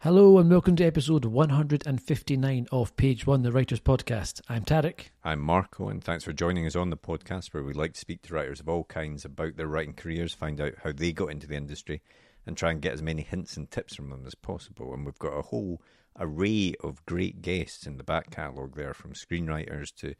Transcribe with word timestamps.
Hello 0.00 0.36
and 0.36 0.50
welcome 0.50 0.74
to 0.76 0.84
episode 0.84 1.24
159 1.24 2.66
of 2.72 2.96
Page 2.96 3.26
One, 3.26 3.42
the 3.42 3.52
Writers 3.52 3.80
Podcast. 3.80 4.40
I'm 4.48 4.64
Tarek. 4.64 5.10
I'm 5.22 5.40
Marco, 5.40 5.88
and 5.88 6.02
thanks 6.02 6.24
for 6.24 6.32
joining 6.32 6.66
us 6.66 6.74
on 6.74 6.90
the 6.90 6.96
podcast 6.96 7.54
where 7.54 7.62
we 7.62 7.72
like 7.72 7.94
to 7.94 8.00
speak 8.00 8.20
to 8.22 8.34
writers 8.34 8.60
of 8.60 8.68
all 8.68 8.84
kinds 8.84 9.24
about 9.24 9.56
their 9.56 9.68
writing 9.68 9.94
careers, 9.94 10.34
find 10.34 10.60
out 10.60 10.74
how 10.82 10.90
they 10.92 11.12
got 11.12 11.30
into 11.30 11.46
the 11.46 11.54
industry, 11.54 12.02
and 12.46 12.56
try 12.56 12.70
and 12.70 12.82
get 12.82 12.92
as 12.92 13.02
many 13.02 13.22
hints 13.22 13.56
and 13.56 13.70
tips 13.70 13.94
from 13.94 14.10
them 14.10 14.24
as 14.26 14.34
possible. 14.34 14.92
And 14.92 15.04
we've 15.04 15.18
got 15.18 15.38
a 15.38 15.42
whole 15.42 15.80
array 16.18 16.74
of 16.82 17.04
great 17.06 17.42
guests 17.42 17.86
in 17.86 17.96
the 17.96 18.04
back 18.04 18.30
catalogue 18.30 18.76
there, 18.76 18.94
from 18.94 19.12
screenwriters 19.12 19.94
to 19.96 20.14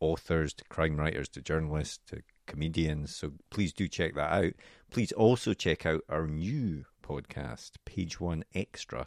authors 0.00 0.52
to 0.54 0.64
crime 0.64 0.96
writers 0.96 1.28
to 1.30 1.40
journalists 1.40 1.98
to 2.08 2.22
comedians. 2.46 3.16
So 3.16 3.32
please 3.50 3.72
do 3.72 3.88
check 3.88 4.14
that 4.14 4.32
out. 4.32 4.52
Please 4.90 5.12
also 5.12 5.54
check 5.54 5.86
out 5.86 6.02
our 6.08 6.26
new 6.26 6.84
podcast, 7.02 7.72
Page 7.84 8.20
One 8.20 8.44
Extra, 8.54 9.06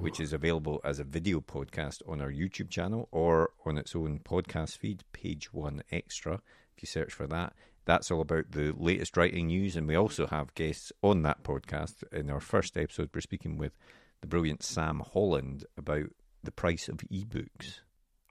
which 0.00 0.20
is 0.20 0.32
available 0.32 0.80
as 0.84 0.98
a 0.98 1.04
video 1.04 1.40
podcast 1.40 2.00
on 2.08 2.20
our 2.20 2.30
YouTube 2.30 2.70
channel 2.70 3.08
or 3.10 3.50
on 3.66 3.76
its 3.76 3.96
own 3.96 4.20
podcast 4.20 4.78
feed, 4.78 5.04
Page 5.12 5.52
One 5.52 5.82
Extra. 5.90 6.34
If 6.76 6.82
you 6.82 6.86
search 6.86 7.12
for 7.12 7.26
that, 7.26 7.54
that's 7.90 8.10
all 8.10 8.20
about 8.20 8.52
the 8.52 8.72
latest 8.78 9.16
writing 9.16 9.48
news. 9.48 9.74
And 9.74 9.88
we 9.88 9.96
also 9.96 10.28
have 10.28 10.54
guests 10.54 10.92
on 11.02 11.22
that 11.22 11.42
podcast. 11.42 12.04
In 12.12 12.30
our 12.30 12.38
first 12.38 12.76
episode, 12.76 13.10
we're 13.12 13.20
speaking 13.20 13.58
with 13.58 13.72
the 14.20 14.28
brilliant 14.28 14.62
Sam 14.62 15.02
Holland 15.12 15.64
about 15.76 16.10
the 16.44 16.52
price 16.52 16.88
of 16.88 16.98
ebooks. 17.12 17.80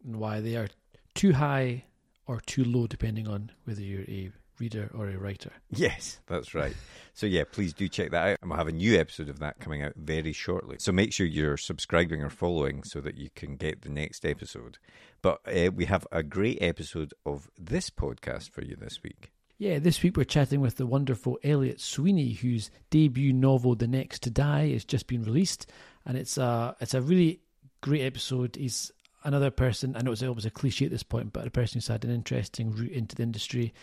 And 0.06 0.16
why 0.16 0.40
they 0.40 0.56
are 0.56 0.70
too 1.14 1.34
high 1.34 1.84
or 2.26 2.40
too 2.40 2.64
low, 2.64 2.88
depending 2.88 3.28
on 3.28 3.52
whether 3.66 3.82
you're 3.82 4.04
a 4.04 4.32
reader 4.60 4.90
or 4.94 5.10
a 5.10 5.18
writer. 5.18 5.52
Yes, 5.70 6.22
that's 6.26 6.56
right. 6.56 6.76
so 7.14 7.26
yeah, 7.26 7.44
please 7.52 7.74
do 7.74 7.90
check 7.90 8.12
that 8.12 8.28
out. 8.30 8.38
And 8.42 8.50
we'll 8.50 8.60
have 8.60 8.70
a 8.70 8.72
new 8.72 8.98
episode 8.98 9.28
of 9.28 9.40
that 9.40 9.60
coming 9.60 9.84
out 9.84 9.94
very 9.98 10.32
shortly. 10.32 10.78
So 10.80 10.94
make 10.94 11.12
sure 11.12 11.26
you're 11.26 11.58
subscribing 11.58 12.24
or 12.24 12.30
following 12.30 12.84
so 12.84 13.02
that 13.02 13.18
you 13.18 13.30
can 13.36 13.58
get 13.58 13.82
the 13.82 13.90
next 13.90 14.26
episode. 14.26 14.78
But 15.22 15.42
uh, 15.46 15.72
we 15.76 15.86
have 15.86 16.08
a 16.14 16.24
great 16.24 16.60
episode 16.62 17.14
of 17.26 17.50
this 17.58 17.90
podcast 17.90 18.52
for 18.52 18.64
you 18.64 18.78
this 18.78 19.04
week. 19.04 19.34
Yeah, 19.60 19.80
this 19.80 20.02
week 20.02 20.16
we're 20.16 20.24
chatting 20.24 20.62
with 20.62 20.78
the 20.78 20.86
wonderful 20.86 21.38
Elliot 21.44 21.82
Sweeney, 21.82 22.32
whose 22.32 22.72
debut 22.92 23.34
novel 23.34 23.76
"The 23.76 23.90
Next 23.90 24.24
to 24.24 24.30
Die" 24.30 24.70
has 24.70 24.86
just 24.86 25.06
been 25.06 25.22
released, 25.22 25.70
and 26.06 26.18
it's 26.18 26.38
a 26.38 26.78
it's 26.80 26.94
a 26.94 27.02
really 27.02 27.42
great 27.82 28.04
episode. 28.04 28.56
He's 28.56 28.90
another 29.26 29.52
person. 29.52 29.98
I 29.98 30.02
know 30.02 30.14
it's 30.14 30.24
always 30.24 30.46
a 30.46 30.50
cliche 30.50 30.86
at 30.86 30.92
this 30.92 31.04
point, 31.04 31.34
but 31.34 31.46
a 31.46 31.52
person 31.52 31.76
who's 31.76 31.90
had 31.90 32.06
an 32.06 32.10
interesting 32.10 32.72
route 32.72 32.94
into 32.94 33.18
the 33.18 33.24
industry. 33.24 33.74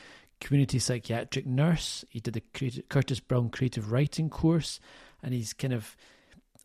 Community 0.41 0.79
psychiatric 0.79 1.45
nurse. 1.45 2.07
He 2.09 2.21
did 2.21 2.33
the 2.33 2.81
Curtis 2.89 3.21
Brown 3.21 3.51
creative 3.51 3.93
writing 3.93 4.31
course, 4.31 4.81
and 5.23 5.35
he's 5.35 5.53
kind 5.53 5.75
of 5.75 5.95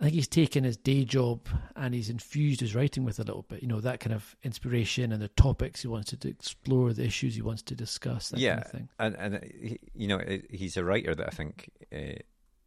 I 0.02 0.06
think 0.06 0.16
he's 0.16 0.28
taken 0.28 0.64
his 0.64 0.78
day 0.78 1.06
job 1.06 1.48
and 1.76 1.94
he's 1.94 2.10
infused 2.10 2.60
his 2.60 2.74
writing 2.74 3.06
with 3.06 3.20
a 3.20 3.24
little 3.24 3.44
bit, 3.44 3.62
you 3.62 3.68
know, 3.68 3.80
that 3.82 4.00
kind 4.00 4.16
of 4.16 4.36
inspiration 4.44 5.12
and 5.12 5.22
the 5.22 5.28
topics 5.28 5.84
he 5.84 5.88
wants 5.88 6.12
to 6.16 6.28
explore, 6.28 6.92
the 6.92 7.06
issues 7.06 7.36
he 7.36 7.44
wants 7.44 7.62
to 7.62 7.76
discuss, 7.76 8.30
that 8.30 8.40
yeah, 8.40 8.56
kind 8.56 8.66
of 8.66 8.72
thing. 8.72 8.90
and 8.98 9.16
and 9.16 9.36
uh, 9.36 9.76
you 9.94 10.08
know 10.08 10.18
uh, 10.18 10.38
he's 10.50 10.76
a 10.76 10.84
writer 10.84 11.14
that 11.14 11.28
I 11.28 11.30
think 11.30 11.70
uh, 11.96 12.20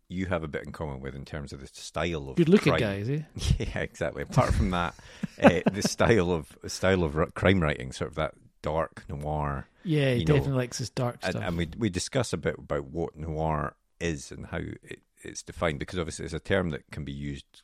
you 0.09 0.27
have 0.27 0.45
a 0.45 0.49
bit 0.49 0.63
in 0.65 0.71
common 0.71 1.01
with 1.01 1.17
in 1.17 1.25
terms 1.25 1.53
of 1.53 1.61
the 1.61 1.67
style 1.67 2.29
of 2.31 2.37
Good 2.37 2.49
looking 2.49 2.77
guy, 2.77 2.97
is 2.99 3.09
he? 3.09 3.25
Yeah, 3.59 3.81
exactly. 3.81 4.23
Apart 4.23 4.55
from 4.55 4.71
that, 4.71 4.95
uh, 5.43 5.61
the 5.73 5.83
style 5.83 6.31
of 6.31 6.57
style 6.69 7.03
of 7.03 7.35
crime 7.35 7.61
writing, 7.61 7.91
sort 7.91 8.11
of 8.11 8.15
that 8.15 8.35
dark 8.63 9.05
noir, 9.09 9.67
Yeah, 9.83 10.13
he 10.15 10.21
You 10.21 10.27
know, 10.27 10.35
definitely 10.35 10.59
likes 10.59 10.79
his 10.79 10.91
dark 10.91 11.19
and, 11.25 11.33
stuff. 11.33 11.43
and 11.45 11.57
we 11.57 11.69
we 11.77 11.91
discuss 11.91 12.33
a 12.33 12.37
bit 12.37 12.57
about 12.59 12.85
what 12.85 13.17
noir 13.17 13.75
is 13.99 14.31
and 14.31 14.47
how 14.47 14.59
it, 14.59 15.01
it's 15.25 15.43
defined 15.43 15.79
because 15.79 15.99
obviously 15.99 16.25
it's 16.25 16.35
a 16.35 16.41
term 16.41 16.71
that 16.71 16.83
can 16.91 17.05
be 17.05 17.13
used 17.13 17.63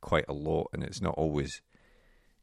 quite 0.00 0.24
a 0.28 0.32
lot 0.32 0.68
and 0.72 0.82
it's 0.82 1.00
not 1.00 1.14
always 1.16 1.60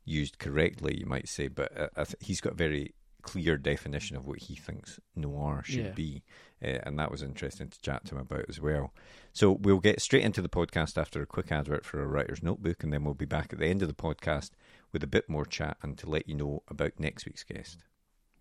used 0.06 0.40
correctly, 0.40 0.98
you 1.00 1.06
might 1.06 1.28
say. 1.28 1.48
But 1.48 1.78
uh, 1.78 1.88
I 1.96 2.04
th- 2.04 2.16
he's 2.20 2.42
got 2.42 2.54
a 2.54 2.58
very 2.58 2.94
clear 3.24 3.58
definition 3.58 4.16
of 4.16 4.26
what 4.26 4.40
he 4.44 4.56
thinks 4.56 5.00
noir 5.16 5.62
should 5.66 5.86
Yeah. 5.86 5.92
be, 5.92 6.24
uh, 6.64 6.80
and 6.84 6.98
that 6.98 7.12
was 7.12 7.22
interesting 7.22 7.68
to 7.68 7.82
chat 7.82 8.06
to 8.06 8.16
him 8.16 8.22
about 8.22 8.46
as 8.48 8.62
well. 8.62 8.94
So 9.34 9.52
we'll 9.52 9.80
get 9.80 10.02
straight 10.02 10.24
into 10.24 10.42
the 10.42 10.48
podcast 10.48 10.98
after 10.98 11.22
a 11.22 11.26
quick 11.26 11.52
advert 11.52 11.84
for 11.84 12.02
a 12.02 12.08
writer's 12.08 12.42
notebook, 12.42 12.84
and 12.84 12.94
then 12.94 13.04
we'll 13.04 13.16
be 13.16 13.26
back 13.26 13.52
at 13.52 13.60
the 13.60 13.66
end 13.68 13.82
of 13.82 13.90
the 13.90 13.94
podcast 13.94 14.52
with 14.94 15.04
a 15.04 15.08
bit 15.08 15.28
more 15.28 15.46
chat 15.46 15.76
and 15.84 15.98
to 15.98 16.10
let 16.10 16.30
you 16.30 16.36
know 16.36 16.64
about 16.70 16.94
next 17.00 17.26
week's 17.26 17.44
guest. 17.44 17.80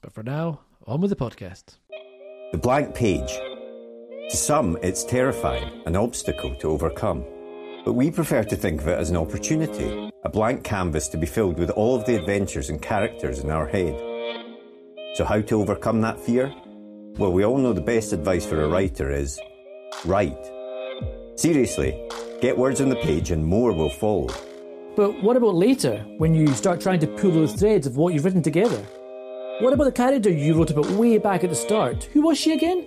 but 0.03 0.13
for 0.13 0.23
now, 0.23 0.61
on 0.87 1.01
with 1.01 1.11
the 1.11 1.17
podcast. 1.17 1.79
The 2.53 2.59
blank 2.59 2.95
page. 2.95 3.56
To 4.31 4.37
some, 4.37 4.77
it's 4.83 5.05
terrifying, 5.05 5.83
an 5.87 5.95
obstacle 5.95 6.53
to 6.57 6.71
overcome. 6.71 7.25
But 7.85 7.93
we 7.93 8.11
prefer 8.11 8.43
to 8.43 8.57
think 8.57 8.81
of 8.81 8.89
it 8.89 8.99
as 8.99 9.09
an 9.09 9.17
opportunity, 9.17 10.11
a 10.25 10.29
blank 10.29 10.65
canvas 10.65 11.07
to 11.09 11.17
be 11.17 11.29
filled 11.29 11.61
with 11.61 11.71
all 11.71 11.95
of 11.95 12.05
the 12.07 12.17
adventures 12.17 12.69
and 12.69 12.83
characters 12.83 13.39
in 13.39 13.51
our 13.51 13.69
head. 13.69 13.95
So, 15.15 15.25
how 15.25 15.43
to 15.43 15.61
overcome 15.61 16.01
that 16.01 16.19
fear? 16.19 16.53
Well, 17.19 17.33
we 17.33 17.45
all 17.45 17.57
know 17.57 17.73
the 17.73 17.81
best 17.81 18.13
advice 18.13 18.45
for 18.45 18.65
a 18.65 18.69
writer 18.69 19.13
is 19.13 19.39
write. 20.05 20.51
Seriously, 21.37 22.09
get 22.41 22.59
words 22.59 22.81
on 22.81 22.89
the 22.89 22.97
page 22.97 23.31
and 23.31 23.47
more 23.47 23.73
will 23.73 23.91
follow. 23.91 24.27
But 24.97 25.23
what 25.23 25.37
about 25.37 25.55
later, 25.55 25.99
when 26.19 26.35
you 26.35 26.49
start 26.49 26.81
trying 26.81 26.99
to 26.99 27.07
pull 27.07 27.31
those 27.31 27.53
threads 27.53 27.87
of 27.87 27.97
what 27.97 28.13
you've 28.13 28.25
written 28.25 28.43
together? 28.43 28.85
What 29.61 29.73
about 29.73 29.85
the 29.85 29.93
character 29.93 30.31
you 30.31 30.55
wrote 30.55 30.73
about 30.73 30.91
way 30.91 31.17
back 31.19 31.45
at 31.45 31.51
the 31.51 31.57
start? 31.57 32.05
Who 32.13 32.23
was 32.23 32.37
she 32.37 32.53
again? 32.53 32.87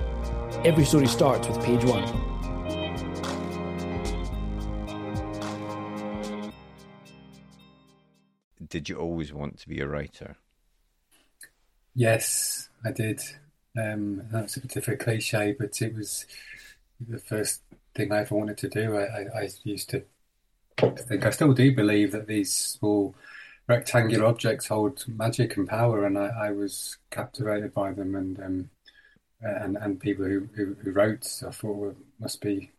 every 0.63 0.85
story 0.85 1.07
starts 1.07 1.47
with 1.47 1.63
page 1.63 1.83
one. 1.85 2.05
Did 8.67 8.87
you 8.87 8.97
always 8.97 9.33
want 9.33 9.57
to 9.59 9.67
be 9.67 9.79
a 9.79 9.87
writer? 9.87 10.37
Yes, 11.93 12.69
I 12.85 12.91
did. 12.91 13.21
Um, 13.77 14.23
that's 14.31 14.55
a 14.57 14.61
bit 14.61 14.75
of 14.77 14.87
a 14.87 14.95
cliche, 14.95 15.55
but 15.57 15.81
it 15.81 15.95
was 15.95 16.25
the 16.99 17.19
first 17.19 17.61
thing 17.95 18.11
I 18.11 18.19
ever 18.19 18.35
wanted 18.35 18.57
to 18.59 18.69
do. 18.69 18.97
I, 18.97 19.03
I, 19.03 19.41
I 19.41 19.49
used 19.63 19.89
to 19.89 20.03
think, 20.77 21.25
I 21.25 21.31
still 21.31 21.53
do 21.53 21.75
believe 21.75 22.11
that 22.11 22.27
these 22.27 22.53
small 22.53 23.15
rectangular 23.67 24.25
objects 24.25 24.67
hold 24.67 25.03
magic 25.07 25.57
and 25.57 25.67
power, 25.67 26.05
and 26.05 26.17
I, 26.17 26.27
I 26.27 26.51
was 26.51 26.97
captivated 27.09 27.73
by 27.73 27.91
them. 27.91 28.15
And 28.15 28.39
um, 28.39 28.69
and 29.41 29.77
and 29.77 29.99
people 29.99 30.25
who 30.25 30.47
who, 30.55 30.75
who 30.81 30.91
wrote 30.91 31.27
I 31.45 31.51
thought 31.51 31.75
were, 31.75 31.95
must 32.19 32.41
be 32.41 32.71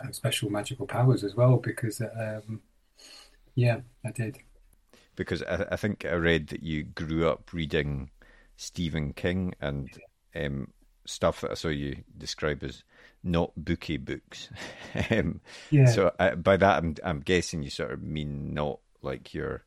have 0.00 0.14
special 0.14 0.50
magical 0.50 0.86
powers 0.86 1.24
as 1.24 1.34
well 1.34 1.56
because 1.56 2.00
um, 2.00 2.60
yeah, 3.54 3.80
I 4.04 4.10
did. 4.12 4.38
Because 5.16 5.42
I, 5.42 5.66
I, 5.72 5.76
think 5.76 6.04
I 6.04 6.12
read 6.12 6.48
that 6.48 6.62
you 6.62 6.84
grew 6.84 7.28
up 7.28 7.52
reading 7.52 8.10
Stephen 8.56 9.12
King 9.12 9.54
and 9.60 9.88
um, 10.36 10.68
stuff 11.06 11.40
that 11.40 11.50
I 11.50 11.54
saw 11.54 11.68
you 11.68 12.04
describe 12.16 12.62
as 12.62 12.84
not 13.24 13.52
booky 13.56 13.96
books. 13.96 14.48
um, 15.10 15.40
yeah. 15.70 15.86
So 15.86 16.12
uh, 16.20 16.36
by 16.36 16.56
that, 16.56 16.78
I'm 16.78 16.94
I'm 17.02 17.20
guessing 17.20 17.62
you 17.62 17.70
sort 17.70 17.92
of 17.92 18.02
mean 18.02 18.54
not 18.54 18.78
like 19.02 19.34
your 19.34 19.64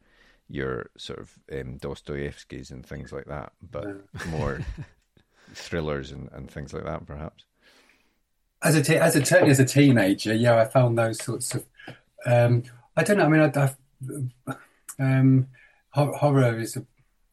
your 0.48 0.90
sort 0.98 1.20
of 1.20 1.38
um, 1.52 1.78
Dostoevsky's 1.78 2.72
and 2.72 2.86
things 2.86 3.12
like 3.12 3.26
that, 3.26 3.52
but 3.62 3.88
more 4.28 4.62
thrillers 5.54 6.12
and, 6.12 6.30
and 6.32 6.50
things 6.50 6.74
like 6.74 6.86
that, 6.86 7.06
perhaps. 7.06 7.46
As 8.64 8.76
a 8.76 8.84
te- 8.84 8.98
as 8.98 9.16
a 9.16 9.26
certainly 9.26 9.52
as 9.52 9.60
a 9.60 9.66
teenager, 9.66 10.34
yeah, 10.34 10.60
I 10.60 10.66
found 10.66 10.98
those 10.98 11.24
sorts 11.24 11.56
of. 11.56 11.66
Um, 12.26 12.64
I 12.96 13.04
don't 13.04 13.18
know. 13.18 13.26
I 13.26 13.28
mean, 13.28 13.52
I, 13.56 14.54
um, 15.00 15.48
horror 15.94 16.60
is 16.60 16.76
a 16.76 16.86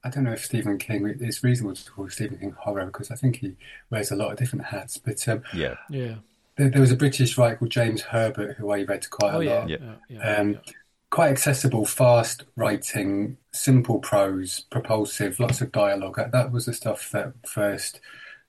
I 0.04 0.10
don't 0.10 0.24
know 0.24 0.32
if 0.32 0.44
Stephen 0.44 0.78
King. 0.78 1.16
It's 1.20 1.42
reasonable 1.42 1.74
to 1.74 1.90
call 1.90 2.08
Stephen 2.08 2.38
King 2.38 2.52
horror 2.52 2.86
because 2.86 3.10
I 3.10 3.16
think 3.16 3.36
he 3.36 3.56
wears 3.90 4.10
a 4.10 4.16
lot 4.16 4.32
of 4.32 4.38
different 4.38 4.66
hats. 4.66 4.96
But 4.96 5.26
um, 5.28 5.42
yeah, 5.52 5.74
yeah. 5.90 6.16
There, 6.56 6.70
there, 6.70 6.80
was 6.80 6.92
a 6.92 6.96
British 6.96 7.36
writer 7.36 7.56
called 7.56 7.70
James 7.70 8.02
Herbert 8.02 8.56
who 8.56 8.70
I 8.70 8.82
read 8.82 9.08
quite 9.10 9.34
oh, 9.34 9.40
a 9.40 9.44
yeah, 9.44 9.54
lot. 9.54 9.68
Yeah, 9.68 9.94
yeah, 10.08 10.36
um, 10.36 10.52
yeah. 10.52 10.72
Quite 11.10 11.30
accessible, 11.30 11.86
fast 11.86 12.44
writing, 12.56 13.38
simple 13.52 13.98
prose, 13.98 14.66
propulsive, 14.70 15.40
lots 15.40 15.60
of 15.60 15.72
dialogue. 15.72 16.20
That 16.32 16.52
was 16.52 16.66
the 16.66 16.74
stuff 16.74 17.10
that 17.12 17.32
first 17.46 18.00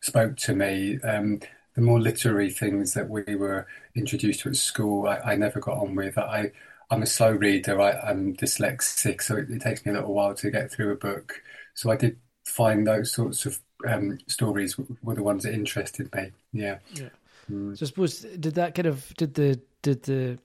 spoke 0.02 0.36
to 0.38 0.54
me. 0.54 1.00
Um, 1.02 1.40
the 1.76 1.82
more 1.82 2.00
literary 2.00 2.50
things 2.50 2.94
that 2.94 3.10
we 3.10 3.24
were 3.36 3.66
introduced 3.96 4.42
to 4.42 4.50
at 4.50 4.56
school, 4.58 5.08
I, 5.08 5.20
I 5.20 5.36
never 5.36 5.60
got 5.60 5.78
on 5.78 5.96
with. 5.96 6.18
I 6.18 6.52
I'm 6.92 7.04
a 7.04 7.08
slow 7.08 7.32
reader. 7.32 7.80
I, 7.80 8.10
am 8.10 8.36
dyslexic, 8.36 9.22
so 9.22 9.38
it, 9.38 9.50
it, 9.50 9.62
takes 9.62 9.86
me 9.86 9.92
a 9.92 9.96
little 9.96 10.14
while 10.14 10.34
to 10.36 10.50
get 10.50 10.72
through 10.72 10.92
a 10.92 10.96
book. 10.96 11.42
So 11.76 11.92
I 11.92 11.96
did 11.96 12.18
find 12.46 12.86
those 12.86 13.12
sorts 13.12 13.46
of 13.46 13.60
um, 13.88 14.18
stories 14.28 14.76
were 15.04 15.16
the 15.16 15.24
ones 15.24 15.44
that 15.44 15.54
interested 15.54 16.14
me. 16.14 16.32
Yeah. 16.52 16.80
Yeah. 16.94 17.10
Mm. 17.52 17.78
So 17.78 17.86
I 17.86 17.88
suppose 17.88 18.20
did 18.22 18.56
that 18.56 18.76
kind 18.76 18.88
of 18.88 19.14
did 19.18 19.36
the 19.36 19.60
did 19.82 20.04
the 20.04 20.40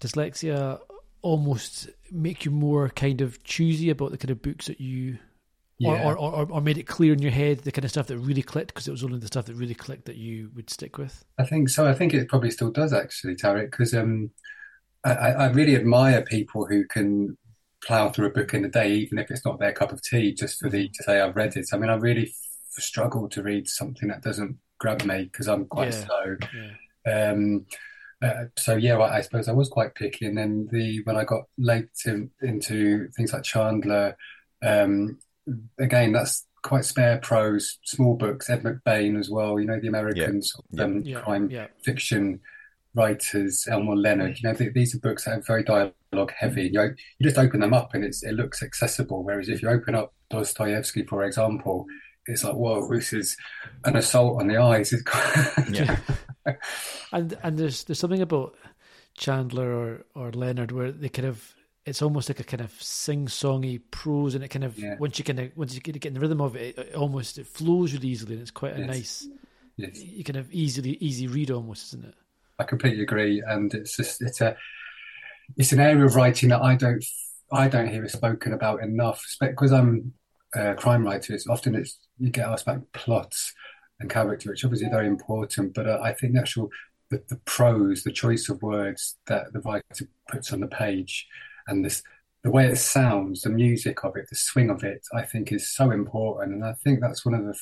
dyslexia 0.00 0.80
almost 1.22 1.88
make 2.10 2.44
you 2.44 2.50
more 2.50 2.88
kind 2.90 3.20
of 3.20 3.42
choosy 3.44 3.90
about 3.90 4.10
the 4.10 4.18
kind 4.18 4.30
of 4.30 4.42
books 4.42 4.66
that 4.66 4.80
you 4.80 5.18
yeah. 5.78 6.04
or, 6.04 6.16
or, 6.16 6.34
or, 6.34 6.52
or, 6.52 6.60
made 6.60 6.78
it 6.78 6.86
clear 6.86 7.12
in 7.12 7.22
your 7.22 7.30
head 7.30 7.60
the 7.60 7.72
kind 7.72 7.84
of 7.84 7.90
stuff 7.90 8.06
that 8.08 8.18
really 8.18 8.42
clicked 8.42 8.68
because 8.68 8.86
it 8.86 8.90
was 8.90 9.02
only 9.02 9.18
the 9.18 9.26
stuff 9.26 9.46
that 9.46 9.54
really 9.54 9.74
clicked 9.74 10.04
that 10.04 10.16
you 10.16 10.50
would 10.54 10.68
stick 10.68 10.98
with? 10.98 11.24
I 11.38 11.44
think 11.44 11.70
so. 11.70 11.86
I 11.86 11.94
think 11.94 12.12
it 12.12 12.28
probably 12.28 12.50
still 12.50 12.70
does 12.70 12.92
actually, 12.92 13.34
Tarek, 13.34 13.70
because 13.70 13.94
um, 13.94 14.30
I, 15.04 15.12
I, 15.12 15.46
really 15.48 15.76
admire 15.76 16.22
people 16.22 16.66
who 16.66 16.84
can 16.86 17.38
plow 17.82 18.10
through 18.10 18.26
a 18.26 18.30
book 18.30 18.52
in 18.52 18.64
a 18.64 18.68
day, 18.68 18.92
even 18.92 19.18
if 19.18 19.30
it's 19.30 19.44
not 19.44 19.58
their 19.58 19.72
cup 19.72 19.92
of 19.92 20.02
tea, 20.02 20.34
just 20.34 20.60
for 20.60 20.68
the 20.68 20.88
to 20.88 21.02
say 21.02 21.20
I've 21.20 21.36
read 21.36 21.56
it. 21.56 21.66
I 21.72 21.78
mean, 21.78 21.88
I 21.88 21.94
really 21.94 22.24
f- 22.24 22.82
struggle 22.82 23.28
to 23.30 23.42
read 23.42 23.66
something 23.66 24.08
that 24.08 24.22
doesn't 24.22 24.58
grab 24.78 25.04
me 25.04 25.24
because 25.24 25.48
I'm 25.48 25.64
quite 25.64 25.92
yeah. 25.92 26.04
slow. 26.04 26.36
Yeah. 27.06 27.30
Um, 27.30 27.66
uh, 28.22 28.44
so 28.58 28.76
yeah, 28.76 28.96
well, 28.96 29.10
I 29.10 29.22
suppose 29.22 29.48
I 29.48 29.52
was 29.52 29.68
quite 29.68 29.94
picky, 29.94 30.26
and 30.26 30.36
then 30.36 30.68
the 30.70 31.02
when 31.04 31.16
I 31.16 31.24
got 31.24 31.44
late 31.56 31.88
to, 32.02 32.28
into 32.42 33.08
things 33.16 33.32
like 33.32 33.42
Chandler, 33.42 34.16
um, 34.62 35.18
again 35.78 36.12
that's 36.12 36.46
quite 36.62 36.84
spare 36.84 37.18
prose, 37.18 37.78
small 37.84 38.16
books. 38.16 38.50
Ed 38.50 38.62
McBain 38.62 39.18
as 39.18 39.30
well, 39.30 39.58
you 39.58 39.66
know, 39.66 39.80
the 39.80 39.88
Americans 39.88 40.52
yeah. 40.72 40.84
um, 40.84 41.04
crime 41.22 41.50
fiction 41.84 42.40
writers, 42.94 43.66
Elmore 43.70 43.96
Leonard. 43.96 44.38
You 44.38 44.48
know, 44.48 44.54
th- 44.54 44.74
these 44.74 44.94
are 44.94 44.98
books 44.98 45.24
that 45.24 45.38
are 45.38 45.42
very 45.42 45.62
dialogue 45.62 46.32
heavy. 46.36 46.64
You, 46.64 46.72
know, 46.72 46.90
you 47.18 47.24
just 47.24 47.38
open 47.38 47.60
them 47.60 47.74
up 47.74 47.94
and 47.94 48.04
it's, 48.04 48.22
it 48.22 48.32
looks 48.32 48.62
accessible. 48.62 49.22
Whereas 49.22 49.48
if 49.48 49.62
you 49.62 49.68
open 49.68 49.94
up 49.94 50.12
Dostoevsky, 50.30 51.04
for 51.06 51.24
example, 51.24 51.86
it's 52.30 52.44
like, 52.44 52.54
whoa, 52.54 52.86
this 52.88 53.12
is 53.12 53.36
an 53.84 53.96
assault 53.96 54.40
on 54.40 54.48
the 54.48 54.56
eyes. 54.56 54.92
yeah. 55.70 55.96
and 57.12 57.36
and 57.42 57.58
there's 57.58 57.84
there's 57.84 57.98
something 57.98 58.22
about 58.22 58.56
Chandler 59.14 59.72
or 59.72 60.04
or 60.14 60.32
Leonard 60.32 60.72
where 60.72 60.92
they 60.92 61.08
kind 61.08 61.28
of 61.28 61.54
it's 61.86 62.02
almost 62.02 62.28
like 62.28 62.40
a 62.40 62.44
kind 62.44 62.60
of 62.60 62.70
sing-songy 62.72 63.80
prose, 63.90 64.34
and 64.34 64.44
it 64.44 64.48
kind 64.48 64.64
of 64.64 64.78
yeah. 64.78 64.96
once 64.98 65.18
you 65.18 65.24
kind 65.24 65.40
of 65.40 65.50
once 65.56 65.74
you 65.74 65.80
get 65.80 66.04
in 66.06 66.14
the 66.14 66.20
rhythm 66.20 66.40
of 66.40 66.54
it, 66.56 66.76
it, 66.76 66.88
it 66.88 66.94
almost 66.94 67.38
it 67.38 67.46
flows 67.46 67.92
really 67.92 68.08
easily, 68.08 68.34
and 68.34 68.42
it's 68.42 68.50
quite 68.50 68.76
a 68.76 68.80
yes. 68.80 68.88
nice, 68.88 69.28
yes. 69.76 70.02
you 70.02 70.22
kind 70.24 70.36
of 70.36 70.50
easily 70.52 70.98
easy 71.00 71.26
read 71.26 71.50
almost, 71.50 71.88
isn't 71.88 72.04
it? 72.04 72.14
I 72.58 72.64
completely 72.64 73.02
agree, 73.02 73.42
and 73.46 73.72
it's 73.74 73.96
just 73.96 74.22
it's 74.22 74.40
a 74.40 74.56
it's 75.56 75.72
an 75.72 75.80
area 75.80 76.04
of 76.04 76.14
writing 76.14 76.50
that 76.50 76.62
I 76.62 76.76
don't 76.76 77.04
I 77.50 77.68
don't 77.68 77.88
hear 77.88 78.04
it 78.04 78.10
spoken 78.10 78.52
about 78.52 78.82
enough 78.82 79.24
because 79.40 79.72
I'm 79.72 80.12
a 80.54 80.74
crime 80.74 81.04
writer. 81.04 81.34
It's 81.34 81.48
often 81.48 81.74
it's 81.74 81.98
you 82.20 82.30
get 82.30 82.48
asked 82.48 82.66
about 82.66 82.92
plots 82.92 83.52
and 83.98 84.10
character, 84.10 84.50
which 84.50 84.64
obviously 84.64 84.88
very 84.88 85.06
important, 85.06 85.74
but 85.74 85.88
uh, 85.88 86.00
I 86.02 86.12
think 86.12 86.34
the 86.34 86.40
actual 86.40 86.68
the, 87.10 87.22
the 87.28 87.40
prose, 87.44 88.04
the 88.04 88.12
choice 88.12 88.48
of 88.48 88.62
words 88.62 89.16
that 89.26 89.52
the 89.52 89.60
writer 89.60 90.08
puts 90.28 90.52
on 90.52 90.60
the 90.60 90.68
page, 90.68 91.26
and 91.66 91.84
this 91.84 92.02
the 92.42 92.50
way 92.50 92.66
it 92.66 92.76
sounds, 92.76 93.42
the 93.42 93.50
music 93.50 94.04
of 94.04 94.16
it, 94.16 94.26
the 94.30 94.36
swing 94.36 94.70
of 94.70 94.82
it, 94.82 95.06
I 95.12 95.22
think 95.22 95.52
is 95.52 95.70
so 95.70 95.90
important, 95.90 96.54
and 96.54 96.64
I 96.64 96.72
think 96.84 97.00
that's 97.00 97.24
one 97.24 97.34
of 97.34 97.44
the 97.44 97.58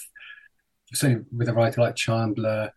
certainly 0.94 1.25
with 1.37 1.49
a 1.49 1.54
writer 1.54 1.81
like 1.81 1.96
Chandler 1.96 2.72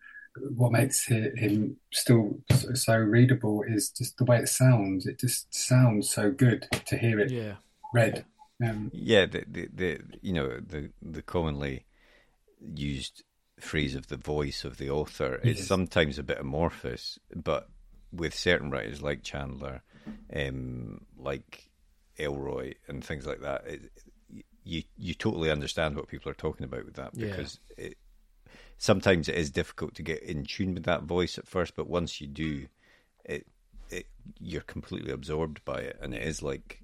what 0.55 0.71
makes 0.71 1.05
him 1.05 1.75
still 1.91 2.39
so 2.73 2.95
readable 2.95 3.63
is 3.67 3.89
just 3.89 4.17
the 4.17 4.25
way 4.25 4.37
it 4.37 4.47
sounds. 4.47 5.05
It 5.05 5.19
just 5.19 5.53
sounds 5.53 6.09
so 6.09 6.31
good 6.31 6.67
to 6.85 6.97
hear 6.97 7.19
it 7.19 7.31
yeah. 7.31 7.55
read. 7.93 8.25
Um, 8.63 8.91
yeah, 8.93 9.25
the, 9.25 9.45
the, 9.47 9.69
the 9.73 9.99
you 10.21 10.33
know 10.33 10.59
the 10.59 10.91
the 11.01 11.21
commonly 11.21 11.85
used 12.61 13.23
phrase 13.59 13.95
of 13.95 14.07
the 14.07 14.17
voice 14.17 14.63
of 14.63 14.77
the 14.77 14.89
author 14.89 15.35
is 15.43 15.59
yes. 15.59 15.67
sometimes 15.67 16.17
a 16.17 16.23
bit 16.23 16.39
amorphous, 16.39 17.19
but 17.35 17.69
with 18.11 18.35
certain 18.35 18.69
writers 18.69 19.01
like 19.01 19.23
Chandler, 19.23 19.83
um, 20.35 21.05
like 21.17 21.69
Ellroy, 22.19 22.75
and 22.87 23.03
things 23.03 23.25
like 23.25 23.41
that, 23.41 23.65
it, 23.67 23.91
you 24.63 24.83
you 24.97 25.13
totally 25.13 25.49
understand 25.49 25.95
what 25.95 26.07
people 26.07 26.31
are 26.31 26.35
talking 26.35 26.65
about 26.65 26.85
with 26.85 26.95
that 26.95 27.13
because 27.13 27.59
yeah. 27.77 27.85
it, 27.85 27.97
sometimes 28.77 29.29
it 29.29 29.35
is 29.35 29.49
difficult 29.49 29.95
to 29.95 30.03
get 30.03 30.21
in 30.23 30.43
tune 30.43 30.73
with 30.73 30.83
that 30.83 31.03
voice 31.03 31.37
at 31.37 31.47
first, 31.47 31.75
but 31.75 31.87
once 31.87 32.21
you 32.21 32.27
do, 32.27 32.67
it 33.25 33.47
it 33.89 34.07
you're 34.39 34.61
completely 34.61 35.11
absorbed 35.11 35.63
by 35.65 35.79
it, 35.79 35.97
and 36.01 36.13
it 36.13 36.23
is 36.23 36.41
like, 36.41 36.81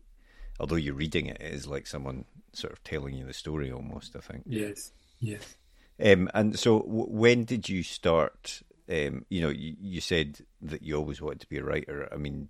although 0.60 0.76
you're 0.76 0.94
reading 0.94 1.28
it, 1.28 1.38
it 1.40 1.54
is 1.54 1.68
like 1.68 1.88
someone 1.88 2.26
sort 2.54 2.74
of 2.74 2.84
telling 2.84 3.16
you 3.16 3.26
the 3.26 3.34
story 3.34 3.72
almost. 3.72 4.16
I 4.16 4.20
think. 4.20 4.44
Yes. 4.46 4.92
Yes. 5.20 5.56
Um, 6.04 6.30
and 6.34 6.58
so, 6.58 6.80
w- 6.80 7.10
when 7.10 7.44
did 7.44 7.70
you 7.70 7.84
start? 7.84 8.62
Um, 8.90 9.26
you 9.30 9.42
know, 9.42 9.50
you, 9.50 9.76
you 9.80 10.02
said 10.02 10.40
that 10.62 10.84
you 10.84 10.96
always 10.96 11.22
wanted 11.22 11.42
to 11.42 11.50
be 11.50 11.58
a 11.58 11.64
writer. 11.64 12.08
I 12.12 12.18
mean, 12.18 12.50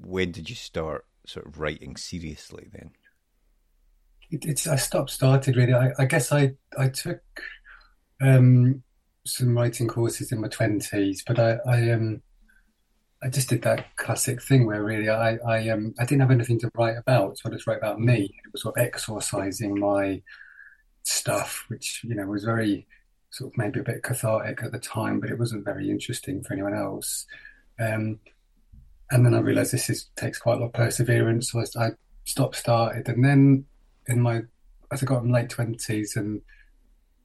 when 0.00 0.32
did 0.32 0.48
you 0.48 0.56
start 0.56 1.04
sort 1.26 1.46
of 1.46 1.58
writing 1.58 1.96
seriously? 1.96 2.68
Then. 2.72 2.90
It, 4.30 4.44
it's 4.46 4.66
I 4.66 4.76
stopped 4.76 5.10
started 5.10 5.56
really. 5.56 5.74
I, 5.74 5.92
I 5.98 6.04
guess 6.06 6.32
I 6.32 6.52
I 6.78 6.88
took 6.88 7.20
um, 8.20 8.82
some 9.26 9.56
writing 9.56 9.88
courses 9.88 10.32
in 10.32 10.40
my 10.40 10.48
twenties, 10.48 11.22
but 11.26 11.38
I, 11.38 11.58
I 11.66 11.90
um, 11.90 12.22
I 13.22 13.28
just 13.28 13.48
did 13.48 13.62
that 13.62 13.96
classic 13.96 14.42
thing 14.42 14.66
where 14.66 14.82
really 14.82 15.08
I, 15.08 15.36
I 15.36 15.68
um, 15.68 15.94
I 15.98 16.04
didn't 16.04 16.22
have 16.22 16.30
anything 16.30 16.58
to 16.60 16.70
write 16.74 16.96
about, 16.96 17.38
so 17.38 17.48
I 17.48 17.52
just 17.52 17.66
wrote 17.66 17.78
about 17.78 18.00
me. 18.00 18.24
It 18.44 18.52
was 18.52 18.62
sort 18.62 18.76
of 18.76 18.82
exorcising 18.84 19.78
my 19.78 20.22
stuff, 21.04 21.64
which 21.68 22.02
you 22.04 22.14
know 22.14 22.26
was 22.26 22.44
very 22.44 22.86
sort 23.30 23.52
of 23.52 23.58
maybe 23.58 23.80
a 23.80 23.84
bit 23.84 24.02
cathartic 24.02 24.62
at 24.62 24.72
the 24.72 24.78
time, 24.78 25.20
but 25.20 25.30
it 25.30 25.38
wasn't 25.38 25.64
very 25.64 25.90
interesting 25.90 26.42
for 26.42 26.52
anyone 26.52 26.74
else. 26.74 27.26
Um, 27.78 28.18
and 29.10 29.24
then 29.24 29.34
I 29.34 29.38
realised 29.38 29.72
this 29.72 29.88
is, 29.88 30.06
takes 30.16 30.38
quite 30.38 30.58
a 30.58 30.60
lot 30.60 30.66
of 30.66 30.72
perseverance, 30.72 31.52
so 31.52 31.60
I, 31.60 31.86
I 31.86 31.90
stopped, 32.24 32.56
started, 32.56 33.08
and 33.08 33.24
then 33.24 33.64
in 34.06 34.20
my 34.20 34.42
as 34.90 35.02
I 35.02 35.06
got 35.06 35.22
in 35.22 35.32
late 35.32 35.48
twenties 35.48 36.16
and 36.16 36.42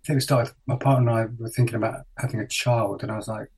I 0.03 0.07
think 0.07 0.17
we 0.17 0.21
started, 0.21 0.53
my 0.67 0.77
partner 0.77 1.09
and 1.09 1.19
I 1.19 1.41
were 1.41 1.49
thinking 1.49 1.75
about 1.75 2.05
having 2.17 2.39
a 2.39 2.47
child, 2.47 3.03
and 3.03 3.11
I 3.11 3.17
was 3.17 3.27
like, 3.27 3.51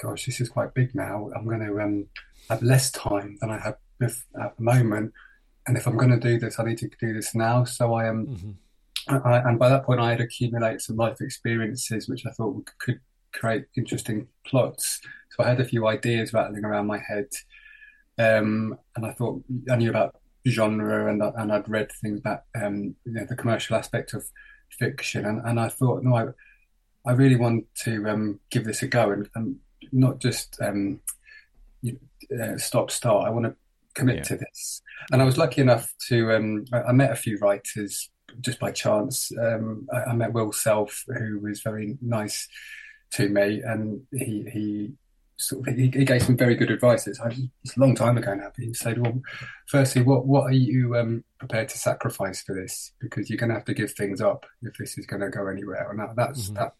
gosh, 0.00 0.26
this 0.26 0.40
is 0.40 0.48
quite 0.48 0.74
big 0.74 0.94
now. 0.94 1.30
I'm 1.34 1.46
going 1.46 1.60
to 1.60 1.80
um, 1.80 2.06
have 2.48 2.62
less 2.62 2.90
time 2.90 3.38
than 3.40 3.50
I 3.50 3.58
have 3.58 3.76
at 4.00 4.56
the 4.56 4.62
moment. 4.62 5.12
And 5.66 5.76
if 5.76 5.86
I'm 5.86 5.96
going 5.96 6.10
to 6.10 6.18
do 6.18 6.38
this, 6.38 6.60
I 6.60 6.64
need 6.64 6.78
to 6.78 6.90
do 7.00 7.12
this 7.12 7.34
now. 7.34 7.64
So 7.64 7.94
I 7.94 8.06
am, 8.06 8.20
um, 8.20 8.26
mm-hmm. 9.08 9.28
I, 9.28 9.38
and 9.48 9.58
by 9.58 9.68
that 9.68 9.84
point, 9.84 10.00
I 10.00 10.10
had 10.10 10.20
accumulated 10.20 10.80
some 10.80 10.96
life 10.96 11.20
experiences, 11.20 12.08
which 12.08 12.26
I 12.26 12.30
thought 12.30 12.70
could 12.78 13.00
create 13.32 13.64
interesting 13.76 14.28
plots. 14.46 15.00
So 15.30 15.44
I 15.44 15.48
had 15.48 15.60
a 15.60 15.64
few 15.64 15.86
ideas 15.86 16.32
rattling 16.32 16.64
around 16.64 16.86
my 16.86 16.98
head. 16.98 17.28
Um, 18.18 18.78
and 18.94 19.04
I 19.04 19.12
thought 19.12 19.42
I 19.70 19.76
knew 19.76 19.90
about 19.90 20.16
genre 20.48 21.10
and, 21.10 21.22
and 21.22 21.52
I'd 21.52 21.68
read 21.68 21.90
things 22.00 22.20
about 22.20 22.44
um, 22.54 22.94
you 23.04 23.12
know, 23.12 23.24
the 23.24 23.36
commercial 23.36 23.76
aspect 23.76 24.14
of 24.14 24.24
fiction, 24.70 25.24
and, 25.24 25.40
and 25.44 25.58
I 25.60 25.68
thought, 25.68 26.02
no, 26.02 26.14
I, 26.16 26.26
I 27.08 27.12
really 27.12 27.36
want 27.36 27.66
to 27.84 28.08
um, 28.08 28.40
give 28.50 28.64
this 28.64 28.82
a 28.82 28.86
go 28.86 29.10
and, 29.10 29.28
and 29.34 29.56
not 29.92 30.18
just 30.20 30.56
um, 30.60 31.00
uh, 31.86 32.56
stop 32.56 32.90
start. 32.90 33.26
I 33.26 33.30
want 33.30 33.46
to 33.46 33.56
commit 33.94 34.16
yeah. 34.16 34.22
to 34.22 34.36
this. 34.36 34.82
And 35.10 35.20
I 35.20 35.24
was 35.24 35.38
lucky 35.38 35.60
enough 35.60 35.92
to 36.08 36.32
um, 36.32 36.64
I, 36.72 36.82
I, 36.82 36.92
met 36.92 37.12
a 37.12 37.16
few 37.16 37.38
writers 37.38 38.10
just 38.40 38.60
by 38.60 38.70
chance. 38.70 39.32
Um, 39.38 39.88
I, 39.92 40.10
I, 40.10 40.12
met 40.14 40.32
Will 40.32 40.52
Self, 40.52 41.04
who 41.06 41.40
was 41.40 41.62
very 41.62 41.96
nice 42.00 42.48
to 43.12 43.28
me, 43.28 43.62
and 43.62 44.02
he 44.12 44.44
he 44.52 44.92
sort 45.38 45.68
of 45.68 45.74
he, 45.74 45.90
he 45.90 46.04
gave 46.04 46.22
some 46.22 46.36
very 46.36 46.54
good 46.54 46.70
advice. 46.70 47.06
It's, 47.06 47.20
it's, 47.64 47.76
a 47.76 47.80
long 47.80 47.94
time 47.94 48.16
ago 48.16 48.34
now, 48.34 48.50
but 48.54 48.64
he 48.64 48.74
said, 48.74 48.98
"Well, 48.98 49.22
firstly, 49.66 50.02
what 50.02 50.26
what 50.26 50.44
are 50.44 50.52
you 50.52 50.96
um, 50.96 51.24
prepared 51.38 51.68
to 51.70 51.78
sacrifice 51.78 52.42
for 52.42 52.54
this? 52.54 52.92
Because 53.00 53.30
you're 53.30 53.38
going 53.38 53.50
to 53.50 53.56
have 53.56 53.64
to 53.66 53.74
give 53.74 53.92
things 53.92 54.20
up 54.20 54.46
if 54.62 54.76
this 54.76 54.98
is 54.98 55.06
going 55.06 55.22
to 55.22 55.30
go 55.30 55.46
anywhere." 55.46 55.90
And 55.90 56.00
that, 56.00 56.16
that's 56.16 56.46
mm-hmm. 56.46 56.54
that 56.54 56.74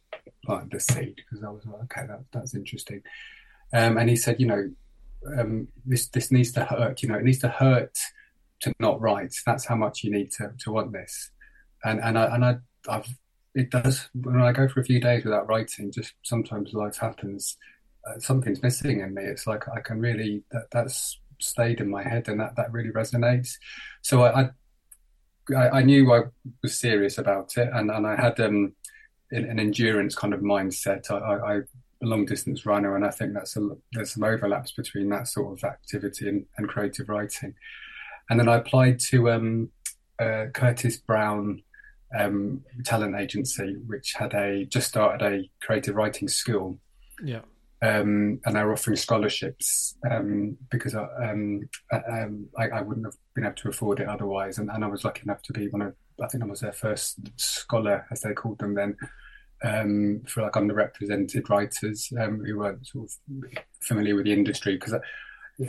planted 0.44 0.70
the 0.72 0.80
seed 0.80 1.16
because 1.16 1.44
I 1.44 1.50
was 1.50 1.64
like, 1.66 1.82
"Okay, 1.84 2.06
that, 2.06 2.24
that's 2.32 2.54
interesting." 2.54 3.02
Um, 3.72 3.96
and 3.96 4.08
he 4.08 4.16
said, 4.16 4.40
"You 4.40 4.46
know, 4.46 4.70
um, 5.38 5.68
this 5.84 6.08
this 6.08 6.30
needs 6.30 6.52
to 6.52 6.64
hurt. 6.64 7.02
You 7.02 7.08
know, 7.08 7.18
it 7.18 7.24
needs 7.24 7.40
to 7.40 7.48
hurt 7.48 7.96
to 8.60 8.72
not 8.80 9.00
write. 9.00 9.34
That's 9.44 9.66
how 9.66 9.76
much 9.76 10.04
you 10.04 10.10
need 10.10 10.30
to 10.32 10.52
to 10.60 10.72
want 10.72 10.92
this." 10.92 11.30
And 11.84 12.00
and 12.00 12.18
I 12.18 12.34
and 12.34 12.44
I 12.44 12.56
I've 12.88 13.08
it 13.54 13.70
does 13.70 14.08
when 14.14 14.40
I 14.40 14.52
go 14.52 14.68
for 14.68 14.80
a 14.80 14.84
few 14.84 15.00
days 15.00 15.24
without 15.24 15.48
writing. 15.48 15.90
Just 15.90 16.14
sometimes 16.22 16.72
life 16.74 16.98
happens 16.98 17.56
uh, 18.06 18.18
something's 18.18 18.62
missing 18.62 19.00
in 19.00 19.14
me. 19.14 19.22
It's 19.22 19.46
like 19.46 19.64
I 19.68 19.80
can 19.80 19.98
really 19.98 20.44
that 20.52 20.70
that's 20.70 21.18
stayed 21.40 21.80
in 21.80 21.90
my 21.90 22.02
head, 22.02 22.28
and 22.28 22.40
that 22.40 22.56
that 22.56 22.72
really 22.72 22.90
resonates. 22.90 23.54
So 24.02 24.24
I 24.24 24.50
I, 25.56 25.68
I 25.68 25.82
knew 25.82 26.12
I 26.12 26.22
was 26.62 26.78
serious 26.78 27.18
about 27.18 27.56
it, 27.56 27.68
and 27.72 27.90
and 27.90 28.06
I 28.06 28.16
had 28.16 28.38
um 28.40 28.74
an, 29.30 29.58
endurance 29.58 30.14
kind 30.14 30.34
of 30.34 30.40
mindset. 30.40 31.10
I, 31.10 31.16
I, 31.16 31.56
I 31.56 31.60
a 32.02 32.06
long 32.06 32.26
distance 32.26 32.66
runner, 32.66 32.94
and 32.94 33.04
I 33.04 33.10
think 33.10 33.32
that's 33.32 33.56
a, 33.56 33.70
there's 33.92 34.12
some 34.12 34.24
overlaps 34.24 34.72
between 34.72 35.08
that 35.10 35.28
sort 35.28 35.56
of 35.56 35.64
activity 35.64 36.28
and, 36.28 36.44
and 36.58 36.68
creative 36.68 37.08
writing. 37.08 37.54
And 38.28 38.38
then 38.38 38.48
I 38.48 38.56
applied 38.56 39.00
to 39.10 39.30
um, 39.30 39.70
uh, 40.20 40.46
Curtis 40.52 40.98
Brown 40.98 41.62
um, 42.18 42.62
talent 42.84 43.16
agency, 43.16 43.76
which 43.86 44.12
had 44.12 44.34
a 44.34 44.64
just 44.66 44.88
started 44.88 45.24
a 45.24 45.50
creative 45.64 45.96
writing 45.96 46.28
school. 46.28 46.78
Yeah 47.24 47.40
um, 47.82 48.40
and 48.44 48.56
they're 48.56 48.72
offering 48.72 48.96
scholarships 48.96 49.96
um, 50.10 50.56
because 50.70 50.94
I, 50.94 51.04
um, 51.22 51.68
um, 51.92 52.46
I, 52.58 52.68
I, 52.68 52.80
wouldn't 52.80 53.04
have 53.04 53.16
been 53.34 53.44
able 53.44 53.54
to 53.56 53.68
afford 53.68 54.00
it 54.00 54.08
otherwise. 54.08 54.58
And, 54.58 54.70
and, 54.70 54.82
I 54.82 54.88
was 54.88 55.04
lucky 55.04 55.22
enough 55.24 55.42
to 55.42 55.52
be 55.52 55.68
one 55.68 55.82
of, 55.82 55.94
I 56.22 56.28
think 56.28 56.42
I 56.42 56.46
was 56.46 56.60
their 56.60 56.72
first 56.72 57.18
scholar, 57.36 58.06
as 58.10 58.20
they 58.20 58.32
called 58.32 58.58
them 58.58 58.74
then, 58.74 58.96
um, 59.62 60.22
for 60.26 60.42
like 60.42 60.52
underrepresented 60.52 61.48
writers 61.48 62.12
um, 62.20 62.42
who 62.44 62.58
weren't 62.58 62.86
sort 62.86 63.10
of 63.10 63.62
familiar 63.82 64.14
with 64.14 64.24
the 64.24 64.32
industry 64.32 64.76
because 64.76 64.94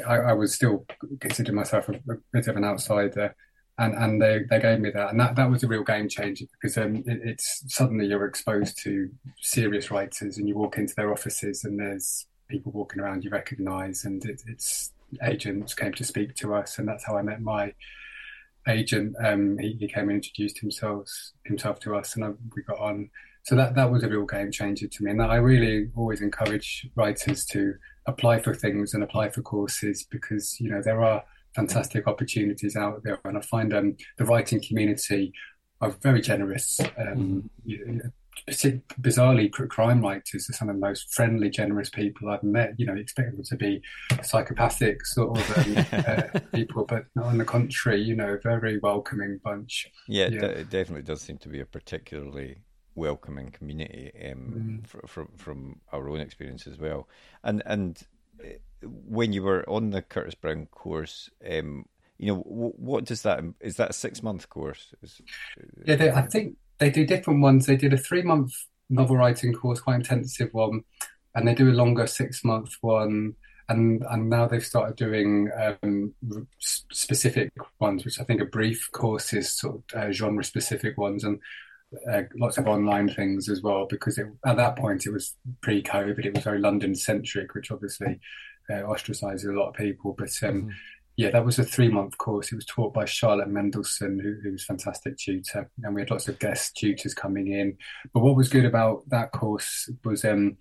I, 0.05 0.15
I, 0.15 0.33
was 0.33 0.53
still 0.53 0.85
considering 1.21 1.55
myself 1.55 1.87
a, 1.87 1.93
a, 1.93 2.17
bit 2.33 2.47
of 2.47 2.57
an 2.57 2.65
outsider. 2.65 3.35
And, 3.79 3.93
and 3.93 4.21
they, 4.21 4.39
they 4.49 4.59
gave 4.59 4.79
me 4.79 4.89
that, 4.89 5.11
and 5.11 5.19
that, 5.19 5.35
that 5.35 5.51
was 5.51 5.63
a 5.63 5.67
real 5.67 5.83
game 5.83 6.09
changer 6.09 6.45
because 6.51 6.79
um, 6.79 6.95
it, 7.05 7.19
it's 7.23 7.63
suddenly 7.67 8.07
you're 8.07 8.25
exposed 8.25 8.79
to 8.79 9.07
serious 9.39 9.91
writers, 9.91 10.39
and 10.39 10.47
you 10.47 10.57
walk 10.57 10.79
into 10.79 10.95
their 10.95 11.11
offices, 11.11 11.63
and 11.63 11.79
there's 11.79 12.25
people 12.49 12.71
walking 12.71 12.99
around 12.99 13.23
you 13.23 13.29
recognise, 13.29 14.03
and 14.03 14.25
it, 14.25 14.41
it's 14.47 14.93
agents 15.23 15.75
came 15.75 15.93
to 15.93 16.03
speak 16.03 16.33
to 16.35 16.55
us, 16.55 16.79
and 16.79 16.87
that's 16.87 17.05
how 17.05 17.17
I 17.17 17.21
met 17.21 17.39
my 17.39 17.73
agent. 18.67 19.15
Um, 19.23 19.57
he, 19.57 19.77
he, 19.79 19.87
came 19.87 20.09
and 20.09 20.17
introduced 20.17 20.59
himself 20.59 21.09
himself 21.45 21.79
to 21.81 21.95
us, 21.95 22.15
and 22.15 22.25
I, 22.25 22.29
we 22.55 22.63
got 22.63 22.79
on. 22.79 23.09
So 23.43 23.55
that 23.55 23.75
that 23.75 23.91
was 23.91 24.03
a 24.03 24.09
real 24.09 24.25
game 24.25 24.51
changer 24.51 24.87
to 24.87 25.03
me, 25.03 25.11
and 25.11 25.21
I 25.21 25.35
really 25.35 25.89
always 25.95 26.21
encourage 26.21 26.87
writers 26.95 27.45
to 27.45 27.75
apply 28.05 28.39
for 28.39 28.53
things 28.53 28.93
and 28.93 29.03
apply 29.03 29.29
for 29.29 29.41
courses 29.41 30.05
because 30.09 30.59
you 30.59 30.69
know 30.69 30.81
there 30.81 31.03
are 31.03 31.23
fantastic 31.55 32.07
opportunities 32.07 32.75
out 32.75 33.01
there. 33.03 33.19
And 33.23 33.37
I 33.37 33.41
find 33.41 33.73
um, 33.73 33.97
the 34.17 34.25
writing 34.25 34.61
community 34.61 35.33
are 35.81 35.91
very 36.01 36.21
generous. 36.21 36.79
Um, 36.97 37.49
mm. 37.67 38.11
Bizarrely, 38.49 39.51
crime 39.51 40.01
writers 40.01 40.49
are 40.49 40.53
some 40.53 40.69
of 40.69 40.75
the 40.75 40.79
most 40.79 41.13
friendly, 41.13 41.49
generous 41.49 41.89
people 41.89 42.29
I've 42.29 42.43
met. 42.43 42.73
You 42.77 42.85
know, 42.85 42.93
you 42.93 43.01
expect 43.01 43.35
them 43.35 43.43
to 43.43 43.55
be 43.55 43.81
psychopathic 44.23 45.05
sort 45.05 45.37
of 45.37 45.57
um, 45.57 45.85
uh, 46.07 46.39
people, 46.53 46.85
but 46.85 47.05
on 47.21 47.37
the 47.37 47.45
contrary, 47.45 48.01
you 48.01 48.15
know, 48.15 48.37
very 48.43 48.79
welcoming 48.79 49.39
bunch. 49.43 49.87
Yeah, 50.07 50.27
yeah. 50.27 50.45
it 50.45 50.69
definitely 50.69 51.03
does 51.03 51.21
seem 51.21 51.37
to 51.39 51.49
be 51.49 51.59
a 51.59 51.65
particularly 51.65 52.57
welcoming 52.95 53.51
community 53.51 54.11
um, 54.31 54.81
mm. 54.83 55.07
from 55.07 55.29
from 55.37 55.79
our 55.93 56.09
own 56.09 56.19
experience 56.19 56.67
as 56.67 56.77
well. 56.77 57.07
And 57.43 57.63
and 57.65 58.01
when 58.81 59.33
you 59.33 59.43
were 59.43 59.67
on 59.69 59.91
the 59.91 60.01
Curtis 60.01 60.35
Brown 60.35 60.65
course, 60.67 61.29
um, 61.49 61.85
you 62.17 62.33
know, 62.33 62.41
what 62.41 63.05
does 63.05 63.21
that 63.21 63.43
is 63.61 63.75
that 63.77 63.91
a 63.91 63.93
six 63.93 64.23
month 64.23 64.49
course? 64.49 64.93
Is, 65.01 65.21
yeah, 65.85 65.95
they, 65.95 66.11
I 66.11 66.23
think 66.23 66.57
they 66.79 66.89
do 66.89 67.05
different 67.05 67.41
ones. 67.41 67.65
They 67.65 67.77
did 67.77 67.93
a 67.93 67.97
three 67.97 68.21
month 68.21 68.53
novel 68.89 69.17
writing 69.17 69.53
course, 69.53 69.79
quite 69.79 69.95
intensive 69.95 70.53
one, 70.53 70.83
and 71.35 71.47
they 71.47 71.53
do 71.53 71.69
a 71.69 71.71
longer 71.73 72.07
six 72.07 72.43
month 72.43 72.75
one. 72.81 73.35
And 73.69 74.03
and 74.09 74.29
now 74.29 74.47
they've 74.47 74.65
started 74.65 74.95
doing 74.95 75.49
um, 75.57 76.13
specific 76.59 77.51
ones, 77.79 78.05
which 78.05 78.19
I 78.19 78.23
think 78.23 78.41
are 78.41 78.45
brief 78.45 78.89
courses, 78.93 79.57
sort 79.57 79.81
of 79.93 79.99
uh, 79.99 80.11
genre 80.11 80.43
specific 80.43 80.97
ones, 80.97 81.25
and 81.25 81.39
uh, 82.09 82.21
lots 82.35 82.57
of 82.57 82.67
online 82.67 83.09
things 83.09 83.49
as 83.49 83.61
well. 83.61 83.85
Because 83.89 84.17
it, 84.17 84.27
at 84.45 84.55
that 84.55 84.77
point 84.77 85.05
it 85.05 85.11
was 85.11 85.35
pre 85.59 85.83
COVID, 85.83 86.25
it 86.25 86.33
was 86.33 86.45
very 86.45 86.59
London 86.59 86.95
centric, 86.95 87.55
which 87.55 87.69
obviously 87.69 88.21
uh, 88.69 88.83
ostracized 88.83 89.45
a 89.45 89.51
lot 89.51 89.69
of 89.69 89.75
people. 89.75 90.15
But 90.17 90.29
um, 90.43 90.61
mm-hmm. 90.61 90.69
Yeah, 91.17 91.31
that 91.31 91.43
was 91.43 91.57
a 91.57 91.63
three 91.63 91.89
month 91.89 92.15
course. 92.19 92.51
It 92.51 92.55
was 92.55 92.65
taught 92.65 92.93
by 92.93 93.05
Charlotte 93.05 93.49
Mendelson, 93.49 94.21
who, 94.21 94.35
who 94.43 94.51
was 94.51 94.61
a 94.61 94.65
fantastic 94.65 95.17
tutor, 95.17 95.69
and 95.83 95.95
we 95.95 96.01
had 96.01 96.11
lots 96.11 96.27
of 96.27 96.37
guest 96.37 96.77
tutors 96.77 97.15
coming 97.15 97.51
in. 97.53 97.75
But 98.13 98.19
what 98.19 98.35
was 98.35 98.49
good 98.49 98.65
about 98.65 99.01
that 99.09 99.31
course 99.31 99.89
was, 100.05 100.23
um, 100.23 100.57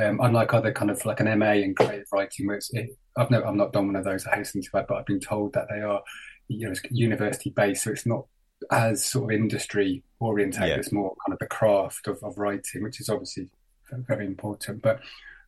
um, 0.00 0.20
unlike 0.22 0.54
other 0.54 0.72
kind 0.72 0.92
of 0.92 1.04
like 1.04 1.18
an 1.18 1.36
MA 1.40 1.52
in 1.52 1.74
creative 1.74 2.06
writing, 2.12 2.46
where 2.46 2.56
it's, 2.56 2.72
it, 2.72 2.90
I've 3.16 3.30
never, 3.32 3.44
I've 3.44 3.56
not 3.56 3.72
done 3.72 3.88
one 3.88 3.96
of 3.96 4.04
those. 4.04 4.24
I 4.24 4.36
hasten 4.36 4.62
to 4.62 4.68
add, 4.74 4.86
but 4.86 4.98
I've 4.98 5.06
been 5.06 5.18
told 5.18 5.52
that 5.54 5.66
they 5.68 5.80
are, 5.80 6.00
you 6.46 6.68
know, 6.68 6.74
university 6.90 7.50
based, 7.50 7.82
so 7.82 7.90
it's 7.90 8.06
not 8.06 8.24
as 8.70 9.04
sort 9.04 9.32
of 9.32 9.40
industry 9.40 10.04
orientated. 10.20 10.68
Yeah. 10.68 10.76
It's 10.76 10.92
more 10.92 11.16
kind 11.26 11.32
of 11.32 11.40
the 11.40 11.46
craft 11.46 12.06
of, 12.06 12.22
of 12.22 12.38
writing, 12.38 12.84
which 12.84 13.00
is 13.00 13.08
obviously 13.08 13.48
very 13.90 14.26
important. 14.26 14.80
But 14.80 15.00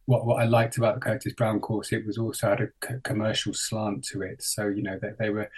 what 0.06 0.26
what 0.26 0.42
I 0.42 0.46
liked 0.46 0.76
about 0.76 0.94
the 0.94 1.00
Curtis 1.00 1.34
Brown 1.34 1.60
course, 1.60 1.92
it 1.92 2.06
was 2.06 2.18
also 2.18 2.48
had 2.48 2.60
a 2.60 2.68
c- 2.84 3.00
commercial 3.02 3.54
slant 3.54 4.04
to 4.06 4.22
it. 4.22 4.42
So 4.42 4.68
you 4.68 4.82
know 4.82 4.98
they, 5.00 5.10
they 5.18 5.30
were 5.30 5.50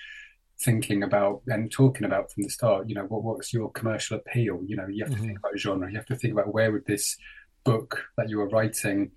thinking 0.60 1.02
about 1.02 1.42
and 1.46 1.70
talking 1.70 2.04
about 2.04 2.30
from 2.30 2.44
the 2.44 2.50
start. 2.50 2.88
You 2.88 2.94
know 2.94 3.04
what 3.04 3.24
what's 3.24 3.52
your 3.52 3.70
commercial 3.70 4.16
appeal? 4.16 4.60
You 4.66 4.76
know 4.76 4.86
you 4.86 5.04
have 5.04 5.12
to 5.12 5.16
mm-hmm. 5.16 5.26
think 5.26 5.38
about 5.38 5.58
genre. 5.58 5.90
You 5.90 5.96
have 5.96 6.06
to 6.06 6.16
think 6.16 6.32
about 6.32 6.52
where 6.52 6.72
would 6.72 6.86
this 6.86 7.16
book 7.64 8.04
that 8.16 8.28
you 8.28 8.40
are 8.40 8.48
writing 8.48 9.12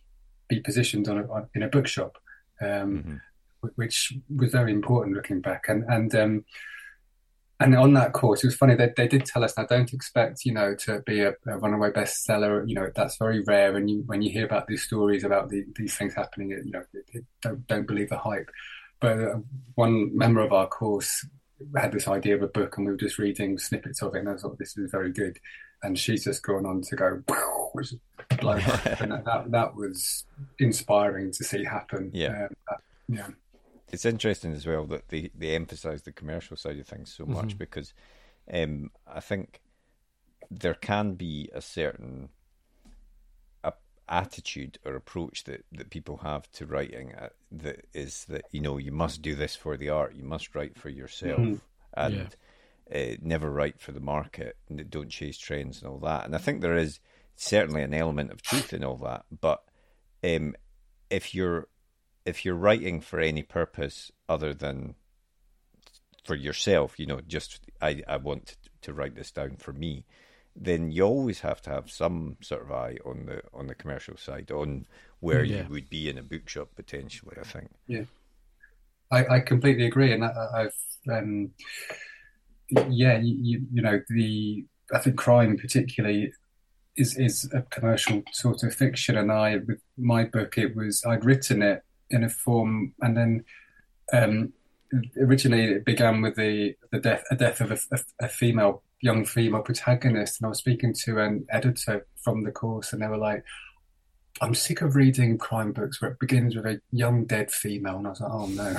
be 0.48 0.60
positioned 0.60 1.08
on, 1.08 1.18
a, 1.18 1.32
on 1.32 1.48
in 1.56 1.64
a 1.64 1.68
bookshop, 1.68 2.18
um, 2.62 2.68
mm-hmm. 2.70 3.68
which 3.76 4.14
was 4.36 4.52
very 4.52 4.72
important 4.72 5.16
looking 5.16 5.42
back. 5.42 5.66
And 5.68 5.84
and 5.88 6.16
um, 6.16 6.46
and 7.66 7.76
on 7.76 7.94
that 7.94 8.14
course, 8.14 8.44
it 8.44 8.48
was 8.48 8.56
funny 8.56 8.76
that 8.76 8.96
they, 8.96 9.08
did 9.08 9.26
tell 9.26 9.44
us 9.44 9.58
now 9.58 9.66
don't 9.66 9.92
expect 9.92 10.46
you 10.46 10.54
know 10.54 10.76
to 10.76 11.00
be 11.00 11.22
a, 11.22 11.34
a 11.48 11.58
runaway 11.58 11.90
bestseller. 11.90 12.68
You 12.68 12.76
know 12.76 12.92
that's 12.96 13.18
very 13.18 13.42
rare. 13.42 13.76
And 13.76 13.90
you 13.90 14.04
when 14.06 14.22
you 14.22 14.32
hear 14.32 14.46
about 14.46 14.68
these 14.68 14.84
stories 14.84 15.24
about 15.24 15.50
the, 15.50 15.66
these 15.76 15.98
things 15.98 16.14
happening, 16.14 16.52
you 16.52 16.72
know 16.72 16.84
it, 16.94 17.06
it, 17.12 17.26
don't 17.42 17.66
don't 17.66 17.88
believe 17.88 18.10
the 18.10 18.20
hype. 18.20 18.52
But 19.00 19.20
uh, 19.20 19.40
one 19.74 20.16
member 20.16 20.42
of 20.42 20.54
our 20.54 20.68
course 20.68 21.26
had 21.76 21.92
this 21.92 22.08
idea 22.08 22.36
of 22.36 22.44
a 22.44 22.48
book, 22.48 22.78
and 22.78 22.86
we 22.86 22.92
were 22.92 22.98
just 23.00 23.18
reading 23.18 23.58
snippets 23.58 24.04
of 24.04 24.14
it, 24.14 24.20
and 24.20 24.30
I 24.30 24.36
thought 24.36 24.60
this 24.60 24.78
is 24.78 24.92
very 24.92 25.12
good. 25.12 25.40
And 25.82 25.98
she's 25.98 26.24
just 26.24 26.44
gone 26.44 26.66
on 26.66 26.82
to 26.82 26.96
go, 26.96 27.24
which 27.74 27.94
and 28.30 29.12
that, 29.26 29.46
that 29.50 29.76
was 29.76 30.26
inspiring 30.60 31.32
to 31.32 31.44
see 31.44 31.64
happen. 31.64 32.12
Yeah, 32.14 32.48
uh, 32.72 32.78
yeah 33.08 33.28
it's 33.96 34.06
interesting 34.06 34.54
as 34.54 34.68
well 34.68 34.86
that 34.86 35.10
they, 35.10 35.32
they 35.34 35.56
emphasize 35.56 36.04
the 36.04 36.12
commercial 36.12 36.56
side 36.56 36.80
of 36.80 36.88
things 36.88 37.14
so 37.14 37.26
much 37.26 37.48
mm-hmm. 37.48 37.58
because 37.58 37.94
um, 38.54 38.92
I 39.08 39.20
think 39.20 39.62
there 40.52 40.76
can 40.76 41.16
be 41.16 41.50
a 41.54 41.62
certain 41.62 42.30
attitude 44.08 44.78
or 44.86 44.96
approach 44.96 45.44
that, 45.46 45.66
that 45.72 45.90
people 45.90 46.18
have 46.18 46.50
to 46.52 46.66
writing 46.66 47.14
uh, 47.16 47.30
that 47.52 47.86
is 47.94 48.26
that 48.26 48.44
you 48.52 48.62
know 48.62 48.78
you 48.78 48.92
must 48.92 49.22
do 49.22 49.36
this 49.36 49.56
for 49.56 49.78
the 49.78 49.90
art, 49.90 50.16
you 50.16 50.24
must 50.24 50.56
write 50.56 50.78
for 50.78 50.90
yourself, 50.90 51.40
mm-hmm. 51.40 51.56
and 51.94 52.36
yeah. 52.92 53.14
uh, 53.14 53.16
never 53.22 53.50
write 53.50 53.80
for 53.80 53.92
the 53.92 54.00
market, 54.00 54.58
and 54.70 54.90
don't 54.90 55.10
chase 55.10 55.38
trends 55.38 55.82
and 55.82 55.90
all 55.90 56.00
that. 56.00 56.26
And 56.26 56.36
I 56.36 56.38
think 56.38 56.62
there 56.62 56.78
is 56.78 57.00
certainly 57.36 57.82
an 57.82 57.94
element 57.94 58.32
of 58.32 58.42
truth 58.42 58.74
in 58.74 58.84
all 58.84 58.98
that, 58.98 59.26
but 59.42 59.64
um, 60.24 60.56
if 61.10 61.34
you're 61.34 61.68
if 62.26 62.44
you're 62.44 62.56
writing 62.56 63.02
for 63.02 63.20
any 63.20 63.44
purpose 63.44 64.12
other 64.28 64.54
than 64.54 64.96
for 66.24 66.36
yourself, 66.36 67.00
you 67.00 67.06
know, 67.06 67.22
just 67.28 67.60
I, 67.82 68.02
I 68.08 68.18
want 68.18 68.58
to 68.82 68.94
write 68.94 69.16
this 69.16 69.32
down 69.32 69.58
for 69.58 69.74
me, 69.74 70.06
then 70.56 70.92
you 70.92 71.04
always 71.04 71.42
have 71.42 71.62
to 71.64 71.70
have 71.70 71.92
some 71.92 72.38
sort 72.42 72.64
of 72.64 72.72
eye 72.72 72.98
on 73.06 73.26
the 73.28 73.42
on 73.54 73.68
the 73.68 73.76
commercial 73.76 74.18
side, 74.18 74.52
on 74.52 74.86
where 75.20 75.44
Yeah. 75.44 75.64
you 75.64 75.70
would 75.70 75.90
be 75.90 76.10
in 76.10 76.18
a 76.18 76.24
bookshop 76.24 76.70
potentially. 76.76 77.36
I 77.40 77.44
think. 77.44 78.08
I, 79.12 79.36
I 79.36 79.40
completely 79.42 79.86
agree, 79.86 80.12
and 80.14 80.26
I, 80.26 80.32
I've 80.56 80.76
um, 81.12 81.52
yeah, 82.90 83.20
you, 83.20 83.36
you 83.40 83.62
you 83.72 83.82
know 83.82 84.02
the 84.10 84.66
I 84.94 85.00
think 85.00 85.18
crime 85.18 85.58
particularly 85.58 86.34
is 86.98 87.16
is 87.18 87.48
a 87.54 87.62
commercial 87.64 88.24
sort 88.32 88.64
of 88.64 88.74
fiction, 88.74 89.18
and 89.18 89.32
I 89.32 89.58
with 89.58 89.80
my 89.98 90.24
book 90.24 90.58
it 90.58 90.76
was 90.76 91.04
I'd 91.06 91.24
written 91.26 91.62
it 91.62 91.84
in 92.10 92.24
a 92.24 92.30
form, 92.30 92.94
and 93.02 93.18
then 93.18 93.44
um, 94.14 94.54
originally 95.20 95.66
it 95.66 95.84
began 95.86 96.22
with 96.22 96.36
the 96.36 96.76
the 96.92 97.00
death 97.00 97.24
a 97.32 97.36
death 97.36 97.60
of 97.62 97.72
a, 97.72 97.80
a, 97.92 98.00
a 98.26 98.28
female 98.28 98.84
young 99.02 99.26
female 99.26 99.62
protagonist, 99.62 100.40
and 100.40 100.46
I 100.46 100.50
was 100.50 100.60
speaking 100.60 100.94
to 101.06 101.20
an 101.20 101.48
editor 101.50 102.06
from 102.24 102.44
the 102.44 102.52
course, 102.52 102.94
and 102.94 103.02
they 103.02 103.08
were 103.08 103.18
like. 103.18 103.44
I'm 104.42 104.54
sick 104.54 104.82
of 104.82 104.98
reading 104.98 105.38
crime 105.38 105.72
books 105.72 106.02
where 106.02 106.12
it 106.12 106.20
begins 106.20 106.58
with 106.58 106.66
a 106.66 106.82
young 106.92 107.24
dead 107.24 107.50
female, 107.50 108.00
and 108.00 108.08
I 108.08 108.10
was 108.10 108.20
like, 108.20 108.32
"Oh 108.34 108.48
no!" 108.48 108.76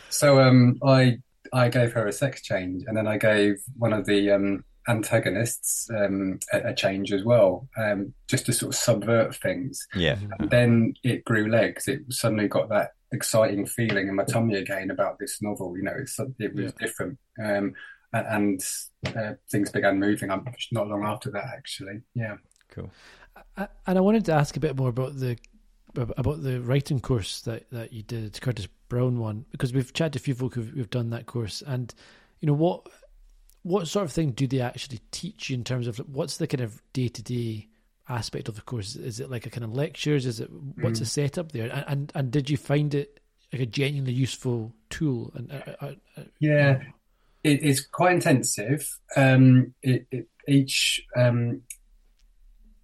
so 0.10 0.42
um, 0.42 0.78
I 0.84 1.16
I 1.54 1.70
gave 1.70 1.94
her 1.94 2.06
a 2.06 2.12
sex 2.12 2.42
change, 2.42 2.84
and 2.86 2.94
then 2.94 3.06
I 3.06 3.16
gave 3.16 3.62
one 3.78 3.94
of 3.94 4.04
the 4.04 4.30
um, 4.30 4.62
antagonists 4.88 5.88
um, 5.90 6.38
a, 6.52 6.68
a 6.68 6.74
change 6.74 7.12
as 7.12 7.24
well, 7.24 7.68
um, 7.76 8.14
just 8.28 8.46
to 8.46 8.52
sort 8.52 8.74
of 8.74 8.78
subvert 8.78 9.34
things. 9.36 9.86
Yeah. 9.94 10.18
And 10.38 10.50
then 10.50 10.94
it 11.02 11.24
grew 11.24 11.48
legs. 11.50 11.88
It 11.88 12.00
suddenly 12.10 12.48
got 12.48 12.68
that 12.70 12.92
exciting 13.12 13.66
feeling 13.66 14.08
in 14.08 14.14
my 14.14 14.24
tummy 14.24 14.56
again 14.56 14.90
about 14.90 15.18
this 15.18 15.40
novel. 15.42 15.76
You 15.76 15.84
know, 15.84 15.94
it's, 15.98 16.18
it 16.38 16.54
was 16.54 16.72
different, 16.74 17.18
um, 17.42 17.74
and, 18.12 18.26
and 19.04 19.16
uh, 19.16 19.34
things 19.50 19.70
began 19.70 19.98
moving. 19.98 20.30
I'm 20.30 20.44
not 20.72 20.88
long 20.88 21.04
after 21.04 21.30
that, 21.32 21.46
actually. 21.56 22.02
Yeah. 22.14 22.36
Cool. 22.70 22.90
I- 23.56 23.68
And 23.86 23.98
I 23.98 24.00
wanted 24.00 24.24
to 24.26 24.32
ask 24.32 24.56
a 24.56 24.60
bit 24.60 24.76
more 24.76 24.88
about 24.88 25.16
the 25.18 25.36
about 25.94 26.42
the 26.42 26.60
writing 26.60 27.00
course 27.00 27.40
that, 27.42 27.70
that 27.70 27.90
you 27.90 28.02
did, 28.02 28.38
Curtis 28.42 28.68
Brown 28.90 29.18
one, 29.18 29.46
because 29.50 29.72
we've 29.72 29.94
chatted 29.94 30.12
to 30.12 30.18
a 30.18 30.20
few 30.20 30.34
folk 30.34 30.54
who've, 30.54 30.68
who've 30.68 30.90
done 30.90 31.08
that 31.10 31.24
course, 31.24 31.62
and 31.66 31.94
you 32.40 32.46
know 32.46 32.52
what 32.52 32.86
what 33.66 33.88
sort 33.88 34.04
of 34.04 34.12
thing 34.12 34.30
do 34.30 34.46
they 34.46 34.60
actually 34.60 35.00
teach 35.10 35.50
you 35.50 35.56
in 35.56 35.64
terms 35.64 35.88
of 35.88 35.98
what's 36.08 36.36
the 36.36 36.46
kind 36.46 36.60
of 36.60 36.80
day 36.92 37.08
to 37.08 37.20
day 37.20 37.66
aspect 38.08 38.48
of 38.48 38.54
the 38.54 38.62
course? 38.62 38.94
Is 38.94 39.18
it 39.18 39.28
like 39.28 39.44
a 39.44 39.50
kind 39.50 39.64
of 39.64 39.74
lectures? 39.74 40.24
Is 40.24 40.38
it 40.38 40.48
what's 40.80 41.00
the 41.00 41.04
setup 41.04 41.50
there? 41.50 41.68
And, 41.68 41.84
and 41.88 42.12
and 42.14 42.30
did 42.30 42.48
you 42.48 42.56
find 42.56 42.94
it 42.94 43.18
like 43.52 43.62
a 43.62 43.66
genuinely 43.66 44.12
useful 44.12 44.72
tool? 44.88 45.32
And 45.34 45.50
uh, 45.50 45.72
uh, 45.80 45.92
uh, 46.16 46.22
Yeah, 46.38 46.80
it, 47.42 47.64
it's 47.64 47.84
quite 47.84 48.14
intensive. 48.14 48.88
Um, 49.16 49.74
it, 49.82 50.06
it, 50.12 50.28
each 50.46 51.04
um, 51.16 51.62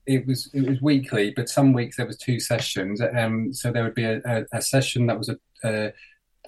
it 0.04 0.26
was 0.26 0.50
it 0.52 0.68
was 0.68 0.82
weekly, 0.82 1.32
but 1.36 1.48
some 1.48 1.72
weeks 1.72 1.96
there 1.96 2.06
was 2.06 2.18
two 2.18 2.40
sessions. 2.40 3.00
Um, 3.00 3.52
so 3.52 3.70
there 3.70 3.84
would 3.84 3.94
be 3.94 4.04
a, 4.04 4.20
a, 4.24 4.44
a 4.54 4.60
session 4.60 5.06
that 5.06 5.16
was 5.16 5.28
a, 5.28 5.38
a 5.62 5.92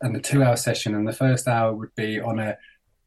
and 0.03 0.17
a 0.17 0.21
two 0.21 0.43
hour 0.43 0.57
session, 0.57 0.97
and 0.97 1.07
the 1.07 1.13
first 1.13 1.47
hour 1.47 1.73
would 1.73 1.95
be 1.95 2.21
on 2.21 2.41
a 2.41 2.57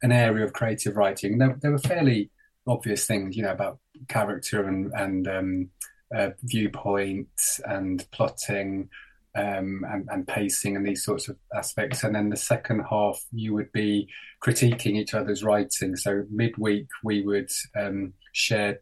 an 0.02 0.12
area 0.12 0.46
of 0.46 0.54
creative 0.54 0.96
writing. 0.96 1.38
There, 1.38 1.58
there 1.62 1.72
were 1.72 1.78
fairly 1.78 2.32
obvious 2.68 3.06
things, 3.06 3.36
you 3.36 3.44
know, 3.44 3.52
about 3.52 3.80
character 4.08 4.68
and 4.68 4.92
and 4.94 5.28
um, 5.28 5.70
uh, 6.16 6.30
viewpoint 6.44 7.30
and 7.66 8.06
plotting 8.12 8.90
um, 9.36 9.86
and, 9.88 10.08
and 10.10 10.28
pacing 10.28 10.76
and 10.76 10.86
these 10.86 11.04
sorts 11.04 11.30
of 11.30 11.38
aspects. 11.56 12.04
And 12.04 12.16
then 12.16 12.30
the 12.30 12.38
second 12.38 12.84
half, 12.90 13.24
you 13.32 13.54
would 13.54 13.72
be 13.72 14.10
critiquing 14.44 14.96
each 14.96 15.14
other's 15.14 15.44
writing. 15.44 15.96
So 15.96 16.24
midweek, 16.32 16.88
we 17.04 17.22
would 17.22 17.52
um, 17.76 18.14
share 18.32 18.80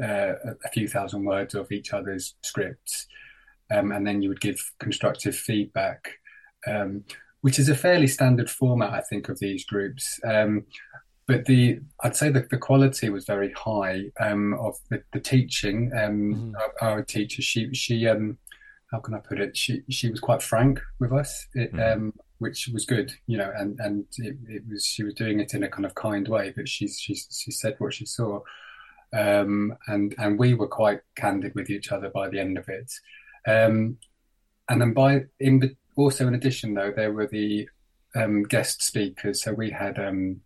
uh, 0.00 0.34
a 0.64 0.68
few 0.72 0.86
thousand 0.86 1.24
words 1.24 1.54
of 1.54 1.72
each 1.72 1.92
other's 1.92 2.36
scripts, 2.42 3.06
um, 3.70 3.90
and 3.90 4.06
then 4.06 4.22
you 4.22 4.28
would 4.28 4.40
give 4.40 4.60
constructive 4.78 5.34
feedback, 5.34 6.12
um, 6.66 7.04
which 7.40 7.58
is 7.58 7.68
a 7.68 7.74
fairly 7.74 8.06
standard 8.06 8.50
format, 8.50 8.92
I 8.92 9.00
think, 9.00 9.28
of 9.28 9.38
these 9.38 9.64
groups. 9.64 10.18
Um, 10.24 10.64
but 11.26 11.44
the 11.44 11.80
I'd 12.02 12.16
say 12.16 12.30
that 12.30 12.48
the 12.48 12.56
quality 12.56 13.10
was 13.10 13.26
very 13.26 13.52
high 13.52 14.04
um, 14.18 14.54
of 14.54 14.76
the, 14.88 15.02
the 15.12 15.20
teaching. 15.20 15.92
Um, 15.94 16.56
our, 16.80 16.88
our 16.90 17.02
teacher, 17.02 17.42
she 17.42 17.72
she 17.74 18.08
um, 18.08 18.38
how 18.90 18.98
can 18.98 19.14
I 19.14 19.18
put 19.18 19.38
it? 19.38 19.56
She 19.56 19.82
she 19.90 20.10
was 20.10 20.20
quite 20.20 20.42
frank 20.42 20.80
with 20.98 21.12
us, 21.12 21.46
it, 21.54 21.78
um, 21.78 22.14
which 22.38 22.68
was 22.72 22.86
good, 22.86 23.12
you 23.26 23.36
know, 23.36 23.52
and 23.56 23.78
and 23.78 24.06
it, 24.16 24.36
it 24.48 24.62
was 24.68 24.86
she 24.86 25.04
was 25.04 25.14
doing 25.14 25.40
it 25.40 25.52
in 25.54 25.62
a 25.62 25.68
kind 25.68 25.84
of 25.84 25.94
kind 25.94 26.26
way, 26.26 26.52
but 26.56 26.68
she 26.68 26.88
she 26.88 27.14
she 27.14 27.50
said 27.50 27.74
what 27.78 27.92
she 27.92 28.06
saw, 28.06 28.40
um, 29.12 29.76
and 29.86 30.14
and 30.18 30.38
we 30.38 30.54
were 30.54 30.66
quite 30.68 31.00
candid 31.14 31.54
with 31.54 31.68
each 31.68 31.92
other 31.92 32.08
by 32.08 32.30
the 32.30 32.40
end 32.40 32.56
of 32.56 32.68
it, 32.68 32.90
um, 33.46 33.98
and 34.70 34.80
then 34.80 34.94
by 34.94 35.24
in 35.40 35.76
also 35.98 36.26
in 36.26 36.34
addition 36.34 36.74
though 36.74 36.92
there 36.94 37.12
were 37.12 37.26
the 37.26 37.68
um, 38.14 38.42
guest 38.44 38.82
speakers, 38.82 39.42
so 39.42 39.52
we 39.52 39.70
had. 39.70 39.98
Um, 39.98 40.40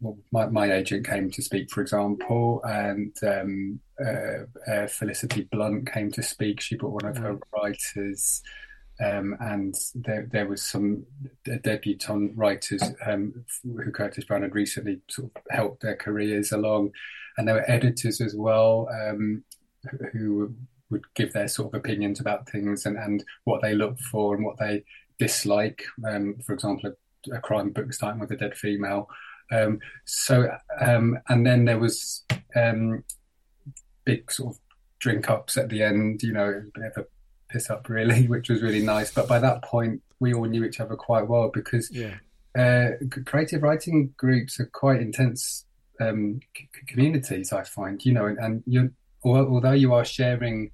well, 0.00 0.18
my, 0.32 0.46
my 0.46 0.72
agent 0.72 1.06
came 1.06 1.30
to 1.30 1.42
speak, 1.42 1.70
for 1.70 1.80
example, 1.80 2.60
and 2.64 3.14
um, 3.22 3.80
uh, 4.04 4.70
uh, 4.70 4.86
Felicity 4.86 5.48
Blunt 5.50 5.90
came 5.90 6.10
to 6.12 6.22
speak. 6.22 6.60
She 6.60 6.76
brought 6.76 7.02
one 7.02 7.10
of 7.10 7.16
her 7.16 7.38
writers, 7.54 8.42
um, 9.02 9.36
and 9.40 9.74
there, 9.94 10.28
there 10.30 10.46
was 10.46 10.62
some 10.62 11.06
debutant 11.62 12.36
writers 12.36 12.82
um, 13.06 13.44
who 13.62 13.90
Curtis 13.92 14.24
Brown 14.24 14.42
had 14.42 14.54
recently 14.54 15.00
sort 15.08 15.30
of 15.36 15.42
helped 15.50 15.82
their 15.82 15.96
careers 15.96 16.52
along, 16.52 16.90
and 17.38 17.46
there 17.48 17.54
were 17.54 17.70
editors 17.70 18.20
as 18.20 18.34
well 18.34 18.88
um, 18.92 19.44
who 20.12 20.54
would 20.90 21.02
give 21.14 21.32
their 21.32 21.48
sort 21.48 21.72
of 21.72 21.78
opinions 21.78 22.20
about 22.20 22.48
things 22.48 22.86
and, 22.86 22.96
and 22.96 23.24
what 23.44 23.62
they 23.62 23.74
look 23.74 23.98
for 23.98 24.34
and 24.34 24.44
what 24.44 24.58
they 24.58 24.84
dislike. 25.18 25.84
Um, 26.06 26.36
for 26.44 26.52
example, 26.52 26.92
a, 27.30 27.36
a 27.36 27.40
crime 27.40 27.70
book 27.70 27.92
starting 27.92 28.20
with 28.20 28.30
a 28.30 28.36
dead 28.36 28.56
female. 28.56 29.08
Um, 29.52 29.80
so, 30.04 30.50
um, 30.80 31.18
and 31.28 31.46
then 31.46 31.64
there 31.64 31.78
was 31.78 32.24
um, 32.56 33.04
big 34.04 34.30
sort 34.30 34.54
of 34.54 34.60
drink 34.98 35.28
ups 35.30 35.56
at 35.56 35.68
the 35.68 35.82
end, 35.82 36.22
you 36.22 36.32
know, 36.32 36.48
a 36.48 36.78
bit 36.78 36.92
of 36.96 37.04
a 37.04 37.06
piss 37.50 37.70
up 37.70 37.88
really, 37.88 38.26
which 38.28 38.48
was 38.48 38.62
really 38.62 38.82
nice. 38.82 39.12
But 39.12 39.28
by 39.28 39.38
that 39.38 39.62
point, 39.62 40.02
we 40.20 40.34
all 40.34 40.46
knew 40.46 40.64
each 40.64 40.80
other 40.80 40.96
quite 40.96 41.28
well 41.28 41.50
because 41.52 41.90
yeah, 41.90 42.14
uh, 42.56 42.90
creative 43.26 43.62
writing 43.62 44.14
groups 44.16 44.60
are 44.60 44.66
quite 44.66 45.00
intense 45.00 45.64
um, 46.00 46.40
c- 46.56 46.68
communities, 46.86 47.52
I 47.52 47.64
find, 47.64 48.04
you 48.04 48.12
know, 48.12 48.26
and, 48.26 48.38
and 48.38 48.62
you, 48.66 48.92
although 49.24 49.72
you 49.72 49.92
are 49.94 50.04
sharing 50.04 50.70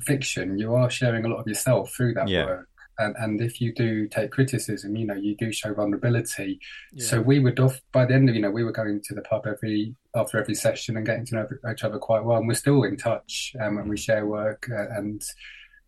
fiction, 0.00 0.58
you 0.58 0.74
are 0.74 0.90
sharing 0.90 1.24
a 1.24 1.28
lot 1.28 1.40
of 1.40 1.46
yourself 1.46 1.92
through 1.94 2.14
that 2.14 2.28
Yeah. 2.28 2.46
work. 2.46 2.68
And, 3.00 3.14
and 3.18 3.40
if 3.40 3.60
you 3.60 3.72
do 3.72 4.08
take 4.08 4.32
criticism, 4.32 4.96
you 4.96 5.06
know, 5.06 5.14
you 5.14 5.36
do 5.36 5.52
show 5.52 5.72
vulnerability. 5.72 6.58
yeah. 6.92 7.04
So 7.06 7.20
we 7.20 7.38
would 7.38 7.60
off 7.60 7.80
by 7.92 8.04
the 8.06 8.14
end 8.14 8.28
of 8.28 8.34
you 8.34 8.42
know 8.42 8.50
we 8.50 8.64
were 8.64 8.72
going 8.72 9.00
to 9.04 9.14
the 9.14 9.22
pub 9.22 9.46
every 9.46 9.94
after 10.16 10.36
every 10.36 10.56
session 10.56 10.96
and 10.96 11.06
getting 11.06 11.24
to 11.26 11.34
know 11.36 11.48
each 11.70 11.84
other 11.84 11.98
quite 11.98 12.24
well, 12.24 12.38
and 12.38 12.48
we're 12.48 12.54
still 12.54 12.82
in 12.82 12.96
touch 12.96 13.54
um, 13.60 13.78
and 13.78 13.88
we 13.88 13.96
share 13.96 14.26
work 14.26 14.68
uh, 14.72 14.88
and 14.96 15.22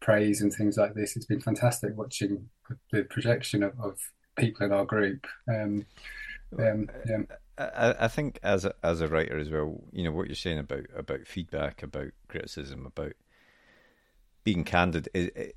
praise 0.01 0.41
and 0.41 0.53
things 0.53 0.77
like 0.77 0.95
this. 0.95 1.17
It's 1.17 1.27
been 1.27 1.41
fantastic 1.41 1.97
watching 1.97 2.49
the 2.93 3.03
projection 3.03 3.65
of, 3.65 3.73
of 3.81 3.99
people 4.39 4.65
in 4.67 4.73
our 4.73 4.85
group. 4.85 5.27
Um, 5.49 5.87
um, 6.61 6.89
yeah. 7.09 7.23
I, 7.61 8.05
I 8.05 8.09
think 8.09 8.39
as 8.43 8.65
a, 8.65 8.75
as 8.83 9.01
a 9.01 9.09
writer 9.09 9.39
as 9.39 9.51
well, 9.51 9.83
you 9.93 10.05
know 10.05 10.13
what 10.13 10.27
you're 10.27 10.35
saying 10.35 10.59
about 10.59 10.87
about 10.97 11.27
feedback, 11.27 11.83
about 11.83 12.11
criticism, 12.29 12.87
about 12.87 13.13
being 14.45 14.65
candid 14.65 15.09
is 15.15 15.27
it, 15.35 15.57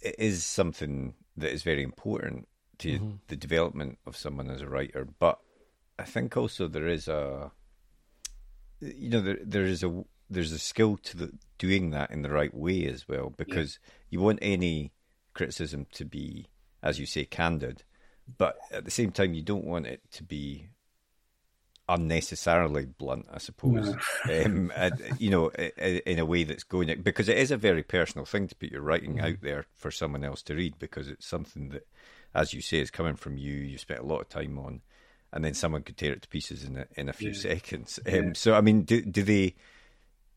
it 0.00 0.14
is 0.18 0.44
something 0.44 1.14
that 1.36 1.52
is 1.52 1.62
very 1.62 1.82
important 1.82 2.48
to 2.78 2.98
mm-hmm. 2.98 3.10
the 3.28 3.36
development 3.36 3.98
of 4.06 4.16
someone 4.16 4.50
as 4.50 4.60
a 4.60 4.68
writer. 4.68 5.06
But 5.18 5.38
I 5.98 6.04
think 6.04 6.36
also 6.36 6.66
there 6.68 6.88
is 6.88 7.08
a, 7.08 7.52
you 8.80 9.10
know, 9.10 9.20
there 9.20 9.38
there 9.44 9.64
is 9.64 9.82
a 9.82 10.04
there's 10.30 10.52
a 10.52 10.58
skill 10.58 10.96
to 10.96 11.16
the, 11.16 11.32
doing 11.58 11.90
that 11.90 12.10
in 12.10 12.22
the 12.22 12.30
right 12.30 12.54
way 12.54 12.86
as 12.86 13.06
well 13.06 13.32
because 13.36 13.78
you 14.08 14.20
want 14.20 14.38
any 14.40 14.92
criticism 15.34 15.86
to 15.92 16.04
be, 16.04 16.48
as 16.82 16.98
you 16.98 17.06
say, 17.06 17.24
candid, 17.24 17.84
but 18.38 18.56
at 18.70 18.84
the 18.84 18.90
same 18.90 19.10
time 19.10 19.34
you 19.34 19.42
don't 19.42 19.64
want 19.64 19.86
it 19.86 20.00
to 20.12 20.24
be 20.24 20.68
unnecessarily 21.88 22.86
blunt, 22.86 23.26
I 23.32 23.38
suppose. 23.38 23.94
um, 24.24 24.72
and, 24.74 25.16
you 25.18 25.30
know, 25.30 25.48
in 25.50 26.18
a 26.18 26.24
way 26.24 26.44
that's 26.44 26.64
going 26.64 27.02
because 27.02 27.28
it 27.28 27.38
is 27.38 27.50
a 27.50 27.56
very 27.56 27.82
personal 27.82 28.24
thing 28.24 28.48
to 28.48 28.54
put 28.54 28.70
your 28.70 28.82
writing 28.82 29.20
out 29.20 29.40
there 29.42 29.66
for 29.74 29.90
someone 29.90 30.24
else 30.24 30.42
to 30.44 30.54
read 30.54 30.78
because 30.78 31.08
it's 31.08 31.26
something 31.26 31.70
that, 31.70 31.86
as 32.34 32.54
you 32.54 32.60
say, 32.60 32.78
is 32.78 32.90
coming 32.90 33.16
from 33.16 33.36
you. 33.36 33.54
You 33.54 33.78
spent 33.78 34.00
a 34.00 34.06
lot 34.06 34.20
of 34.20 34.28
time 34.28 34.58
on, 34.58 34.80
and 35.32 35.44
then 35.44 35.54
someone 35.54 35.82
could 35.82 35.96
tear 35.96 36.12
it 36.12 36.22
to 36.22 36.28
pieces 36.28 36.64
in 36.64 36.76
a, 36.76 36.86
in 36.96 37.08
a 37.08 37.12
few 37.12 37.34
seconds. 37.34 37.98
Um, 38.10 38.34
So, 38.34 38.54
I 38.54 38.60
mean, 38.60 38.82
do, 38.82 39.02
do 39.02 39.22
they 39.22 39.54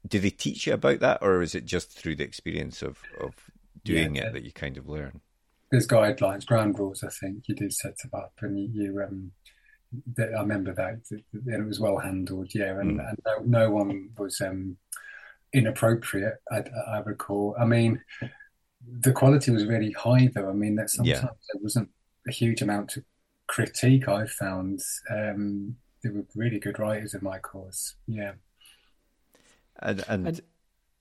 do 0.07 0.19
they 0.19 0.29
teach 0.29 0.67
you 0.67 0.73
about 0.73 0.99
that, 0.99 1.19
or 1.21 1.41
is 1.41 1.55
it 1.55 1.65
just 1.65 1.91
through 1.91 2.15
the 2.15 2.23
experience 2.23 2.81
of 2.81 3.01
of 3.19 3.33
doing 3.83 4.15
Yeah. 4.15 4.27
it 4.27 4.33
that 4.33 4.43
you 4.43 4.51
kind 4.51 4.77
of 4.77 4.87
learn? 4.87 5.21
there's 5.71 5.87
guidelines, 5.87 6.45
ground 6.45 6.79
rules. 6.79 7.03
I 7.03 7.09
think 7.09 7.43
you 7.47 7.55
do 7.55 7.69
set 7.69 7.97
them 7.97 8.11
up, 8.13 8.33
and 8.41 8.57
you, 8.57 8.69
you 8.71 9.01
um, 9.01 9.31
that 10.15 10.29
I 10.35 10.41
remember 10.41 10.73
that, 10.73 11.01
and 11.11 11.23
it 11.63 11.65
was 11.65 11.79
well 11.79 11.97
handled. 11.97 12.53
Yeah, 12.53 12.79
and, 12.79 12.99
Mm. 12.99 13.09
and 13.09 13.19
no, 13.25 13.39
no 13.65 13.71
one 13.71 14.09
was 14.17 14.39
um, 14.41 14.77
inappropriate. 15.53 16.35
I, 16.51 16.63
I 16.87 16.99
recall. 16.99 17.55
I 17.59 17.65
mean, 17.65 18.01
the 18.87 19.11
quality 19.11 19.51
was 19.51 19.65
really 19.65 19.91
high, 19.91 20.29
though. 20.33 20.49
I 20.49 20.53
mean, 20.53 20.75
that 20.75 20.89
sometimes 20.89 21.21
Yeah. 21.21 21.29
there 21.53 21.61
wasn't 21.61 21.89
a 22.27 22.31
huge 22.31 22.61
amount 22.61 22.89
to 22.91 23.03
critique. 23.47 24.07
I 24.07 24.25
found 24.25 24.81
um, 25.09 25.75
there 26.01 26.11
were 26.13 26.25
really 26.35 26.59
good 26.59 26.79
writers 26.79 27.13
in 27.13 27.23
my 27.23 27.39
course. 27.39 27.95
Yeah. 28.07 28.33
And, 29.79 30.03
and, 30.07 30.27
And- 30.27 30.41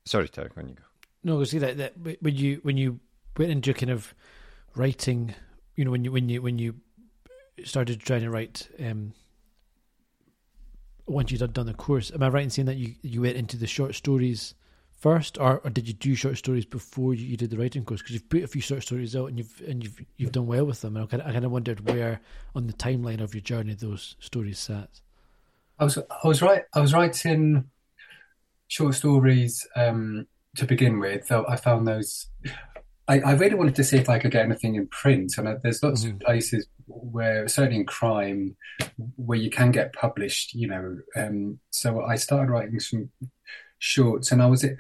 sorry, 0.05 0.29
Tarek, 0.29 0.57
when 0.57 0.69
you 0.69 0.75
go. 0.75 0.83
No, 1.23 1.43
see 1.45 1.59
that 1.59 1.79
that 1.79 1.95
when 2.21 2.37
you 2.37 2.61
when 2.65 2.77
you 2.77 3.01
went 3.39 3.51
into 3.51 3.73
kind 3.73 3.91
of 3.91 4.13
writing, 4.77 5.35
you 5.75 5.83
know, 5.87 5.91
when 5.91 6.05
you 6.05 6.13
when 6.13 6.29
you 6.29 6.43
when 6.43 6.59
you 6.59 6.75
started 7.63 8.01
trying 8.01 8.23
to 8.23 8.31
write, 8.31 8.69
um, 8.81 9.13
once 11.07 11.31
you'd 11.31 11.53
done- 11.53 11.67
the 11.67 11.75
course, 11.75 12.11
am 12.13 12.23
I 12.23 12.29
right 12.29 12.43
in 12.45 12.51
saying 12.51 12.67
that 12.67 12.77
you 12.77 12.95
you 13.03 13.21
went 13.23 13.37
into 13.37 13.57
the 13.57 13.67
short 13.67 13.95
stories 13.95 14.55
first, 14.91 15.37
or, 15.39 15.59
or 15.61 15.71
did 15.71 15.87
you 15.87 15.93
do 15.93 16.15
short 16.15 16.39
stories 16.39 16.65
before 16.65 17.13
you, 17.15 17.27
you 17.27 17.37
did 17.37 17.51
the 17.51 17.59
writing 17.59 17.85
course? 17.85 18.01
Because 18.01 18.15
you've 18.15 18.29
put 18.29 18.43
a 18.43 18.47
few 18.47 18.63
short 18.63 18.83
stories 18.83 19.15
out 19.15 19.27
and 19.27 19.39
you've 19.39 19.63
and 19.69 19.83
you've 19.85 20.01
you've 20.17 20.33
done 20.33 20.47
well 20.47 20.65
with 20.65 20.81
them, 20.81 20.97
and 20.97 21.05
I 21.05 21.07
kind 21.09 21.23
of, 21.23 21.29
I 21.29 21.33
kind 21.33 21.45
of 21.45 21.51
wondered 21.53 21.87
where 21.89 22.21
on 22.55 22.67
the 22.67 22.73
timeline 22.73 23.21
of 23.21 23.35
your 23.35 23.43
journey 23.43 23.75
those 23.75 24.17
stories 24.19 24.59
sat. 24.59 25.01
I 25.79 25.85
was 25.85 25.99
I 25.99 26.27
was 26.29 26.41
right 26.41 26.63
I 26.75 26.81
was 26.81 26.95
writing 26.95 27.71
short 28.69 28.95
stories 28.95 29.67
um, 29.77 30.27
to 30.57 30.65
begin 30.67 30.99
with. 31.01 31.29
Though 31.29 31.45
I 31.47 31.57
found 31.57 31.87
those 31.87 32.29
I, 33.07 33.21
I 33.21 33.33
really 33.35 33.57
wanted 33.57 33.75
to 33.75 33.85
see 33.85 33.99
if 33.99 34.09
I 34.09 34.19
could 34.19 34.31
get 34.31 34.47
anything 34.47 34.77
in 34.77 34.87
print, 34.87 35.37
and 35.37 35.47
uh, 35.49 35.57
there's 35.63 35.83
lots 35.83 36.05
Mhm. 36.05 36.13
of 36.15 36.21
places 36.21 36.67
where 36.87 37.49
certainly 37.49 37.81
in 37.81 37.87
crime 37.87 38.57
where 39.17 39.39
you 39.39 39.51
can 39.51 39.71
get 39.71 39.93
published. 39.93 40.55
You 40.55 40.69
know, 40.69 40.99
um, 41.17 41.59
so 41.71 42.03
I 42.03 42.17
started 42.17 42.51
writing 42.51 42.81
some 42.81 43.11
shorts, 43.79 44.33
and 44.33 44.43
I 44.43 44.47
was 44.47 44.63
to 44.63 44.77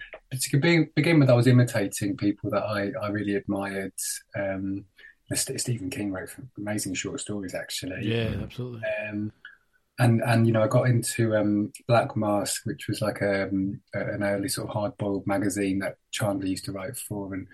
begin, 0.52 0.90
begin 0.94 1.20
with 1.20 1.30
I 1.30 1.34
was 1.34 1.46
imitating 1.46 2.16
people 2.16 2.50
that 2.50 2.64
I 2.64 2.92
I 3.00 3.08
really 3.08 3.34
admired. 3.34 3.92
Um, 4.36 4.84
Stephen 5.32 5.90
King 5.90 6.12
wrote 6.12 6.34
amazing 6.58 6.94
short 6.94 7.20
stories, 7.20 7.54
actually. 7.54 8.06
Yeah, 8.06 8.34
absolutely. 8.42 8.82
Um, 9.08 9.32
and 9.98 10.22
and 10.22 10.46
you 10.46 10.52
know 10.52 10.62
I 10.62 10.68
got 10.68 10.88
into 10.88 11.36
um, 11.36 11.72
Black 11.86 12.16
Mask, 12.16 12.62
which 12.66 12.88
was 12.88 13.00
like 13.00 13.22
um, 13.22 13.80
an 13.94 14.22
early 14.22 14.48
sort 14.48 14.68
of 14.68 14.74
hard-boiled 14.74 15.26
magazine 15.26 15.78
that 15.80 15.96
Chandler 16.10 16.46
used 16.46 16.64
to 16.66 16.72
write 16.72 16.96
for, 16.96 17.34
and 17.34 17.46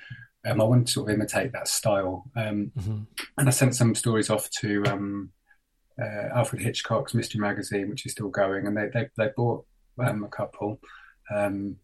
um, 0.46 0.60
I 0.60 0.64
wanted 0.64 0.86
to 0.86 0.92
sort 0.92 1.10
of 1.10 1.14
imitate 1.14 1.52
that 1.52 1.68
style. 1.68 2.24
Um, 2.36 2.72
hmm 2.78 3.00
and 3.38 3.48
I 3.48 3.50
sent 3.50 3.74
some 3.74 3.94
stories 3.94 4.28
off 4.28 4.50
to 4.60 4.82
um, 4.84 5.30
uh, 6.00 6.28
Alfred 6.34 6.62
Hitchcock's 6.62 7.14
Mystery 7.14 7.40
Magazine, 7.40 7.88
which 7.88 8.04
is 8.06 8.12
still 8.12 8.28
going, 8.28 8.66
and 8.66 8.76
they 8.76 8.88
they, 8.92 9.08
they 9.16 9.30
bought 9.36 9.64
um, 9.98 10.24
a 10.24 10.28
couple. 10.28 10.80
Um, 11.34 11.76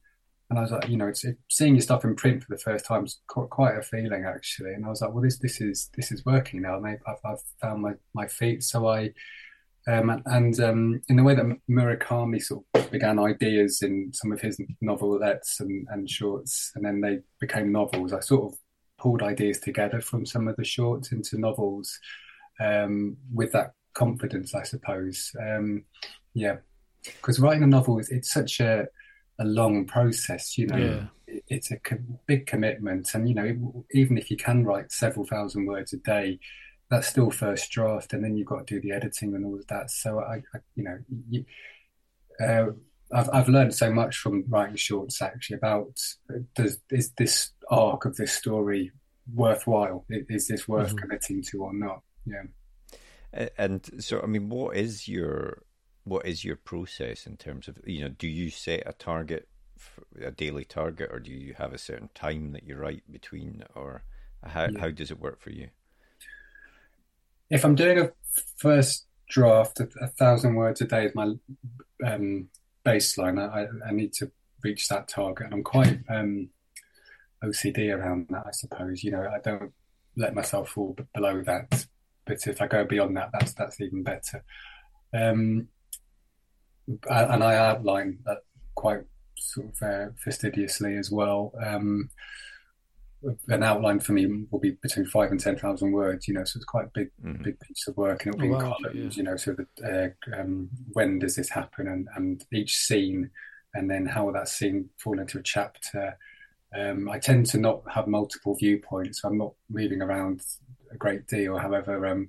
and 0.49 0.59
I 0.59 0.63
was 0.63 0.71
like, 0.71 0.89
you 0.89 0.97
know, 0.97 1.09
it's 1.09 1.25
it, 1.25 1.39
seeing 1.49 1.75
your 1.75 1.83
stuff 1.83 2.05
in 2.05 2.15
print 2.15 2.45
for 2.45 2.55
the 2.55 2.61
first 2.61 2.85
time 2.85 3.05
is 3.05 3.21
quite, 3.27 3.51
quite 3.51 3.77
a 3.77 3.83
feeling 3.83 4.25
actually. 4.25 4.75
And 4.75 4.87
I 4.87 4.89
was 4.89 5.01
like, 5.01 5.13
well, 5.13 5.23
this 5.23 5.39
this 5.39 5.61
is 5.61 5.91
this 5.97 6.13
is 6.13 6.25
working 6.25 6.63
now. 6.63 6.79
Maybe 6.79 7.01
I've, 7.07 7.19
I've 7.25 7.43
found 7.61 7.83
my, 7.83 7.95
my 8.15 8.29
feet. 8.29 8.63
So 8.63 8.87
I 8.87 9.13
um, 9.89 10.23
and, 10.27 10.59
um, 10.61 11.01
in 11.09 11.17
the 11.17 11.23
way 11.23 11.35
that 11.35 11.47
Murakami 11.71 12.43
sort 12.43 12.65
of 12.75 12.91
began 12.91 13.19
ideas 13.19 13.83
in 13.83 14.11
some 14.13 14.33
of 14.33 14.41
his 14.41 14.61
novelettes 14.83 15.61
and, 15.61 15.87
and 15.91 16.09
shorts, 16.11 16.73
and 16.75 16.85
then 16.85 17.01
they 17.01 17.21
became 17.41 17.71
novels. 17.73 18.13
I 18.13 18.21
sort 18.21 18.53
of 18.53 18.59
pulled 18.99 19.23
ideas 19.23 19.61
together 19.61 20.01
from 20.01 20.25
some 20.27 20.49
of 20.49 20.57
the 20.57 20.65
shorts 20.65 21.13
into 21.13 21.39
novels 21.39 21.99
um, 22.61 23.17
with 23.33 23.53
that 23.53 23.73
confidence, 23.95 24.55
I 24.55 24.63
suppose. 24.63 25.31
Um, 25.41 25.85
yeah, 26.35 26.57
because 27.05 27.39
writing 27.39 27.63
a 27.63 27.67
novel 27.67 27.99
is 27.99 28.09
it's 28.11 28.33
such 28.33 28.61
a 28.61 28.87
a 29.39 29.45
long 29.45 29.85
process, 29.85 30.57
you 30.57 30.67
know. 30.67 30.77
Yeah. 30.79 31.07
It- 31.27 31.45
It's 31.49 31.71
a 31.71 31.79
co- 31.79 31.99
big 32.27 32.47
commitment, 32.47 33.15
and 33.15 33.29
you 33.29 33.35
know, 33.35 33.45
it- 33.45 33.99
even 34.01 34.17
if 34.17 34.31
you 34.31 34.37
can 34.37 34.65
write 34.65 34.91
several 34.93 35.27
thousand 35.27 35.67
words 35.67 35.93
a 35.93 35.99
day, 35.99 36.39
that's 36.91 37.09
still 37.09 37.31
first 37.31 37.71
draft, 37.71 38.13
and 38.13 38.23
then 38.25 38.37
you've 38.37 38.47
got 38.47 38.67
to 38.67 38.75
do 38.75 38.81
the 38.81 38.93
editing 38.95 39.35
and 39.35 39.45
all 39.45 39.57
of 39.57 39.67
that. 39.69 39.91
So 39.91 40.21
I, 40.21 40.37
I 40.55 40.59
you 40.75 40.85
know, 40.85 40.99
you, 41.29 41.45
uh, 42.41 42.67
I've 43.13 43.31
I've 43.33 43.49
learned 43.49 43.75
so 43.75 43.93
much 43.93 44.19
from 44.19 44.45
writing 44.49 44.77
shorts 44.77 45.23
actually 45.23 45.57
about 45.57 45.99
uh, 46.31 46.39
does 46.55 46.79
is 46.91 47.13
this 47.19 47.51
arc 47.71 48.05
of 48.05 48.17
this 48.17 48.33
story 48.33 48.93
worthwhile? 49.35 50.05
Is 50.09 50.49
this 50.49 50.69
worth 50.69 50.95
Mhm. 50.95 50.99
committing 50.99 51.43
to 51.51 51.63
or 51.63 51.73
not? 51.75 52.03
Yeah. 52.25 52.45
And 53.59 54.03
so, 54.03 54.21
I 54.23 54.27
mean, 54.27 54.49
what 54.49 54.77
is 54.77 55.09
your 55.09 55.63
what 56.05 56.25
is 56.27 56.45
your 56.45 56.57
process 56.57 57.27
in 57.27 57.37
terms 57.37 57.69
of 57.69 57.79
you 57.87 58.03
know? 58.03 58.09
Do 58.09 58.29
you 58.29 58.51
set 58.51 58.83
a 58.87 58.93
target, 58.93 59.49
a 60.21 60.31
daily 60.31 60.65
target, 60.65 61.11
or 61.13 61.19
do 61.21 61.33
you 61.33 61.55
have 61.55 61.73
a 61.73 61.79
certain 61.79 62.09
time 62.15 62.53
that 62.53 62.65
you 62.65 62.77
write 62.77 63.03
between, 63.11 63.65
or 63.75 64.05
how 64.45 64.71
Yeah. 64.71 64.81
how 64.81 64.91
does 64.91 65.11
it 65.11 65.21
work 65.21 65.41
for 65.41 65.51
you? 65.51 65.69
If 67.51 67.65
I'm 67.65 67.75
doing 67.75 67.99
a 67.99 68.13
first 68.57 69.07
draft, 69.29 69.81
a, 69.81 69.89
a 70.01 70.09
thousand 70.09 70.55
words 70.55 70.81
a 70.81 70.87
day 70.87 71.07
is 71.07 71.15
my 71.15 71.35
um, 72.05 72.49
baseline. 72.85 73.39
I, 73.39 73.67
I 73.87 73.93
need 73.93 74.13
to 74.15 74.31
reach 74.63 74.89
that 74.89 75.09
target, 75.09 75.47
and 75.47 75.55
I'm 75.55 75.63
quite 75.65 75.99
um, 76.09 76.49
OCD 77.45 77.95
around 77.95 78.29
that. 78.31 78.45
I 78.47 78.51
suppose 78.53 79.03
you 79.03 79.11
know 79.11 79.29
I 79.29 79.39
don't 79.39 79.73
let 80.17 80.35
myself 80.35 80.71
fall 80.71 80.97
below 81.15 81.43
that, 81.43 81.87
but 82.25 82.47
if 82.47 82.61
I 82.61 82.67
go 82.67 82.85
beyond 82.85 83.17
that, 83.17 83.31
that's 83.33 83.53
that's 83.55 83.81
even 83.81 84.03
better. 84.03 84.45
Um, 85.15 85.69
and 87.11 87.43
I 87.43 87.57
outline 87.57 88.19
that 88.25 88.39
quite 88.75 89.05
sort 89.37 89.69
of 89.69 89.83
uh, 89.83 90.13
fastidiously 90.23 90.97
as 90.97 91.11
well. 91.11 91.53
Um, 91.65 92.11
an 93.49 93.63
outline 93.63 94.01
for 94.01 94.13
me 94.13 94.27
will 94.51 94.61
be 94.61 94.73
between 94.83 95.07
five 95.07 95.31
and 95.31 95.41
ten 95.41 95.57
thousand 95.57 95.93
words. 95.93 96.29
You 96.29 96.35
know, 96.35 96.45
so 96.45 96.59
it's 96.59 96.65
quite 96.65 96.87
a 96.87 96.91
big 96.95 97.11
Mhm. 97.25 97.43
big 97.43 97.59
piece 97.61 97.87
of 97.89 97.97
work, 97.97 98.25
and 98.27 98.35
it'll 98.35 98.41
be 98.47 98.53
Oh, 98.53 98.59
in 98.59 98.65
wow, 98.65 98.77
columns. 98.81 99.17
yeah. 99.17 99.23
You 99.23 99.23
know, 99.29 99.37
so 99.37 99.55
that 99.55 100.15
uh, 100.31 100.39
um, 100.41 100.69
when 100.93 101.19
does 101.19 101.35
this 101.37 101.49
happen, 101.51 101.89
and 101.89 102.09
and 102.17 102.45
each 102.53 102.77
scene, 102.77 103.31
and 103.75 103.91
then 103.91 104.07
how 104.07 104.27
will 104.27 104.33
that 104.35 104.49
scene 104.49 104.91
fall 104.99 105.19
into 105.19 105.39
a 105.39 105.43
chapter. 105.43 106.17
Um, 106.77 107.09
I 107.09 107.19
tend 107.19 107.47
to 107.47 107.59
not 107.59 107.83
have 107.91 108.07
multiple 108.07 108.55
viewpoints. 108.55 109.23
So 109.23 109.29
I'm 109.29 109.39
not 109.39 109.55
moving 109.71 110.03
around 110.03 110.43
a 110.93 110.97
great 110.97 111.27
deal. 111.27 111.57
However, 111.57 112.07
um, 112.07 112.29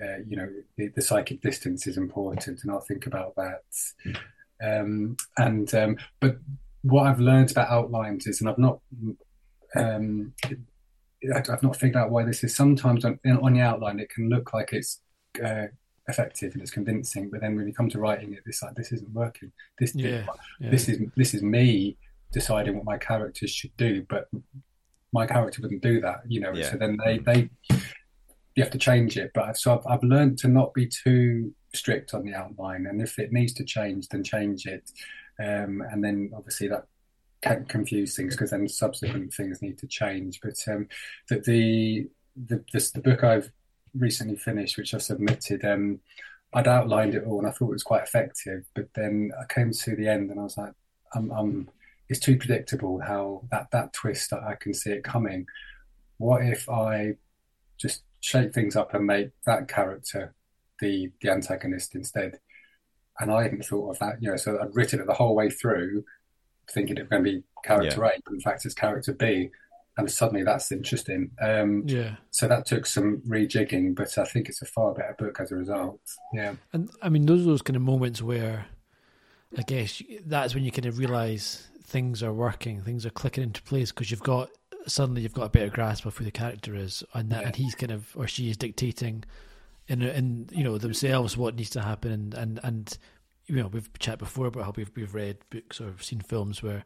uh, 0.00 0.18
you 0.28 0.36
know, 0.36 0.48
the, 0.76 0.88
the 0.88 1.02
psychic 1.02 1.40
distance 1.42 1.86
is 1.86 1.96
important, 1.96 2.62
and 2.62 2.70
I'll 2.70 2.80
think 2.82 3.06
about 3.06 3.34
that. 3.36 3.62
Um, 4.62 5.16
and 5.38 5.74
um, 5.74 5.96
but 6.20 6.36
what 6.82 7.06
I've 7.06 7.20
learned 7.20 7.50
about 7.50 7.70
outlines 7.70 8.26
is, 8.26 8.40
and 8.40 8.48
I've 8.48 8.58
not 8.58 8.80
um, 9.76 10.32
I- 10.44 11.42
I've 11.52 11.62
not 11.62 11.76
figured 11.76 11.96
out 11.96 12.10
why 12.10 12.24
this 12.24 12.42
is. 12.44 12.54
Sometimes 12.56 13.04
on, 13.04 13.18
on 13.26 13.52
the 13.52 13.60
outline, 13.60 14.00
it 14.00 14.08
can 14.10 14.28
look 14.28 14.54
like 14.54 14.72
it's 14.72 15.00
uh, 15.44 15.66
effective 16.08 16.52
and 16.54 16.62
it's 16.62 16.70
convincing, 16.70 17.30
but 17.30 17.40
then 17.40 17.56
when 17.56 17.66
you 17.66 17.74
come 17.74 17.88
to 17.90 17.98
writing 17.98 18.32
it, 18.32 18.40
it's 18.46 18.62
like 18.62 18.74
this 18.74 18.90
isn't 18.92 19.12
working. 19.12 19.52
This 19.78 19.94
Yeah, 19.94 20.24
yeah. 20.60 20.70
this 20.70 20.88
is 20.88 20.98
this 21.16 21.34
is 21.34 21.42
me 21.42 21.96
deciding 22.32 22.76
what 22.76 22.84
my 22.84 22.98
characters 22.98 23.50
should 23.50 23.76
do, 23.76 24.04
but 24.08 24.28
my 25.12 25.26
character 25.26 25.60
wouldn't 25.62 25.82
do 25.82 26.00
that, 26.00 26.20
you 26.26 26.40
know. 26.40 26.52
Yeah. 26.54 26.70
So 26.70 26.76
then 26.78 26.96
they 27.04 27.18
they 27.18 27.50
you 28.56 28.62
have 28.64 28.72
to 28.72 28.78
change 28.78 29.16
it. 29.16 29.30
But 29.34 29.44
I've, 29.44 29.56
so 29.56 29.78
I've, 29.78 29.86
I've 29.86 30.02
learned 30.02 30.38
to 30.38 30.48
not 30.48 30.72
be 30.74 30.88
too 30.88 31.54
strict 31.74 32.14
on 32.14 32.24
the 32.24 32.34
outline, 32.34 32.86
and 32.86 33.00
if 33.02 33.18
it 33.18 33.30
needs 33.32 33.52
to 33.54 33.64
change, 33.64 34.08
then 34.08 34.24
change 34.24 34.66
it. 34.66 34.90
Um, 35.38 35.82
and 35.90 36.02
then 36.04 36.30
obviously 36.36 36.68
that 36.68 36.86
can 37.42 37.64
confuse 37.66 38.16
things 38.16 38.34
because 38.34 38.50
then 38.50 38.68
subsequent 38.68 39.32
things 39.32 39.62
need 39.62 39.78
to 39.78 39.86
change. 39.86 40.40
But 40.42 40.56
um, 40.68 40.88
the 41.28 41.40
the 41.40 42.08
the, 42.36 42.64
this, 42.72 42.90
the 42.90 43.00
book 43.00 43.24
I've 43.24 43.50
recently 43.94 44.36
finished, 44.36 44.78
which 44.78 44.94
I 44.94 44.98
submitted, 44.98 45.64
um, 45.64 46.00
I'd 46.52 46.68
outlined 46.68 47.14
it 47.14 47.24
all 47.24 47.38
and 47.38 47.48
I 47.48 47.50
thought 47.50 47.70
it 47.70 47.72
was 47.72 47.82
quite 47.82 48.02
effective. 48.02 48.64
But 48.74 48.88
then 48.94 49.32
I 49.40 49.52
came 49.52 49.72
to 49.72 49.96
the 49.96 50.08
end 50.08 50.30
and 50.30 50.40
I 50.40 50.44
was 50.44 50.56
like, 50.56 50.72
I'm, 51.14 51.30
I'm 51.30 51.68
it's 52.08 52.20
too 52.20 52.36
predictable 52.36 53.00
how 53.00 53.44
that 53.50 53.70
that 53.70 53.92
twist 53.92 54.32
I 54.32 54.56
can 54.60 54.74
see 54.74 54.90
it 54.90 55.04
coming. 55.04 55.46
What 56.18 56.44
if 56.44 56.68
I 56.68 57.14
just 57.78 58.02
shake 58.20 58.52
things 58.52 58.76
up 58.76 58.94
and 58.94 59.06
make 59.06 59.30
that 59.46 59.68
character 59.68 60.34
the 60.80 61.10
the 61.20 61.30
antagonist 61.30 61.94
instead? 61.94 62.40
And 63.20 63.30
I 63.30 63.44
hadn't 63.44 63.64
thought 63.64 63.90
of 63.90 63.98
that, 64.00 64.20
you 64.20 64.30
know. 64.30 64.36
So 64.36 64.58
I'd 64.60 64.74
written 64.74 65.00
it 65.00 65.06
the 65.06 65.14
whole 65.14 65.36
way 65.36 65.50
through, 65.50 66.04
thinking 66.72 66.96
it's 66.96 67.08
going 67.08 67.24
to 67.24 67.30
be 67.30 67.42
character 67.64 68.04
A, 68.04 68.12
in 68.30 68.40
fact 68.40 68.64
it's 68.64 68.74
character 68.74 69.12
B, 69.12 69.50
and 69.96 70.10
suddenly 70.10 70.44
that's 70.44 70.72
interesting. 70.72 71.30
Um, 71.40 71.82
yeah. 71.86 72.16
so 72.30 72.48
that 72.48 72.66
took 72.66 72.86
some 72.86 73.18
rejigging, 73.28 73.94
but 73.94 74.16
I 74.16 74.24
think 74.24 74.48
it's 74.48 74.62
a 74.62 74.66
far 74.66 74.94
better 74.94 75.14
book 75.18 75.38
as 75.40 75.52
a 75.52 75.56
result. 75.56 76.00
Yeah, 76.32 76.54
And 76.72 76.90
I 77.02 77.08
mean, 77.08 77.26
those 77.26 77.42
are 77.42 77.50
those 77.50 77.62
kind 77.62 77.76
of 77.76 77.82
moments 77.82 78.22
where 78.22 78.66
I 79.58 79.62
guess 79.62 80.02
that's 80.26 80.54
when 80.54 80.64
you 80.64 80.70
kind 80.72 80.86
of 80.86 80.98
realize 80.98 81.68
things 81.84 82.22
are 82.22 82.32
working, 82.32 82.80
things 82.82 83.04
are 83.04 83.10
clicking 83.10 83.42
into 83.42 83.62
place 83.62 83.90
because 83.90 84.10
you've 84.10 84.22
got 84.22 84.48
suddenly 84.86 85.20
you've 85.22 85.34
got 85.34 85.44
a 85.44 85.50
better 85.50 85.68
grasp 85.68 86.06
of 86.06 86.16
who 86.16 86.24
the 86.24 86.30
character 86.30 86.74
is, 86.74 87.02
and 87.14 87.30
that, 87.30 87.40
Yeah. 87.42 87.46
and 87.48 87.56
he's 87.56 87.74
kind 87.74 87.92
of 87.92 88.16
or 88.16 88.26
she 88.28 88.48
is 88.48 88.56
dictating 88.56 89.24
in 89.88 90.02
in 90.02 90.48
you 90.52 90.62
know 90.64 90.78
themselves 90.78 91.36
what 91.36 91.56
needs 91.56 91.70
to 91.70 91.80
happen 91.82 92.12
and 92.12 92.34
and 92.34 92.60
and 92.62 92.96
you 93.50 93.62
know 93.62 93.68
we've 93.68 93.90
chatted 93.98 94.18
before 94.20 94.46
about 94.46 94.64
how 94.64 94.72
we've 94.76 94.90
we've 94.94 95.14
read 95.14 95.38
books 95.50 95.80
or 95.80 95.94
seen 96.00 96.20
films 96.20 96.62
where 96.62 96.84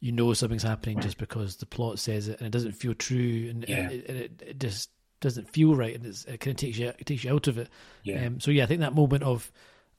you 0.00 0.12
know 0.12 0.32
something's 0.32 0.62
happening 0.62 1.00
just 1.00 1.18
because 1.18 1.56
the 1.56 1.66
plot 1.66 1.98
says 1.98 2.28
it 2.28 2.38
and 2.38 2.46
it 2.46 2.50
doesn't 2.50 2.72
feel 2.72 2.94
true 2.94 3.48
and, 3.50 3.64
Yeah. 3.68 3.90
it, 3.90 4.10
it, 4.10 4.42
it 4.46 4.58
just 4.60 4.90
doesn't 5.20 5.50
feel 5.50 5.74
right 5.74 5.94
and 5.94 6.06
it's, 6.06 6.24
it 6.26 6.38
kind 6.38 6.52
of 6.54 6.56
takes 6.60 6.78
you 6.78 6.88
it 6.88 7.04
takes 7.06 7.24
you 7.24 7.32
out 7.34 7.48
of 7.48 7.58
it. 7.58 7.68
Yeah. 8.04 8.24
Um, 8.26 8.40
so 8.40 8.50
yeah, 8.50 8.62
I 8.62 8.66
think 8.66 8.80
that 8.80 8.94
moment 8.94 9.22
of 9.24 9.50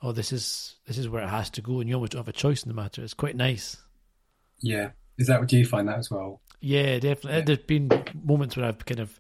oh 0.02 0.12
this 0.14 0.32
is 0.32 0.76
this 0.88 0.98
is 0.98 1.10
where 1.10 1.24
it 1.24 1.28
has 1.30 1.50
to 1.52 1.62
go 1.62 1.80
and 1.80 1.90
you 1.90 1.96
almost 1.96 2.14
don't 2.14 2.20
have 2.20 2.28
a 2.28 2.32
choice 2.34 2.64
in 2.64 2.70
the 2.70 2.76
matter. 2.76 3.04
It's 3.04 3.14
quite 3.14 3.36
nice. 3.36 3.78
Yeah. 4.62 4.92
Is 5.18 5.28
that 5.28 5.40
what 5.42 5.52
you 5.52 5.66
find 5.66 5.88
that 5.90 6.00
as 6.00 6.10
well? 6.10 6.40
Yeah, 6.62 7.00
definitely. 7.00 7.40
Yeah. 7.40 7.42
There's 7.46 7.58
been 7.60 7.90
moments 8.24 8.56
where 8.58 8.66
I've 8.66 8.86
kind 8.86 9.02
of 9.02 9.20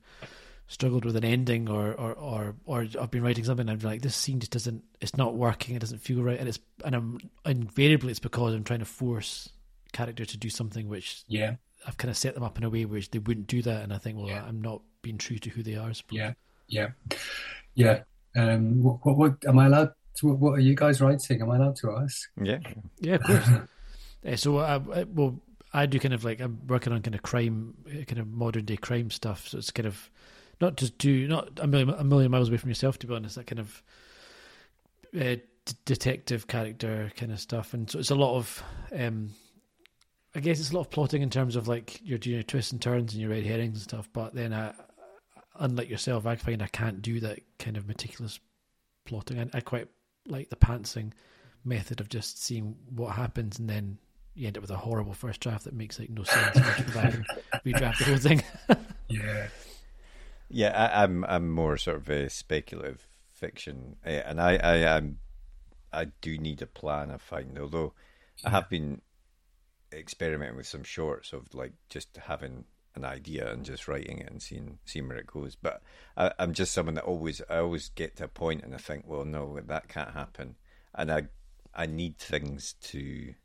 struggled 0.69 1.03
with 1.03 1.17
an 1.17 1.25
ending, 1.25 1.67
or 1.67 1.93
or 1.93 2.13
or, 2.13 2.55
or 2.65 2.88
I've 2.99 3.12
been 3.12 3.23
writing 3.23 3.43
something, 3.43 3.67
and 3.67 3.82
I'm 3.84 3.89
like, 3.89 4.01
this 4.01 4.15
scene 4.15 4.39
just 4.39 4.51
doesn't, 4.53 4.84
it's 5.01 5.17
not 5.17 5.36
working, 5.36 5.75
it 5.75 5.79
doesn't 5.79 5.99
feel 5.99 6.23
right, 6.23 6.39
and 6.39 6.47
it's 6.47 6.60
and 6.86 6.95
I'm 6.95 7.19
invariably 7.45 8.12
it's 8.12 8.19
because 8.19 8.53
I'm 8.53 8.63
trying 8.63 8.79
to 8.79 8.86
force 8.86 9.49
character 9.91 10.23
to 10.23 10.38
do 10.38 10.49
something 10.49 10.88
which 10.88 11.23
Yeah. 11.27 11.55
I've 11.88 11.97
kind 11.97 12.10
of 12.12 12.17
set 12.17 12.36
them 12.36 12.43
up 12.43 12.58
in 12.58 12.63
a 12.63 12.69
way 12.69 12.86
which 12.86 13.10
they 13.12 13.19
wouldn't 13.19 13.47
do 13.47 13.62
that, 13.63 13.84
and 13.84 13.91
I 13.91 13.97
think, 13.97 14.17
well, 14.17 14.27
Yeah. 14.27 14.45
I'm 14.47 14.62
not 14.62 14.82
being 15.01 15.17
true 15.17 15.38
to 15.39 15.49
who 15.49 15.63
they 15.63 15.75
are. 15.75 15.89
I 15.89 15.93
suppose. 15.93 16.17
Yeah. 16.17 16.34
Yeah. 16.67 16.89
Yeah. 17.73 18.01
Um, 18.36 18.84
what, 18.84 19.03
what, 19.03 19.17
what 19.17 19.34
am 19.47 19.58
I 19.60 19.65
allowed 19.65 19.91
to, 20.17 20.27
what, 20.27 20.38
what 20.39 20.51
are 20.53 20.62
you 20.62 20.75
guys 20.75 21.01
writing? 21.01 21.41
Am 21.41 21.49
I 21.49 21.55
allowed 21.55 21.77
to 21.77 21.91
ask? 21.97 22.29
Yeah. 22.41 22.60
Yeah, 22.99 23.15
of 23.15 23.23
course. 23.23 23.49
Uh, 24.27 24.36
so, 24.36 24.58
I, 24.58 24.75
I, 24.75 25.03
well, 25.05 25.39
I 25.73 25.86
do 25.86 25.97
kind 25.97 26.13
of 26.13 26.25
like 26.25 26.41
I'm 26.41 26.60
working 26.67 26.91
on 26.91 27.01
kind 27.01 27.15
of 27.15 27.21
crime, 27.21 27.73
uh, 27.88 28.03
kind 28.03 28.19
of 28.19 28.27
modern 28.27 28.65
day 28.65 28.75
crime 28.75 29.10
stuff. 29.12 29.47
So 29.47 29.58
it's 29.58 29.71
kind 29.71 29.88
of 29.88 30.10
not 30.62 30.76
just 30.78 30.98
do 30.98 31.28
not 31.28 31.60
a 31.60 31.67
million, 31.67 31.89
a 31.89 32.04
million 32.04 32.32
miles 32.32 32.50
away 32.50 32.58
from 32.58 32.69
yourself, 32.69 33.00
to 33.00 33.08
be 33.08 33.15
honest. 33.15 33.36
That 33.36 33.48
kind 33.48 33.60
of 33.60 33.84
uh, 35.15 35.36
d- 35.65 35.74
detective 35.86 36.48
character 36.48 37.12
kind 37.15 37.32
of 37.32 37.39
stuff, 37.39 37.74
and 37.74 37.89
so 37.89 38.00
it's 38.00 38.12
a 38.12 38.15
lot 38.15 38.36
of. 38.36 38.63
Um, 38.95 39.32
I 40.36 40.41
guess 40.41 40.60
it's 40.60 40.69
a 40.69 40.76
lot 40.76 40.82
of 40.82 40.91
plotting 40.91 41.24
in 41.24 41.32
terms 41.32 41.56
of 41.56 41.67
like 41.67 42.00
you're 42.04 42.19
doing 42.19 42.36
your 42.36 42.43
twists 42.43 42.72
and 42.72 42.80
turns 42.80 43.13
and 43.13 43.22
your 43.22 43.32
red 43.32 43.45
herrings 43.45 43.78
and 43.78 43.82
stuff. 43.82 44.08
But 44.13 44.36
then, 44.36 44.54
I, 44.54 44.74
unlike 45.56 45.89
yourself, 45.89 46.26
I 46.28 46.36
find 46.36 46.62
I 46.62 46.67
can't 46.67 47.02
do 47.02 47.19
that 47.22 47.39
kind 47.58 47.78
of 47.78 47.88
meticulous 47.88 48.39
plotting. 49.06 49.39
I, 49.39 49.58
I 49.58 49.62
quite 49.62 49.88
like 50.28 50.50
the 50.50 50.56
pantsing 50.56 51.13
method 51.65 52.00
of 52.00 52.10
just 52.10 52.43
seeing 52.43 52.76
what 52.95 53.15
happens 53.15 53.60
and 53.60 53.69
then 53.69 53.98
you 54.36 54.48
end 54.48 54.58
up 54.58 54.62
with 54.62 54.72
a 54.72 54.78
horrible 54.78 55.13
first 55.13 55.41
draft 55.41 55.65
that 55.65 55.74
makes 55.74 56.00
like 56.00 56.10
no 56.10 56.24
sense. 56.24 56.58
Redraft 56.58 57.98
the 57.98 58.06
whole 58.06 58.17
thing. 58.17 58.43
Yeah. 59.12 59.48
Yeah, 60.49 60.71
I, 60.71 61.03
I'm 61.03 61.23
I'm 61.25 61.49
more 61.49 61.77
sort 61.77 61.97
of 61.97 62.09
a 62.09 62.29
speculative 62.29 63.07
fiction, 63.31 63.97
uh, 64.05 64.09
and 64.09 64.41
I 64.41 64.55
I 64.57 64.95
I'm, 64.97 65.19
I 65.93 66.05
do 66.21 66.38
need 66.38 66.62
a 66.62 66.67
plan. 66.67 67.12
I 67.12 67.17
find, 67.17 67.57
although 67.59 67.93
I 68.43 68.49
have 68.49 68.69
been 68.69 69.01
experimenting 69.93 70.57
with 70.57 70.67
some 70.67 70.83
shorts 70.83 71.33
of 71.33 71.53
like 71.53 71.73
just 71.89 72.17
having 72.17 72.65
an 72.95 73.05
idea 73.05 73.51
and 73.51 73.63
just 73.63 73.88
writing 73.88 74.19
it 74.19 74.29
and 74.29 74.41
seeing 74.41 74.79
seeing 74.85 75.07
where 75.07 75.17
it 75.17 75.27
goes. 75.27 75.55
But 75.55 75.83
I, 76.17 76.31
I'm 76.39 76.53
just 76.53 76.73
someone 76.73 76.95
that 76.95 77.03
always 77.05 77.41
I 77.49 77.57
always 77.57 77.89
get 77.89 78.17
to 78.17 78.25
a 78.25 78.27
point 78.27 78.63
and 78.63 78.73
I 78.73 78.77
think, 78.79 79.05
well, 79.07 79.25
no, 79.25 79.59
that 79.67 79.88
can't 79.88 80.13
happen, 80.13 80.55
and 80.95 81.12
I 81.12 81.23
I 81.75 81.85
need 81.85 82.17
things 82.17 82.73
to 82.81 83.35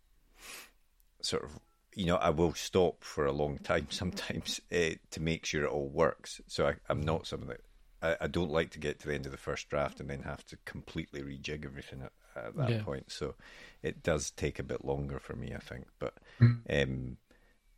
sort 1.21 1.45
of 1.45 1.61
you 1.95 2.07
know 2.07 2.17
I 2.17 2.31
will 2.31 2.55
stop 2.55 3.03
for 3.05 3.27
a 3.27 3.33
long 3.33 3.59
time 3.59 3.87
sometimes 3.91 4.61
uh, 4.73 4.97
to 5.11 5.21
make 5.21 5.47
sure 5.47 5.65
it 5.65 5.71
all 5.71 5.89
works. 5.89 6.41
So 6.47 6.67
I, 6.67 6.75
I'm 6.89 7.01
not 7.01 7.27
someone 7.27 7.49
that 7.49 7.61
I, 8.03 8.25
I 8.25 8.27
don't 8.27 8.51
like 8.51 8.71
to 8.71 8.79
get 8.79 9.01
to 9.01 9.09
the 9.09 9.15
end 9.15 9.27
of 9.27 9.33
the 9.33 9.39
first 9.39 9.69
draft 9.69 10.01
and 10.01 10.09
then 10.11 10.23
have 10.23 10.45
to 10.47 10.57
completely 10.65 11.23
rejig 11.23 11.65
everything 11.65 12.03
at, 12.03 12.13
at 12.37 12.57
that 12.57 12.71
Yeah. 12.71 12.83
point. 12.83 13.11
So 13.11 13.35
it 13.83 14.03
does 14.03 14.31
take 14.31 14.59
a 14.59 14.65
bit 14.65 14.85
longer 14.85 15.19
for 15.19 15.35
me, 15.35 15.53
I 15.55 15.61
think. 15.61 15.87
But 15.99 16.15
Mm. 16.41 16.61
um, 16.71 17.17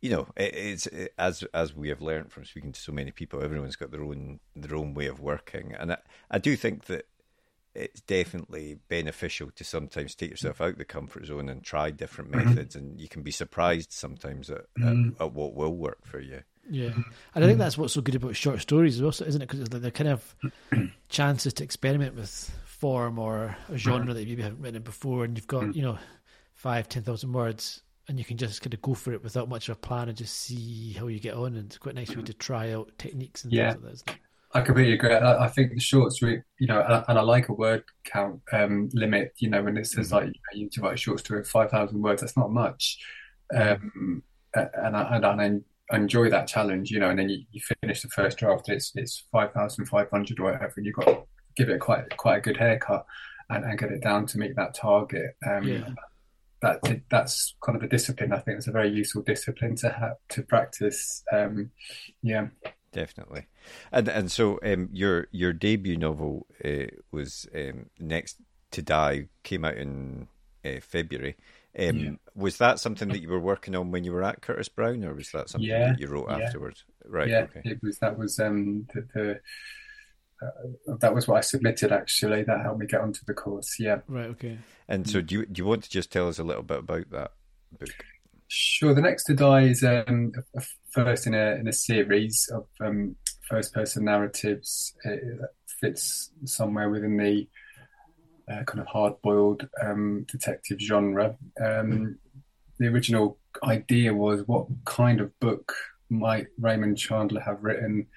you 0.01 0.11
know, 0.11 0.27
it, 0.35 0.53
it's 0.55 0.87
it, 0.87 1.13
as 1.17 1.43
as 1.53 1.75
we 1.75 1.89
have 1.89 2.01
learned 2.01 2.31
from 2.31 2.45
speaking 2.45 2.71
to 2.71 2.79
so 2.79 2.91
many 2.91 3.11
people, 3.11 3.41
everyone's 3.41 3.75
got 3.75 3.91
their 3.91 4.03
own 4.03 4.39
their 4.55 4.75
own 4.75 4.93
way 4.93 5.07
of 5.07 5.19
working, 5.19 5.73
and 5.73 5.91
I, 5.93 5.97
I 6.29 6.37
do 6.37 6.55
think 6.55 6.85
that 6.85 7.07
it's 7.77 8.01
definitely 8.01 8.79
beneficial 8.87 9.51
to 9.51 9.63
sometimes 9.63 10.15
take 10.15 10.29
mm. 10.29 10.31
yourself 10.31 10.61
out 10.61 10.77
the 10.77 10.85
comfort 10.85 11.25
zone 11.25 11.49
and 11.49 11.63
try 11.63 11.91
different 11.91 12.31
mm-hmm. 12.31 12.49
methods, 12.49 12.75
and 12.75 12.99
you 12.99 13.07
can 13.07 13.21
be 13.21 13.31
surprised 13.31 13.91
sometimes 13.91 14.49
at, 14.49 14.57
at, 14.57 14.65
mm. 14.77 15.15
at 15.19 15.33
what 15.33 15.53
will 15.53 15.75
work 15.75 16.05
for 16.05 16.19
you. 16.19 16.41
Yeah, 16.69 16.89
mm-hmm. 16.89 17.01
and 17.35 17.43
I 17.43 17.47
think 17.47 17.57
mm. 17.57 17.59
that's 17.59 17.77
what's 17.77 17.93
so 17.93 18.01
good 18.01 18.15
about 18.15 18.35
short 18.35 18.59
stories, 18.61 18.95
as 18.95 19.01
well, 19.01 19.27
isn't 19.27 19.41
it? 19.41 19.47
Because 19.47 19.69
they're 19.69 19.91
kind 19.91 20.09
of 20.09 20.35
chances 21.09 21.53
to 21.53 21.63
experiment 21.63 22.15
with 22.15 22.51
form 22.65 23.17
or 23.19 23.55
a 23.69 23.77
genre 23.77 24.13
that 24.13 24.21
you 24.21 24.29
maybe 24.29 24.43
haven't 24.43 24.61
written 24.61 24.81
before, 24.81 25.23
and 25.23 25.37
you've 25.37 25.47
got 25.47 25.75
you 25.75 25.81
know 25.81 25.97
five, 26.53 26.89
ten 26.89 27.03
thousand 27.03 27.31
words, 27.31 27.83
and 28.07 28.17
you 28.19 28.25
can 28.25 28.37
just 28.37 28.61
kind 28.61 28.73
of 28.73 28.81
go 28.81 28.93
for 28.93 29.13
it 29.13 29.23
without 29.23 29.49
much 29.49 29.69
of 29.69 29.77
a 29.77 29.79
plan 29.79 30.09
and 30.09 30.17
just 30.17 30.35
see 30.35 30.93
how 30.93 31.07
you 31.07 31.19
get 31.19 31.35
on. 31.35 31.55
And 31.55 31.67
it's 31.67 31.77
quite 31.77 31.95
nice 31.95 32.11
for 32.11 32.19
you 32.19 32.25
to 32.25 32.33
try 32.33 32.71
out 32.73 32.91
techniques 32.97 33.43
and 33.43 33.53
Yeah. 33.53 33.73
things 33.73 33.83
like 33.83 34.05
that. 34.05 34.15
I 34.53 34.61
completely 34.61 34.93
agree. 34.93 35.13
I, 35.13 35.45
I 35.45 35.47
think 35.49 35.73
the 35.73 35.79
shorts, 35.79 36.21
re- 36.21 36.41
you 36.59 36.67
know, 36.67 36.81
and, 36.81 37.03
and 37.07 37.19
I 37.19 37.21
like 37.21 37.49
a 37.49 37.53
word 37.53 37.83
count 38.05 38.41
um, 38.53 38.89
limit. 38.93 39.33
You 39.37 39.49
know, 39.49 39.61
when 39.61 39.77
it 39.77 39.87
says 39.87 40.11
like 40.11 40.25
you, 40.25 40.29
know, 40.29 40.53
you 40.53 40.63
need 40.63 40.71
to 40.73 40.81
write 40.81 40.93
a 40.93 40.97
short 40.97 41.19
story 41.19 41.41
of 41.41 41.47
five 41.47 41.69
thousand 41.69 42.01
words, 42.01 42.21
that's 42.21 42.37
not 42.37 42.51
much. 42.51 42.97
Um, 43.55 44.23
and 44.53 44.95
I, 44.95 45.15
and 45.15 45.25
I 45.25 45.51
I 45.91 45.97
enjoy 45.97 46.29
that 46.29 46.47
challenge. 46.47 46.91
You 46.91 46.99
know, 46.99 47.09
and 47.09 47.19
then 47.19 47.29
you, 47.29 47.43
you 47.51 47.61
finish 47.81 48.01
the 48.01 48.09
first 48.09 48.37
draft, 48.37 48.69
it's 48.69 48.91
it's 48.95 49.25
five 49.31 49.51
thousand 49.53 49.85
five 49.85 50.09
hundred 50.09 50.39
or 50.39 50.45
whatever, 50.45 50.73
and 50.77 50.85
you've 50.85 50.95
got 50.95 51.05
to 51.07 51.23
give 51.55 51.69
it 51.69 51.79
quite 51.79 52.15
quite 52.17 52.37
a 52.37 52.41
good 52.41 52.57
haircut 52.57 53.05
and, 53.49 53.65
and 53.65 53.77
get 53.79 53.91
it 53.91 54.01
down 54.01 54.25
to 54.27 54.37
meet 54.37 54.55
that 54.55 54.73
target. 54.73 55.35
Um, 55.45 55.63
Yeah. 55.63 55.89
that 56.61 57.01
that's 57.09 57.55
kind 57.63 57.75
of 57.75 57.83
a 57.83 57.87
discipline. 57.87 58.33
I 58.33 58.39
think 58.39 58.57
it's 58.57 58.67
a 58.67 58.71
very 58.71 58.89
useful 58.89 59.21
discipline 59.23 59.75
to 59.77 59.89
have 59.89 60.17
to 60.29 60.41
practice. 60.43 61.23
Um, 61.31 61.71
yeah. 62.23 62.47
Definitely, 62.97 63.45
and 63.91 64.07
and 64.07 64.31
so 64.31 64.59
um, 64.63 64.89
your 64.91 65.27
your 65.31 65.53
debut 65.53 65.97
novel 65.97 66.47
uh, 66.65 66.87
was 67.11 67.47
um, 67.55 67.91
Next 67.99 68.37
to 68.71 68.81
Die 68.81 69.27
came 69.43 69.63
out 69.65 69.77
in 69.77 70.27
uh, 70.65 70.79
February. 70.81 71.35
Um, 71.77 71.97
Yeah. 71.99 72.11
Was 72.33 72.57
that 72.57 72.79
something 72.79 73.09
that 73.09 73.21
you 73.21 73.29
were 73.29 73.39
working 73.39 73.75
on 73.75 73.91
when 73.91 74.03
you 74.03 74.11
were 74.13 74.23
at 74.23 74.41
Curtis 74.41 74.67
Brown, 74.67 75.03
or 75.05 75.13
was 75.13 75.29
that 75.31 75.47
something 75.47 75.69
Yeah, 75.69 75.89
that 75.89 75.99
you 75.99 76.07
wrote 76.07 76.27
yeah. 76.29 76.39
afterwards? 76.39 76.85
Right. 77.05 77.27
yeah, 77.29 77.41
Okay. 77.41 77.61
it 77.65 77.79
was 77.83 77.99
that 77.99 78.17
was 78.17 78.39
um 78.39 78.87
the, 78.91 79.07
the 79.13 79.39
uh, 80.41 80.95
that 80.99 81.13
was 81.13 81.27
what 81.27 81.37
I 81.37 81.41
submitted 81.41 81.91
actually. 81.91 82.41
That 82.43 82.61
helped 82.61 82.79
me 82.79 82.87
get 82.87 83.01
onto 83.01 83.21
the 83.27 83.35
course. 83.35 83.75
Yeah, 83.79 83.99
Right. 84.07 84.29
Okay. 84.31 84.57
And 84.87 85.07
so, 85.07 85.21
do 85.21 85.35
you 85.35 85.45
do 85.45 85.59
you 85.61 85.65
want 85.67 85.83
to 85.83 85.89
just 85.91 86.11
tell 86.11 86.27
us 86.27 86.39
a 86.39 86.43
little 86.43 86.63
bit 86.63 86.79
about 86.79 87.11
that 87.11 87.31
book? 87.79 88.05
sure. 88.47 88.95
The 88.95 89.01
next 89.01 89.25
to 89.25 89.33
die 89.35 89.63
is 89.65 89.83
um 89.83 90.31
a- 90.55 90.59
a 90.59 90.61
first 90.97 91.27
in 91.27 91.35
a 91.35 91.55
in 91.55 91.67
a 91.67 91.73
series 91.73 92.49
of 92.51 92.65
um 92.81 93.15
first 93.47 93.73
person 93.73 94.05
narratives. 94.05 94.93
It 95.03 95.21
fits 95.79 96.31
somewhere 96.45 96.89
within 96.89 97.17
the 97.17 97.47
uh, 98.51 98.63
kind 98.63 98.79
of 98.79 98.87
hard 98.87 99.13
boiled 99.21 99.67
um 99.81 100.25
detective 100.29 100.79
genre. 100.79 101.35
Um, 101.63 102.17
the 102.79 102.87
original 102.87 103.37
idea 103.63 104.13
was 104.13 104.47
what 104.47 104.67
kind 104.85 105.21
of 105.21 105.37
book 105.39 105.73
might 106.09 106.47
Raymond 106.59 106.97
Chandler 106.97 107.41
have 107.41 107.63
written 107.63 108.07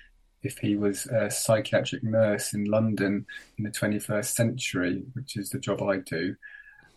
if 0.43 0.57
he 0.59 0.77
was 0.77 1.07
a 1.07 1.31
psychiatric 1.31 2.03
nurse 2.03 2.55
in 2.55 2.65
London 2.65 3.27
in 3.59 3.65
the 3.65 3.71
21st 3.71 4.25
century, 4.25 5.03
which 5.13 5.37
is 5.37 5.51
the 5.51 5.59
job 5.59 5.83
I 5.83 5.99
do. 5.99 6.35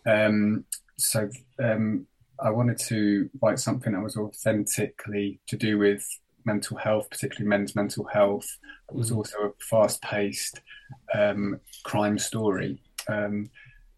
Um, 0.06 0.64
so 0.96 1.28
um, 1.62 2.06
I 2.40 2.50
wanted 2.50 2.78
to 2.78 3.30
write 3.40 3.58
something 3.58 3.92
that 3.92 4.02
was 4.02 4.16
authentically 4.16 5.40
to 5.48 5.56
do 5.56 5.78
with 5.78 6.04
mental 6.44 6.76
health, 6.76 7.08
particularly 7.10 7.48
men's 7.48 7.74
mental 7.74 8.04
health, 8.04 8.46
but 8.88 8.96
was 8.96 9.10
also 9.10 9.36
a 9.38 9.50
fast 9.64 10.02
paced 10.02 10.60
um, 11.14 11.60
crime 11.84 12.18
story. 12.18 12.82
Um, 13.08 13.50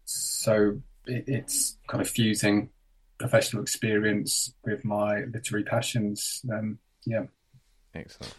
so 0.05 0.79
it, 1.05 1.25
it's 1.27 1.77
kind 1.87 2.01
of 2.01 2.09
fusing 2.09 2.69
professional 3.17 3.63
experience 3.63 4.53
with 4.63 4.85
my 4.85 5.21
literary 5.33 5.63
passions. 5.63 6.41
Um, 6.51 6.77
yeah. 7.05 7.23
Excellent. 7.93 8.33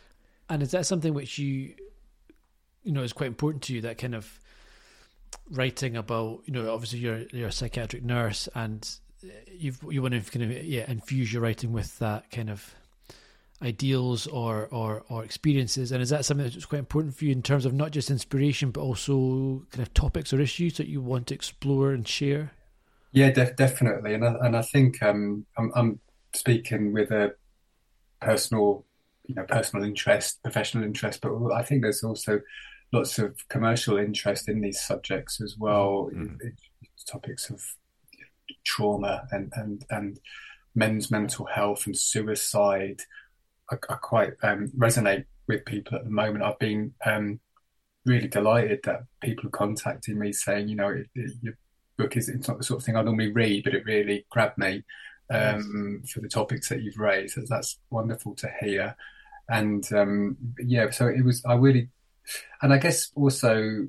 And 0.48 0.62
is 0.62 0.70
that 0.70 0.86
something 0.86 1.12
which 1.12 1.38
you, 1.38 1.74
you 2.82 2.92
know, 2.92 3.02
is 3.02 3.12
quite 3.12 3.26
important 3.26 3.64
to 3.64 3.74
you? 3.74 3.82
That 3.82 3.98
kind 3.98 4.14
of 4.14 4.40
writing 5.50 5.96
about, 5.96 6.42
you 6.46 6.52
know, 6.52 6.72
obviously 6.72 7.00
you're 7.00 7.22
you're 7.32 7.48
a 7.48 7.52
psychiatric 7.52 8.02
nurse, 8.02 8.48
and 8.54 8.88
you've 9.52 9.78
you 9.90 10.02
want 10.02 10.14
to 10.14 10.38
kind 10.38 10.50
of 10.50 10.64
yeah 10.64 10.84
infuse 10.90 11.32
your 11.32 11.42
writing 11.42 11.72
with 11.72 11.98
that 11.98 12.30
kind 12.30 12.50
of 12.50 12.74
ideals 13.62 14.26
or 14.26 14.66
or 14.70 15.04
or 15.08 15.24
experiences. 15.24 15.90
And 15.92 16.02
is 16.02 16.10
that 16.10 16.24
something 16.24 16.44
that's 16.48 16.64
quite 16.64 16.78
important 16.78 17.16
for 17.16 17.24
you 17.24 17.32
in 17.32 17.42
terms 17.42 17.64
of 17.64 17.74
not 17.74 17.90
just 17.90 18.10
inspiration, 18.10 18.70
but 18.70 18.80
also 18.80 19.66
kind 19.72 19.82
of 19.86 19.92
topics 19.94 20.32
or 20.32 20.40
issues 20.40 20.76
that 20.76 20.86
you 20.88 21.00
want 21.00 21.26
to 21.28 21.34
explore 21.34 21.92
and 21.92 22.06
share? 22.06 22.52
Yeah, 23.12 23.30
def- 23.30 23.56
definitely, 23.56 24.14
and 24.14 24.24
I, 24.24 24.34
and 24.42 24.56
I 24.56 24.62
think 24.62 25.02
um, 25.02 25.46
I'm, 25.56 25.72
I'm 25.74 26.00
speaking 26.34 26.92
with 26.92 27.10
a 27.10 27.32
personal, 28.20 28.84
you 29.26 29.34
know, 29.34 29.44
personal 29.44 29.84
interest, 29.84 30.42
professional 30.42 30.84
interest, 30.84 31.20
but 31.22 31.32
I 31.52 31.62
think 31.62 31.82
there's 31.82 32.04
also 32.04 32.40
lots 32.92 33.18
of 33.18 33.36
commercial 33.48 33.96
interest 33.96 34.48
in 34.48 34.60
these 34.60 34.80
subjects 34.80 35.40
as 35.40 35.56
well. 35.58 36.10
It- 36.12 36.52
it's 36.82 37.04
topics 37.04 37.48
of 37.48 37.62
trauma 38.64 39.26
and 39.30 39.52
and 39.56 39.84
and 39.90 40.20
men's 40.74 41.10
mental 41.10 41.46
health 41.46 41.86
and 41.86 41.96
suicide 41.96 43.00
are, 43.70 43.80
are 43.88 43.98
quite 43.98 44.32
um, 44.42 44.70
resonate 44.76 45.24
with 45.46 45.64
people 45.64 45.96
at 45.96 46.04
the 46.04 46.10
moment. 46.10 46.44
I've 46.44 46.58
been 46.58 46.94
um, 47.04 47.40
really 48.04 48.28
delighted 48.28 48.80
that 48.84 49.04
people 49.20 49.46
are 49.48 49.50
contacting 49.50 50.18
me 50.18 50.32
saying, 50.32 50.68
you 50.68 50.76
know, 50.76 50.88
it, 50.88 51.08
it, 51.14 51.32
your 51.42 51.54
book 51.96 52.16
is 52.16 52.28
it's 52.28 52.48
not 52.48 52.58
the 52.58 52.64
sort 52.64 52.80
of 52.80 52.86
thing 52.86 52.96
I 52.96 53.02
normally 53.02 53.32
read, 53.32 53.64
but 53.64 53.74
it 53.74 53.84
really 53.84 54.24
grabbed 54.30 54.58
me 54.58 54.84
um, 55.30 56.02
for 56.08 56.20
the 56.20 56.28
topics 56.28 56.68
that 56.68 56.82
you've 56.82 56.98
raised. 56.98 57.34
So 57.34 57.42
that's 57.48 57.78
wonderful 57.90 58.34
to 58.36 58.50
hear. 58.60 58.96
And 59.48 59.90
um, 59.92 60.36
yeah, 60.58 60.90
so 60.90 61.06
it 61.06 61.24
was. 61.24 61.42
I 61.44 61.54
really, 61.54 61.88
and 62.62 62.72
I 62.72 62.78
guess 62.78 63.10
also 63.14 63.88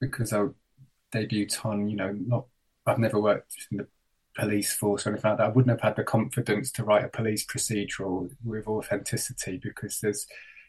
because 0.00 0.32
I 0.32 0.46
debuted 1.12 1.64
on, 1.64 1.88
you 1.88 1.96
know, 1.96 2.12
not 2.12 2.46
I've 2.86 2.98
never 2.98 3.20
worked 3.20 3.68
in 3.70 3.78
the 3.78 3.86
police 4.36 4.72
force 4.72 5.06
or 5.06 5.10
anything 5.10 5.30
like 5.30 5.38
that. 5.38 5.46
I 5.46 5.50
wouldn't 5.50 5.70
have 5.70 5.80
had 5.80 5.96
the 5.96 6.04
confidence 6.04 6.70
to 6.72 6.84
write 6.84 7.04
a 7.04 7.08
police 7.08 7.44
procedural 7.46 8.30
with 8.44 8.66
authenticity 8.66 9.58
because 9.62 10.00
there's 10.00 10.26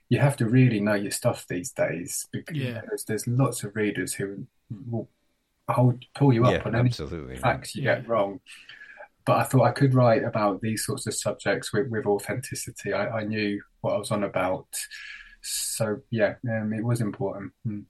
you 0.10 0.20
have 0.20 0.36
to 0.38 0.46
really 0.46 0.82
know 0.82 0.94
your 0.96 1.12
stuff 1.12 1.46
these 1.48 1.72
days 1.72 2.28
because 2.34 2.58
Yeah. 2.58 2.82
there's, 2.88 3.06
there's 3.06 3.28
lots 3.28 3.64
of 3.64 3.76
readers 3.76 4.14
who 4.14 4.46
will 4.90 5.10
hold 5.70 6.04
pull 6.16 6.34
you 6.34 6.44
up 6.46 6.52
yeah, 6.52 6.64
on 6.66 6.76
any 6.76 6.90
absolutely. 6.90 7.38
facts 7.38 7.76
you 7.76 7.84
Yeah. 7.84 8.00
get 8.00 8.08
wrong. 8.10 8.42
But 9.24 9.38
I 9.38 9.44
thought 9.44 9.64
I 9.68 9.72
could 9.72 9.94
write 9.94 10.24
about 10.24 10.60
these 10.62 10.84
sorts 10.86 11.08
of 11.08 11.14
subjects 11.14 11.72
with, 11.72 11.88
with 11.90 12.06
authenticity. 12.08 12.92
I, 12.92 13.20
I 13.20 13.24
knew 13.24 13.62
what 13.82 13.94
I 13.94 13.98
was 13.98 14.12
on 14.12 14.24
about. 14.24 14.68
So 15.42 16.02
yeah, 16.10 16.36
um, 16.50 16.74
it 16.74 16.84
was 16.84 17.02
important. 17.02 17.54
Mm. 17.66 17.86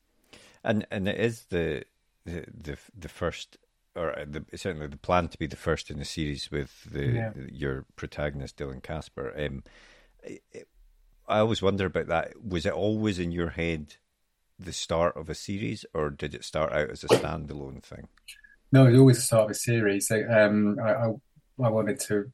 And 0.64 0.86
and 0.92 1.08
it 1.08 1.18
is 1.20 1.46
the 1.50 1.86
the 2.26 2.46
the, 2.54 2.78
the 2.98 3.10
first, 3.10 3.58
or 3.96 4.18
uh, 4.18 4.26
the, 4.28 4.46
certainly 4.58 4.88
the 4.88 4.98
plan 4.98 5.28
to 5.30 5.38
be 5.38 5.48
the 5.48 5.56
first 5.56 5.90
in 5.92 6.00
the 6.00 6.06
series 6.06 6.50
with 6.52 6.84
the 6.92 7.06
Yeah. 7.08 7.32
your 7.52 7.86
protagonist 7.96 8.58
Dylan 8.58 8.82
Kasper. 8.84 9.34
Um, 9.38 9.64
it, 10.24 10.44
it- 10.52 10.68
I 11.28 11.38
always 11.40 11.62
wonder 11.62 11.86
about 11.86 12.08
that. 12.08 12.34
Was 12.44 12.66
it 12.66 12.74
always 12.74 13.18
in 13.18 13.32
your 13.32 13.52
head 13.52 13.96
the 14.60 14.74
start 14.74 15.16
of 15.16 15.30
a 15.30 15.36
series, 15.36 15.86
or 15.94 16.10
did 16.10 16.36
it 16.36 16.44
start 16.44 16.74
out 16.74 16.90
as 16.90 17.04
a 17.06 17.08
standalone 17.08 17.82
thing? 17.82 18.10
No, 18.74 18.86
it 18.86 18.92
was 18.92 19.00
always 19.00 19.18
the 19.18 19.24
start 19.24 19.46
of 19.46 19.52
a 19.52 19.54
series. 19.56 20.12
Um, 20.12 20.78
I, 20.84 20.92
I, 20.94 21.06
I 21.64 21.70
wanted 21.70 22.00
to. 22.02 22.32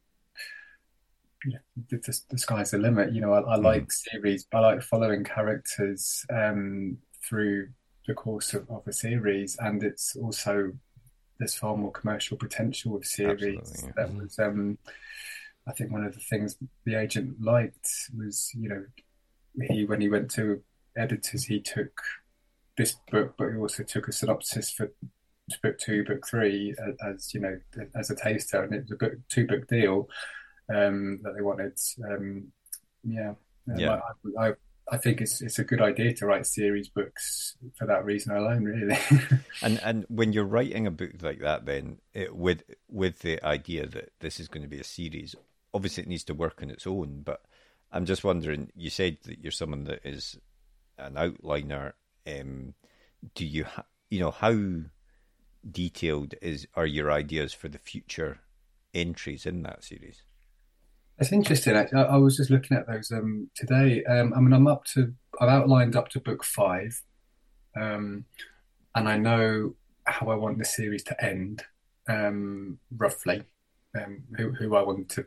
The, 1.45 1.97
the, 1.97 2.19
the 2.29 2.37
sky's 2.37 2.71
the 2.71 2.79
limit. 2.79 3.13
You 3.13 3.21
know, 3.21 3.33
I, 3.33 3.41
I 3.41 3.55
like 3.57 3.91
series. 3.91 4.45
But 4.51 4.63
I 4.63 4.73
like 4.73 4.81
following 4.81 5.23
characters 5.23 6.25
um, 6.33 6.97
through 7.23 7.69
the 8.07 8.15
course 8.15 8.53
of, 8.53 8.67
of 8.69 8.87
a 8.87 8.93
series, 8.93 9.57
and 9.59 9.83
it's 9.83 10.15
also 10.15 10.71
there's 11.39 11.55
far 11.55 11.77
more 11.77 11.91
commercial 11.91 12.37
potential 12.37 12.93
with 12.93 13.05
series. 13.05 13.83
Yeah. 13.85 13.91
That 13.95 14.13
was, 14.13 14.39
um, 14.39 14.77
I 15.67 15.71
think, 15.73 15.91
one 15.91 16.03
of 16.03 16.13
the 16.13 16.19
things 16.19 16.57
the 16.85 16.95
agent 16.95 17.41
liked 17.41 17.89
was, 18.17 18.51
you 18.55 18.69
know, 18.69 18.85
he 19.69 19.85
when 19.85 20.01
he 20.01 20.09
went 20.09 20.31
to 20.31 20.61
editors, 20.95 21.45
he 21.45 21.59
took 21.59 22.01
this 22.77 22.95
book, 23.11 23.35
but 23.37 23.49
he 23.49 23.57
also 23.57 23.83
took 23.83 24.07
a 24.07 24.11
synopsis 24.11 24.71
for 24.71 24.91
book 25.63 25.77
two, 25.79 26.03
book 26.03 26.27
three, 26.27 26.75
as 27.05 27.33
you 27.33 27.39
know, 27.39 27.59
as 27.95 28.09
a 28.09 28.15
taster, 28.15 28.63
and 28.63 28.73
it 28.73 28.83
was 28.83 28.91
a 28.91 28.95
book 28.95 29.13
two 29.29 29.47
book 29.47 29.67
deal 29.67 30.09
um, 30.73 31.19
that 31.23 31.33
they 31.35 31.41
wanted. 31.41 31.77
Um, 32.09 32.51
yeah, 33.03 33.33
Yeah. 33.75 33.99
I, 34.37 34.49
I, 34.49 34.53
I 34.89 34.97
think 34.97 35.19
it's 35.19 35.41
it's 35.41 35.59
a 35.59 35.63
good 35.65 35.81
idea 35.81 36.13
to 36.13 36.25
write 36.25 36.45
series 36.45 36.87
books 36.87 37.57
for 37.77 37.85
that 37.87 38.05
reason 38.05 38.35
alone, 38.35 38.63
really. 38.63 38.97
And 39.61 39.79
and 39.83 40.05
when 40.07 40.33
you're 40.33 40.45
writing 40.45 40.87
a 40.87 40.91
book 40.91 41.11
like 41.21 41.39
that, 41.39 41.65
then 41.65 41.97
it, 42.13 42.35
with 42.35 42.63
with 42.89 43.19
the 43.19 43.43
idea 43.45 43.85
that 43.87 44.11
this 44.19 44.39
is 44.39 44.47
going 44.47 44.63
to 44.63 44.69
be 44.69 44.79
a 44.79 44.85
series, 44.85 45.35
obviously 45.73 46.03
it 46.03 46.09
needs 46.09 46.23
to 46.25 46.33
work 46.33 46.61
on 46.61 46.69
its 46.69 46.87
own. 46.87 47.21
But 47.23 47.41
I'm 47.91 48.05
just 48.05 48.23
wondering. 48.23 48.71
You 48.75 48.89
said 48.89 49.17
that 49.25 49.39
you're 49.39 49.51
someone 49.51 49.83
that 49.85 50.05
is 50.05 50.37
an 50.97 51.15
outliner. 51.15 51.93
Um, 52.25 52.73
do 53.35 53.45
you 53.45 53.65
ha- 53.65 53.85
you 54.09 54.19
know 54.19 54.31
how 54.31 54.55
detailed 55.69 56.33
is 56.41 56.65
are 56.75 56.85
your 56.85 57.11
ideas 57.11 57.53
for 57.53 57.67
the 57.67 57.77
future 57.77 58.39
entries 58.93 59.45
in 59.45 59.63
that 59.63 59.83
series? 59.83 60.21
It's 61.19 61.31
interesting. 61.31 61.75
Actually, 61.75 62.03
I, 62.03 62.15
I 62.15 62.17
was 62.17 62.37
just 62.37 62.49
looking 62.49 62.77
at 62.77 62.87
those 62.87 63.11
um, 63.11 63.49
today. 63.55 64.03
Um, 64.03 64.33
I 64.35 64.39
mean, 64.39 64.53
I'm 64.53 64.67
up 64.67 64.85
to. 64.93 65.13
I've 65.39 65.49
outlined 65.49 65.95
up 65.95 66.09
to 66.09 66.19
book 66.19 66.43
five, 66.43 67.01
um, 67.75 68.25
and 68.95 69.09
I 69.09 69.17
know 69.17 69.75
how 70.05 70.27
I 70.27 70.35
want 70.35 70.57
the 70.57 70.65
series 70.65 71.03
to 71.03 71.23
end, 71.23 71.63
um, 72.07 72.79
roughly. 72.95 73.43
Um, 73.99 74.23
who, 74.37 74.51
who 74.51 74.75
I 74.75 74.83
want 74.83 75.09
to 75.09 75.25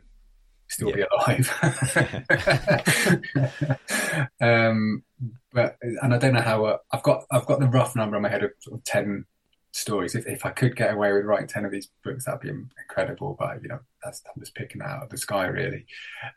still 0.69 0.93
be 0.93 1.01
alive. 1.01 1.51
um, 4.41 5.03
but 5.51 5.77
and 5.81 6.13
I 6.13 6.17
don't 6.17 6.33
know 6.33 6.41
how. 6.41 6.65
Uh, 6.65 6.77
I've 6.91 7.03
got 7.03 7.25
I've 7.31 7.45
got 7.45 7.59
the 7.59 7.67
rough 7.67 7.95
number 7.95 8.15
in 8.15 8.21
my 8.21 8.29
head 8.29 8.43
of, 8.43 8.51
sort 8.59 8.79
of 8.79 8.83
ten 8.85 9.25
stories. 9.71 10.15
If 10.15 10.27
if 10.27 10.45
I 10.45 10.51
could 10.51 10.75
get 10.75 10.93
away 10.93 11.11
with 11.13 11.25
writing 11.25 11.47
ten 11.47 11.65
of 11.65 11.71
these 11.71 11.89
books, 12.03 12.25
that'd 12.25 12.41
be 12.41 12.49
incredible. 12.49 13.35
But 13.39 13.61
you 13.61 13.69
know, 13.69 13.79
that's 14.03 14.21
I'm 14.27 14.41
just 14.41 14.55
picking 14.55 14.81
out 14.81 15.03
of 15.03 15.09
the 15.09 15.17
sky, 15.17 15.47
really. 15.47 15.85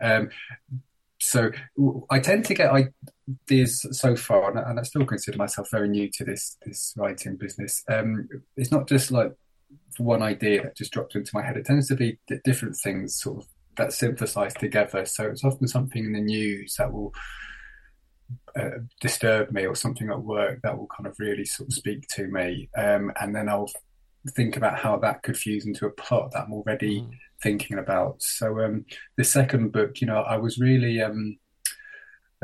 Um, 0.01 0.31
so 1.21 1.51
I 2.11 2.19
tend 2.19 2.45
to 2.47 2.55
get 2.55 2.73
ideas 2.73 3.87
so 3.93 4.17
far, 4.17 4.51
and 4.51 4.59
I, 4.59 4.71
and 4.71 4.81
I 4.81 4.83
still 4.83 5.07
consider 5.07 5.39
myself 5.39 5.71
very 5.71 5.89
new 5.89 6.11
to 6.15 6.25
this 6.25 6.57
this 6.65 6.95
writing 6.97 7.37
business. 7.37 7.83
Um, 7.89 8.29
it's 8.57 8.73
not 8.73 8.89
just 8.89 9.11
like 9.11 9.33
one 9.99 10.23
idea 10.23 10.63
that 10.63 10.77
just 10.77 10.93
drops 10.93 11.15
into 11.15 11.31
my 11.35 11.43
head. 11.43 11.57
It 11.57 11.67
tends 11.67 11.89
to 11.89 11.97
be 11.97 12.19
different 12.45 12.77
things, 12.77 13.17
sort 13.17 13.39
of 13.39 13.49
that 13.77 13.93
synthesized 13.93 14.59
together. 14.59 15.05
So 15.05 15.25
it's 15.25 15.45
often 15.45 15.67
something 15.67 16.05
in 16.05 16.13
the 16.13 16.21
news 16.21 16.77
that 16.79 16.93
will 16.93 17.13
uh, 18.59 18.79
disturb 19.01 19.51
me, 19.53 19.67
or 19.67 19.75
something 19.75 20.11
at 20.11 20.23
work 20.23 20.61
that 20.63 20.77
will 20.77 20.89
kind 20.89 21.07
of 21.07 21.17
really 21.19 21.45
sort 21.45 21.69
of 21.69 21.75
speak 21.75 22.07
to 22.17 22.27
me, 22.29 22.69
um, 22.77 23.13
and 23.21 23.35
then 23.35 23.49
I'll 23.49 23.71
think 24.31 24.57
about 24.57 24.79
how 24.79 24.97
that 24.99 25.23
could 25.23 25.37
fuse 25.37 25.67
into 25.67 25.87
a 25.87 25.91
plot 25.91 26.31
that 26.33 26.45
I'm 26.45 26.53
already 26.53 27.01
Mm. 27.03 27.11
thinking 27.43 27.79
about. 27.79 28.23
So 28.23 28.61
um, 28.65 28.87
the 29.19 29.25
second 29.25 29.73
book, 29.73 30.01
you 30.01 30.07
know, 30.07 30.21
I 30.23 30.39
was 30.39 30.59
really. 30.59 31.01
Um, 31.03 31.39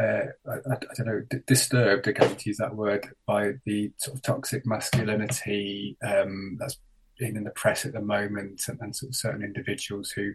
uh, 0.01 0.27
I, 0.49 0.53
I 0.73 0.95
don't 0.97 1.07
know, 1.07 1.23
d- 1.29 1.39
disturbed, 1.47 2.07
again 2.07 2.35
to 2.35 2.49
use 2.49 2.57
that 2.57 2.75
word, 2.75 3.07
by 3.27 3.53
the 3.67 3.93
sort 3.99 4.17
of 4.17 4.23
toxic 4.23 4.65
masculinity 4.65 5.99
um, 6.03 6.57
that's 6.59 6.79
been 7.19 7.37
in 7.37 7.45
the 7.45 7.51
press 7.51 7.85
at 7.85 7.93
the 7.93 8.01
moment, 8.01 8.63
and, 8.69 8.79
and 8.81 8.97
sort 8.97 9.11
of 9.11 9.17
certain 9.17 9.43
individuals 9.43 10.11
who 10.11 10.33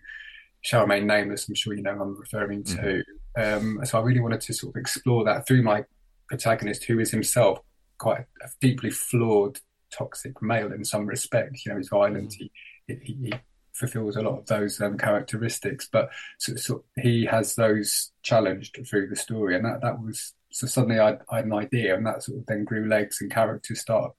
shall 0.61 0.81
remain 0.81 1.07
nameless. 1.07 1.47
I'm 1.47 1.55
sure 1.55 1.73
you 1.73 1.81
know 1.81 1.95
who 1.95 2.03
I'm 2.03 2.19
referring 2.19 2.63
to. 2.63 3.03
Um, 3.37 3.79
so 3.83 3.99
I 3.99 4.01
really 4.01 4.21
wanted 4.21 4.41
to 4.41 4.53
sort 4.53 4.75
of 4.75 4.79
explore 4.79 5.23
that 5.25 5.47
through 5.47 5.63
my 5.63 5.83
protagonist, 6.27 6.85
who 6.85 6.99
is 6.99 7.11
himself 7.11 7.59
quite 7.97 8.25
a, 8.41 8.49
deeply 8.61 8.89
flawed, 8.89 9.59
toxic 9.91 10.41
male 10.41 10.71
in 10.71 10.83
some 10.85 11.05
respects. 11.05 11.65
You 11.65 11.71
know, 11.71 11.77
he's 11.77 11.89
violent. 11.89 12.33
He, 12.33 12.51
he, 12.87 12.95
he 13.03 13.33
fulfills 13.73 14.15
a 14.15 14.21
lot 14.21 14.39
of 14.39 14.45
those 14.45 14.79
um, 14.81 14.97
characteristics, 14.97 15.87
but 15.91 16.09
so, 16.39 16.55
so 16.55 16.83
he 17.01 17.25
has 17.25 17.55
those 17.55 18.11
challenged 18.23 18.77
through 18.89 19.07
the 19.07 19.15
story, 19.15 19.55
and 19.55 19.65
that 19.65 19.81
that 19.81 20.01
was 20.01 20.33
so 20.51 20.67
suddenly 20.67 20.99
I, 20.99 21.17
I 21.29 21.37
had 21.37 21.45
an 21.45 21.53
idea, 21.53 21.95
and 21.95 22.05
that 22.05 22.23
sort 22.23 22.39
of 22.39 22.45
then 22.45 22.63
grew 22.63 22.87
legs, 22.87 23.19
and 23.21 23.31
characters 23.31 23.81
start 23.81 24.13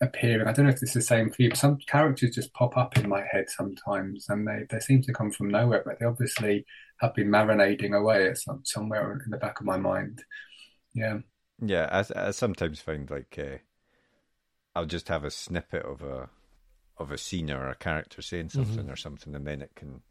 appearing. 0.00 0.46
I 0.46 0.52
don't 0.52 0.66
know 0.66 0.72
if 0.72 0.82
it's 0.82 0.94
the 0.94 1.00
same 1.00 1.30
for 1.30 1.42
you, 1.42 1.48
but 1.48 1.58
some 1.58 1.78
characters 1.86 2.34
just 2.34 2.52
pop 2.52 2.76
up 2.76 2.96
in 2.98 3.08
my 3.08 3.24
head 3.30 3.48
sometimes, 3.48 4.26
and 4.28 4.46
they 4.46 4.66
they 4.70 4.80
seem 4.80 5.02
to 5.02 5.12
come 5.12 5.30
from 5.30 5.48
nowhere, 5.48 5.82
but 5.84 5.98
they 5.98 6.06
obviously 6.06 6.66
have 7.00 7.14
been 7.14 7.28
marinating 7.28 7.96
away 7.96 8.28
at 8.28 8.38
some 8.38 8.60
somewhere 8.64 9.12
in 9.12 9.30
the 9.30 9.36
back 9.36 9.60
of 9.60 9.66
my 9.66 9.76
mind. 9.76 10.22
Yeah, 10.94 11.18
Yeah, 11.60 11.88
I, 11.90 12.28
I 12.28 12.30
sometimes 12.30 12.80
find 12.80 13.10
like 13.10 13.38
uh, 13.38 13.58
I'll 14.74 14.86
just 14.86 15.08
have 15.08 15.24
a 15.24 15.30
snippet 15.30 15.84
of 15.84 16.02
a 16.02 16.28
of 16.98 17.10
a 17.12 17.18
scene 17.18 17.50
or 17.50 17.68
a 17.68 17.76
character 17.76 18.22
saying 18.22 18.50
something 18.50 18.90
or 18.90 18.96
something, 18.96 19.34
and 19.34 19.46
then 19.46 19.62
it 19.62 19.72
can 19.74 20.02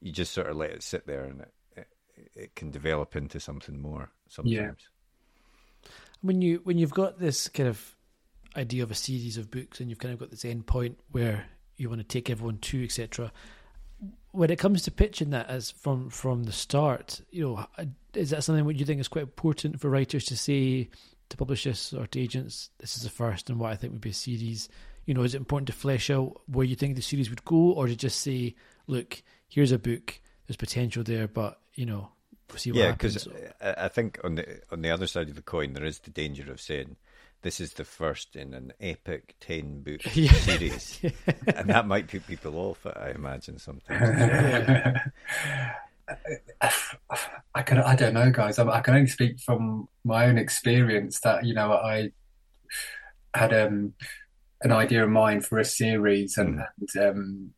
you 0.00 0.12
just 0.12 0.32
sort 0.32 0.48
of 0.48 0.56
let 0.56 0.70
it 0.70 0.82
sit 0.82 1.06
there, 1.06 1.24
and 1.24 1.40
it 1.40 1.52
it, 2.16 2.30
it 2.34 2.54
can 2.54 2.70
develop 2.70 3.16
into 3.16 3.40
something 3.40 3.80
more 3.80 4.10
sometimes. 4.28 4.88
when 6.22 6.42
you 6.42 6.60
when 6.64 6.78
you've 6.78 6.94
got 6.94 7.18
this 7.18 7.48
kind 7.48 7.68
of 7.68 7.96
idea 8.56 8.82
of 8.82 8.90
a 8.90 8.94
series 8.94 9.36
of 9.36 9.50
books 9.50 9.80
and 9.80 9.88
you've 9.88 9.98
kind 9.98 10.12
of 10.12 10.18
got 10.18 10.30
this 10.30 10.44
end 10.44 10.66
point 10.66 10.98
where 11.12 11.46
you 11.76 11.88
want 11.88 12.00
to 12.00 12.06
take 12.06 12.28
everyone 12.28 12.58
to 12.58 12.82
etc 12.82 13.30
when 14.32 14.50
it 14.50 14.58
comes 14.58 14.82
to 14.82 14.90
pitching 14.90 15.30
that 15.30 15.48
as 15.48 15.70
from 15.70 16.10
from 16.10 16.44
the 16.44 16.52
start 16.52 17.20
you 17.30 17.42
know 17.44 17.66
is 18.14 18.30
that 18.30 18.44
something 18.44 18.64
what 18.64 18.76
you 18.76 18.84
think 18.86 19.00
is 19.00 19.08
quite 19.08 19.22
important 19.22 19.80
for 19.80 19.88
writers 19.90 20.24
to 20.24 20.36
say 20.36 20.88
to 21.28 21.36
publishers 21.36 21.92
or 21.92 22.06
to 22.06 22.20
agents 22.20 22.70
this 22.78 22.96
is 22.96 23.02
the 23.02 23.10
first 23.10 23.50
and 23.50 23.58
what 23.58 23.72
i 23.72 23.76
think 23.76 23.92
would 23.92 24.00
be 24.00 24.10
a 24.10 24.14
series? 24.14 24.68
You 25.06 25.14
know 25.14 25.22
is 25.22 25.34
it 25.34 25.38
important 25.38 25.66
to 25.68 25.72
flesh 25.72 26.10
out 26.10 26.40
where 26.46 26.66
you 26.66 26.76
think 26.76 26.94
the 26.94 27.02
series 27.02 27.30
would 27.30 27.44
go 27.44 27.72
or 27.72 27.86
to 27.86 27.96
just 27.96 28.20
say 28.20 28.54
look 28.86 29.22
here's 29.48 29.72
a 29.72 29.78
book 29.78 30.20
there's 30.46 30.56
potential 30.56 31.02
there 31.02 31.26
but 31.26 31.58
you 31.74 31.86
know 31.86 32.10
we'll 32.50 32.58
see 32.58 32.70
what 32.72 32.78
Yeah, 32.78 32.86
happens. 32.88 33.24
because 33.24 33.52
uh, 33.60 33.74
I 33.80 33.84
I 33.86 33.88
think 33.88 34.18
on 34.22 34.34
the 34.36 34.60
on 34.70 34.82
the 34.82 34.90
other 34.90 35.06
side 35.06 35.28
of 35.28 35.34
the 35.34 35.42
coin, 35.42 35.72
there 35.72 35.84
is 35.84 35.98
the 36.00 36.10
danger 36.10 36.50
of 36.50 36.60
saying, 36.60 36.96
this 37.42 37.60
is 37.60 37.74
the 37.74 37.84
first 37.84 38.34
in 38.36 38.52
an 38.54 38.72
epic 38.80 39.36
10 39.40 39.82
book 39.82 40.00
Yeah. 40.16 40.32
series. 40.32 41.00
And 41.54 41.70
that 41.70 41.86
might 41.86 42.08
put 42.08 42.26
people 42.26 42.56
off, 42.56 42.84
I 42.86 43.10
imagine, 43.14 43.58
sometimes. 43.58 44.20
I 47.54 47.62
can 47.62 47.78
I 47.78 47.94
don't 47.94 48.14
know, 48.14 48.30
guys. 48.30 48.58
I, 48.58 48.66
I 48.68 48.80
can 48.80 48.94
only 48.94 49.06
speak 49.06 49.40
from 49.40 49.88
my 50.04 50.26
own 50.26 50.38
experience 50.38 51.20
that 51.20 51.44
you 51.44 51.54
know 51.54 51.72
I 51.72 52.10
had 53.34 53.52
um, 53.52 53.92
an 54.62 54.72
idea 54.72 55.04
in 55.04 55.10
mind 55.12 55.44
for 55.44 55.58
a 55.58 55.64
series 55.64 56.36
and, 56.38 56.60
and 56.94 57.04
um, 57.04 57.50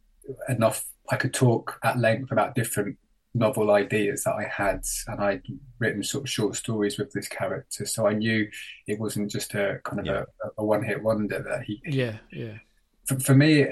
enough. 0.48 0.84
I 1.10 1.16
could 1.16 1.34
talk 1.34 1.78
at 1.82 1.98
length 1.98 2.30
about 2.30 2.54
different 2.54 2.96
novel 3.34 3.70
ideas 3.70 4.24
that 4.24 4.34
I 4.34 4.44
had, 4.44 4.82
and 5.06 5.20
I'd 5.20 5.42
written 5.78 6.02
sort 6.02 6.24
of 6.24 6.30
short 6.30 6.56
stories 6.56 6.98
with 6.98 7.12
this 7.12 7.28
character, 7.28 7.86
so 7.86 8.06
I 8.06 8.12
knew 8.14 8.48
it 8.88 8.98
wasn't 8.98 9.30
just 9.30 9.54
a 9.54 9.80
kind 9.84 10.00
of 10.00 10.06
Yeah. 10.06 10.24
a, 10.44 10.48
a 10.58 10.64
one-hit 10.64 11.02
wonder 11.02 11.40
that 11.40 11.62
he 11.62 11.80
Yeah, 11.86 12.18
yeah. 12.32 12.58
for, 13.06 13.20
for 13.20 13.34
me, 13.34 13.64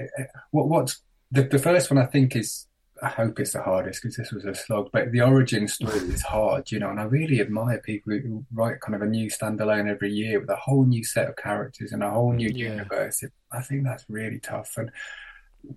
what 0.52 0.68
what's 0.68 1.02
the, 1.32 1.42
the 1.42 1.58
first 1.58 1.90
one 1.90 1.98
I 1.98 2.06
think 2.06 2.36
is 2.36 2.66
I 3.02 3.08
hope 3.08 3.38
it's 3.38 3.52
the 3.52 3.62
hardest 3.62 4.02
because 4.02 4.16
this 4.16 4.32
was 4.32 4.44
a 4.44 4.54
slog, 4.56 4.90
but 4.92 5.12
the 5.12 5.20
origin 5.20 5.68
story 5.68 5.98
is 5.98 6.22
hard, 6.22 6.70
you 6.72 6.80
know, 6.80 6.90
and 6.90 6.98
I 6.98 7.04
really 7.04 7.40
admire 7.40 7.78
people 7.78 8.12
who 8.12 8.44
write 8.52 8.80
kind 8.80 8.96
of 8.96 9.02
a 9.02 9.06
new 9.06 9.30
standalone 9.30 9.88
every 9.88 10.10
year 10.12 10.40
with 10.40 10.50
a 10.50 10.56
whole 10.56 10.84
new 10.84 11.04
set 11.04 11.28
of 11.28 11.36
characters 11.36 11.92
and 11.92 12.02
a 12.02 12.10
whole 12.10 12.32
new 12.32 12.48
Yeah. 12.52 12.70
universe. 12.70 13.22
I 13.52 13.60
think 13.62 13.84
that's 13.84 14.04
really 14.08 14.40
tough. 14.40 14.76
And 14.76 14.90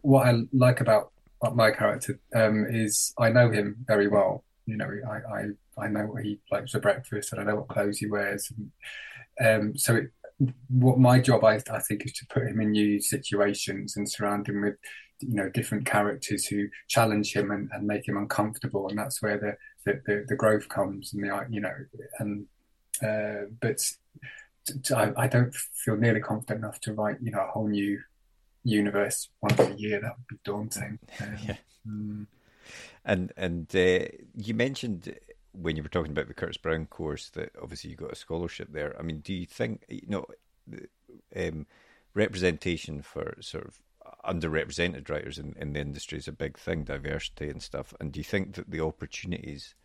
what 0.02 0.26
I 0.28 0.42
like 0.52 0.82
about 0.82 1.12
my 1.56 1.72
character 1.72 2.20
um, 2.36 2.66
is 2.70 3.14
I 3.18 3.30
know 3.30 3.50
him 3.50 3.78
very 3.88 4.08
well. 4.08 4.44
You 4.66 4.78
know, 4.78 4.90
I, 5.10 5.40
I, 5.40 5.86
I 5.86 5.88
know 5.88 6.06
what 6.06 6.24
he 6.24 6.40
likes 6.52 6.72
for 6.72 6.80
breakfast 6.80 7.32
and 7.32 7.42
I 7.42 7.46
know 7.46 7.58
what 7.58 7.68
clothes 7.68 7.98
he 7.98 8.06
wears. 8.06 8.52
And, 8.52 8.72
um, 9.44 9.78
so 9.78 9.96
it, 9.96 10.12
what 10.70 11.00
my 11.00 11.20
job 11.20 11.44
I, 11.44 11.62
I 11.72 11.80
think 11.80 12.06
is 12.06 12.14
to 12.14 12.28
put 12.28 12.48
him 12.48 12.62
in 12.62 12.72
new 12.72 13.02
situations 13.02 13.98
and 13.98 14.10
surround 14.10 14.48
him 14.48 14.62
with 14.62 14.76
you 15.20 15.36
know 15.36 15.50
different 15.50 15.86
characters 15.86 16.46
who 16.46 16.68
challenge 16.88 17.34
him 17.34 17.52
and, 17.52 17.70
and 17.74 17.86
make 17.86 18.08
him 18.08 18.18
uncomfortable 18.18 18.88
and 18.88 18.98
that's 18.98 19.22
where 19.22 19.38
the 19.38 19.56
the, 19.86 20.02
the, 20.06 20.26
the 20.30 20.36
growth 20.36 20.68
comes 20.70 21.14
and 21.14 21.24
the 21.24 21.46
you 21.50 21.62
know 21.62 21.76
and 22.20 22.46
uh, 23.04 23.48
but 23.62 23.80
I, 24.96 25.12
I 25.18 25.28
don't 25.28 25.54
feel 25.54 25.98
nearly 25.98 26.20
confident 26.20 26.60
enough 26.60 26.80
to 26.82 26.94
write 26.94 27.18
you 27.22 27.32
know 27.32 27.42
a 27.42 27.52
whole 27.52 27.68
new 27.68 28.00
universe 28.64 29.30
once 29.42 29.60
a 29.60 29.74
year 29.78 30.00
that 30.02 30.14
would 30.18 30.28
be 30.28 30.40
daunting 30.44 31.00
um, 31.22 31.38
Yeah. 31.38 31.56
mm, 31.88 32.28
And 33.04 33.32
and 33.38 33.76
uh, 33.76 34.06
you 34.36 34.54
mentioned 34.54 35.18
when 35.54 35.76
you 35.76 35.84
were 35.84 35.90
talking 35.90 36.12
about 36.12 36.28
the 36.28 36.34
Curtis 36.34 36.58
Brown 36.58 36.86
course 36.86 37.30
that 37.32 37.52
obviously 37.62 37.90
you 37.90 37.96
got 37.96 38.12
a 38.14 38.16
scholarship 38.16 38.70
there. 38.72 38.96
I 38.98 39.02
mean, 39.04 39.20
do 39.20 39.34
you 39.34 39.46
think 39.46 39.86
you 39.90 40.08
know 40.08 40.26
um, 41.36 41.66
representation 42.14 43.02
for 43.02 43.36
sort 43.42 43.66
of 43.68 43.80
underrepresented 44.26 45.10
writers 45.10 45.38
in, 45.38 45.56
in 45.60 45.74
the 45.74 45.80
industry 45.80 46.18
is 46.18 46.28
a 46.28 46.32
big 46.32 46.58
thing, 46.58 46.84
diversity 46.84 47.50
and 47.50 47.62
stuff. 47.62 47.94
And 48.00 48.12
do 48.12 48.20
you 48.20 48.24
think 48.24 48.56
that 48.56 48.70
the 48.70 48.82
opportunities 48.82 49.76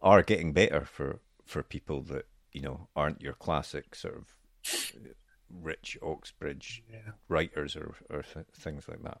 are 0.00 0.22
getting 0.22 0.52
better 0.52 0.84
for 0.84 1.20
for 1.46 1.62
people 1.62 2.02
that 2.02 2.26
you 2.52 2.60
know 2.60 2.88
aren't 2.96 3.20
your 3.22 3.32
classic 3.34 3.94
sort 3.94 4.16
of 4.16 4.34
rich 5.60 5.98
Oxbridge 6.02 6.82
yeah 6.90 7.12
writers 7.28 7.76
or 7.76 7.94
or 8.10 8.22
th- 8.22 8.46
things 8.54 8.88
like 8.88 9.02
that? 9.02 9.18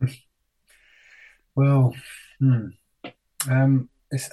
Well, 1.58 1.92
hmm. 2.38 2.66
um, 3.50 3.88
it's 4.12 4.30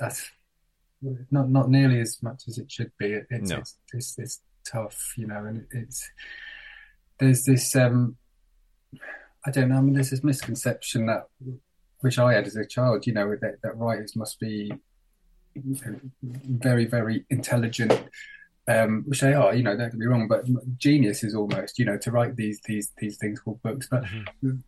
not 1.32 1.49
not 1.49 1.70
nearly 1.72 1.99
as 1.99 2.22
much 2.22 2.43
as 2.47 2.60
it 2.60 2.72
should 2.72 2.91
be. 2.99 3.14
It, 3.14 3.26
it's, 3.32 3.49
No. 3.49 3.58
it's 3.58 3.78
it's 3.93 4.20
it's 4.20 4.41
tough, 4.64 5.14
you 5.18 5.26
know, 5.26 5.43
and 5.45 5.66
it's 5.72 6.08
there's 7.20 7.43
this 7.43 7.76
um, 7.76 8.18
I 9.43 9.49
don't 9.49 9.70
know. 9.70 9.78
I 9.78 9.82
mean, 9.82 9.95
there's 9.95 10.12
this 10.12 10.24
misconception 10.24 11.08
that 11.08 11.24
which 12.01 12.20
I 12.20 12.34
had 12.34 12.45
as 12.45 12.58
a 12.58 12.66
child, 12.66 13.08
you 13.08 13.14
know, 13.14 13.36
that 13.41 13.56
that 13.64 13.76
writers 13.76 14.16
must 14.16 14.39
be 14.39 14.72
very 15.56 16.86
very 16.86 17.26
intelligent. 17.32 18.08
Um, 18.68 19.03
which 19.05 19.22
they 19.22 19.34
are, 19.34 19.53
you 19.53 19.61
know, 19.61 19.78
don't 19.78 19.91
get 19.91 19.99
me 19.99 20.07
wrong, 20.07 20.28
but 20.28 20.45
genius 20.78 21.24
is 21.24 21.36
almost, 21.36 21.78
you 21.78 21.86
know, 21.86 21.99
to 21.99 22.09
write 22.11 22.36
these 22.36 22.59
these 22.66 22.91
these 22.97 23.18
things 23.18 23.39
called 23.39 23.61
books. 23.61 23.88
But 23.89 24.05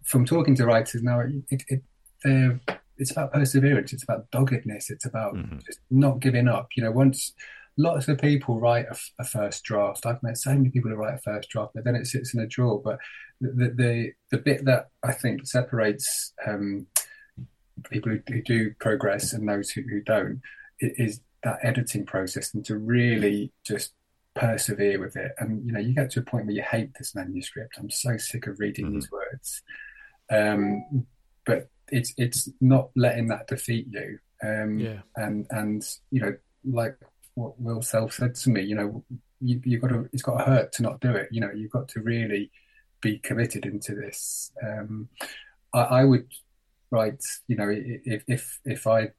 from 0.03 0.23
talking 0.23 0.53
to 0.55 0.65
writers 0.67 1.01
now, 1.01 1.21
it, 1.21 1.63
it, 1.67 1.81
they're 2.23 2.59
it's 2.99 3.11
about 3.11 3.31
perseverance 3.31 3.93
it's 3.93 4.01
about 4.03 4.29
doggedness 4.31 4.89
it's 4.89 5.05
about 5.05 5.35
Mhm. 5.35 5.63
just 5.63 5.79
not 5.91 6.19
giving 6.19 6.47
up 6.47 6.67
you 6.75 6.81
know 6.83 6.89
once 6.89 7.31
lots 7.77 8.07
of 8.07 8.17
people 8.17 8.59
write 8.59 8.87
a 9.19 9.23
first 9.23 9.63
draft 9.63 10.03
i've 10.07 10.23
met 10.23 10.35
so 10.35 10.51
many 10.51 10.71
people 10.71 10.89
who 10.89 10.97
write 10.97 11.13
a 11.13 11.19
first 11.19 11.47
draft 11.49 11.73
but 11.75 11.83
then 11.83 11.93
it 11.93 12.07
sits 12.07 12.33
in 12.33 12.39
a 12.39 12.47
drawer 12.47 12.81
but 12.83 12.97
the 13.39 13.69
the, 13.75 14.11
the 14.31 14.37
bit 14.39 14.65
that 14.65 14.89
i 15.03 15.11
think 15.11 15.45
separates 15.45 16.33
um, 16.47 16.87
people 17.91 18.11
who, 18.11 18.19
who 18.33 18.41
do 18.41 18.73
progress 18.79 19.31
and 19.31 19.47
those 19.47 19.69
who, 19.69 19.81
who 19.83 20.01
don't 20.01 20.41
is 20.79 21.21
that 21.43 21.59
editing 21.63 22.05
process 22.05 22.53
and 22.53 22.65
to 22.65 22.77
really 22.77 23.51
just 23.65 23.93
persevere 24.35 24.99
with 24.99 25.15
it 25.15 25.31
and 25.39 25.65
you 25.65 25.71
know 25.71 25.79
you 25.79 25.93
get 25.95 26.11
to 26.11 26.19
a 26.19 26.23
point 26.23 26.45
where 26.45 26.53
you 26.55 26.61
hate 26.61 26.91
this 26.99 27.15
manuscript 27.15 27.75
i'm 27.79 27.89
so 27.89 28.17
sick 28.17 28.45
of 28.45 28.59
reading 28.59 28.85
Mhm. 28.87 28.93
these 28.93 29.11
words 29.11 29.63
um, 30.29 31.05
but 31.45 31.69
it's 31.89 32.13
it's 32.17 32.49
not 32.59 32.89
letting 32.95 33.27
that 33.29 33.47
defeat 33.47 33.87
you. 33.89 34.19
Um, 34.43 34.77
Yeah. 34.79 34.99
and 35.15 35.47
and 35.51 35.81
you 36.11 36.19
know, 36.21 36.35
like 36.65 36.97
what 37.35 37.59
Will 37.61 37.81
Self 37.81 38.13
said 38.13 38.35
to 38.35 38.49
me, 38.49 38.61
you 38.63 38.75
know, 38.75 39.05
you 39.39 39.61
you 39.63 39.79
got 39.79 39.87
to 39.89 40.09
it's 40.11 40.21
got 40.21 40.37
to 40.39 40.43
hurt 40.43 40.73
to 40.73 40.83
not 40.83 40.99
do 40.99 41.11
it. 41.15 41.29
You 41.31 41.39
know, 41.39 41.51
you've 41.51 41.71
got 41.71 41.87
to 41.89 42.01
really 42.01 42.51
be 43.01 43.19
committed 43.19 43.65
into 43.65 43.95
this. 43.95 44.51
Um, 44.61 45.07
I, 45.73 45.79
I 45.79 46.03
would 46.03 46.27
write, 46.91 47.23
you 47.47 47.55
know, 47.55 47.69
if 47.71 48.23
if 48.27 48.59
if 48.65 48.85
I 48.85 49.11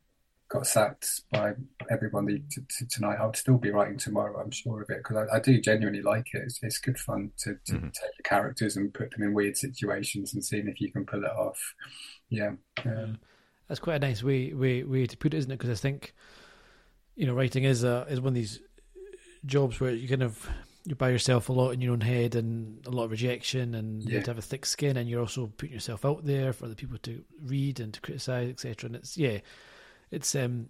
got 0.49 0.67
sacked 0.67 1.23
by 1.31 1.53
everybody 1.91 2.39
t- 2.51 2.63
t- 2.71 2.87
tonight, 2.91 3.19
I 3.21 3.27
would 3.27 3.37
still 3.37 3.59
be 3.59 3.71
writing 3.71 3.99
tomorrow. 3.99 4.41
I'm 4.41 4.51
sure 4.51 4.81
of 4.83 4.89
it 4.91 4.99
because 4.99 5.29
I, 5.31 5.37
I 5.37 5.41
do 5.41 5.61
genuinely 5.61 6.01
like 6.03 6.29
it. 6.33 6.43
It's, 6.45 6.59
it's 6.63 6.79
good 6.79 6.99
fun 6.99 7.33
to, 7.41 7.57
to 7.67 7.73
Mhm. 7.75 7.93
take 7.93 8.17
the 8.17 8.23
characters 8.25 8.77
and 8.77 8.93
put 8.95 9.11
them 9.11 9.23
in 9.23 9.35
weird 9.35 9.57
situations 9.57 10.33
and 10.33 10.43
seeing 10.45 10.67
if 10.69 10.81
you 10.81 10.91
can 10.91 11.05
pull 11.05 11.25
it 11.25 11.31
off. 11.31 11.75
Yeah. 12.31 12.53
Um, 12.85 13.19
That's 13.69 13.81
quite 13.81 13.97
a 13.97 14.07
nice 14.07 14.23
way 14.23 14.55
way 14.55 14.83
way 14.85 15.07
to 15.07 15.17
put 15.19 15.35
it, 15.35 15.39
isn't 15.39 15.51
it? 15.51 15.59
Because 15.59 15.71
I 15.79 15.81
think 15.81 16.15
you 17.15 17.27
know 17.27 17.35
writing 17.35 17.65
is 17.65 17.85
a 17.85 18.07
is 18.09 18.21
one 18.21 18.29
of 18.29 18.35
these 18.35 18.61
jobs 19.45 19.81
where 19.81 19.91
you 19.93 20.09
kind 20.09 20.23
of 20.23 20.49
you're 20.85 20.97
by 20.97 21.11
yourself 21.11 21.49
a 21.51 21.53
lot 21.53 21.71
in 21.73 21.81
your 21.83 21.93
own 21.93 22.01
head 22.01 22.35
and 22.35 22.87
a 22.87 22.91
lot 22.91 23.05
of 23.05 23.11
rejection 23.11 23.75
and 23.75 24.03
you 24.03 24.15
have 24.15 24.25
to 24.25 24.31
have 24.31 24.39
a 24.39 24.43
thick 24.43 24.65
skin 24.65 24.97
and 24.97 25.09
you're 25.11 25.21
also 25.21 25.49
putting 25.59 25.75
yourself 25.75 26.05
out 26.07 26.25
there 26.25 26.53
for 26.55 26.65
other 26.65 26.75
people 26.75 26.97
to 26.99 27.23
read 27.45 27.79
and 27.81 27.93
to 27.93 28.01
criticize 28.01 28.49
etc 28.49 28.87
and 28.87 28.97
it's 28.97 29.19
yeah 29.19 29.39
it's 30.11 30.35
um 30.35 30.69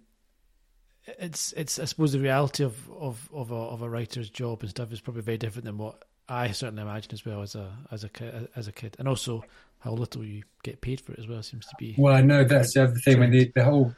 it's 1.05 1.53
it's 1.53 1.79
I 1.79 1.85
suppose 1.85 2.11
the 2.11 2.19
reality 2.19 2.63
of 2.63 2.89
of 2.91 3.29
of 3.33 3.51
a, 3.51 3.55
of 3.55 3.81
a 3.81 3.89
writer's 3.89 4.29
job 4.29 4.61
and 4.61 4.69
stuff 4.69 4.91
is 4.91 5.01
probably 5.01 5.21
very 5.21 5.37
different 5.37 5.65
than 5.65 5.77
what 5.77 6.03
I 6.27 6.51
certainly 6.51 6.83
imagine 6.83 7.11
as 7.13 7.25
well 7.25 7.41
as 7.41 7.55
a 7.55 7.71
as 7.91 8.03
a 8.03 8.47
as 8.55 8.67
a 8.67 8.71
kid 8.71 8.95
and 8.99 9.07
also 9.07 9.43
how 9.79 9.91
little 9.91 10.23
you 10.23 10.43
get 10.63 10.81
paid 10.81 11.01
for 11.01 11.13
it 11.13 11.19
as 11.19 11.27
well 11.27 11.41
seems 11.41 11.65
to 11.67 11.75
be 11.79 11.95
Well, 11.97 12.13
I 12.13 12.21
know 12.21 12.43
that's 12.43 12.73
the 12.73 12.83
other 12.83 12.95
thing 12.95 13.19
when 13.19 13.31
the, 13.31 13.51
the 13.55 13.63
whole 13.63 13.95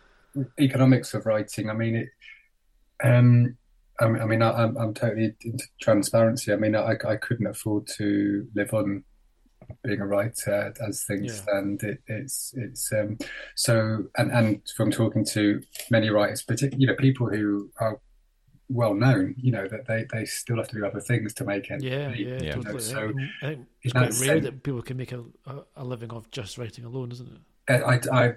economics 0.59 1.13
of 1.13 1.25
writing. 1.25 1.69
I 1.69 1.73
mean, 1.73 1.95
it. 1.95 2.09
Um, 3.03 3.57
I 3.99 4.07
mean, 4.07 4.21
I 4.21 4.25
mean, 4.25 4.41
I, 4.41 4.51
I'm 4.51 4.77
I'm 4.77 4.93
totally 4.93 5.33
into 5.43 5.65
transparency. 5.79 6.53
I 6.53 6.55
mean, 6.55 6.75
I 6.75 6.95
I 7.07 7.15
couldn't 7.17 7.47
afford 7.47 7.87
to 7.97 8.47
live 8.55 8.73
on 8.73 9.03
being 9.83 10.01
a 10.01 10.05
writer 10.07 10.73
as 10.87 11.03
things 11.03 11.27
Yeah. 11.35 11.41
stand. 11.41 11.83
It, 11.83 11.99
it's 12.07 12.53
it's 12.55 12.91
um 12.93 13.17
so 13.55 14.05
and 14.17 14.31
and 14.31 14.61
from 14.77 14.91
talking 14.91 15.25
to 15.31 15.61
many 15.89 16.09
writers, 16.09 16.41
particularly 16.43 16.81
you 16.81 16.87
know 16.87 16.95
people 16.95 17.29
who 17.29 17.69
are 17.79 17.99
well 18.69 18.93
known, 18.93 19.35
you 19.37 19.51
know 19.51 19.67
that 19.67 19.85
they 19.87 20.05
they 20.13 20.23
still 20.25 20.57
have 20.57 20.67
to 20.69 20.75
do 20.77 20.85
other 20.85 21.01
things 21.01 21.33
to 21.35 21.43
make 21.43 21.69
ends 21.69 21.83
Yeah, 21.83 22.07
meet, 22.09 22.27
yeah, 22.27 22.41
Yeah. 22.41 22.55
totally. 22.55 22.79
so 22.81 23.11
I 23.41 23.45
think 23.47 23.67
it's 23.83 23.91
quite 23.93 24.01
rare 24.03 24.11
sense- 24.11 24.45
that 24.45 24.63
people 24.63 24.81
can 24.81 24.97
make 24.97 25.11
a, 25.11 25.23
a, 25.45 25.63
a 25.77 25.83
living 25.83 26.11
off 26.11 26.31
just 26.31 26.57
writing 26.57 26.85
alone, 26.85 27.11
isn't 27.11 27.27
it? 27.27 27.41
I, 27.83 27.99
I, 28.11 28.33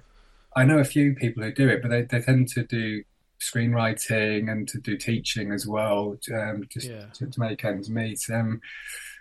I 0.57 0.65
know 0.65 0.79
a 0.79 0.85
few 0.85 1.15
people 1.15 1.43
who 1.43 1.53
do 1.53 1.69
it, 1.69 1.83
but 1.83 1.89
they, 1.91 2.03
they 2.03 2.21
tend 2.21 2.49
to 2.49 2.65
do 2.65 3.03
screenwriting 3.41 4.51
and 4.51 4.67
to 4.69 4.79
do 4.79 4.97
teaching 4.97 5.53
as 5.53 5.67
well, 5.67 6.17
um, 6.35 6.65
just 6.69 6.89
Yeah. 6.89 7.07
to, 7.15 7.27
to 7.27 7.41
make 7.41 7.65
ends 7.65 7.89
meet. 7.91 8.21
Um, 8.33 8.61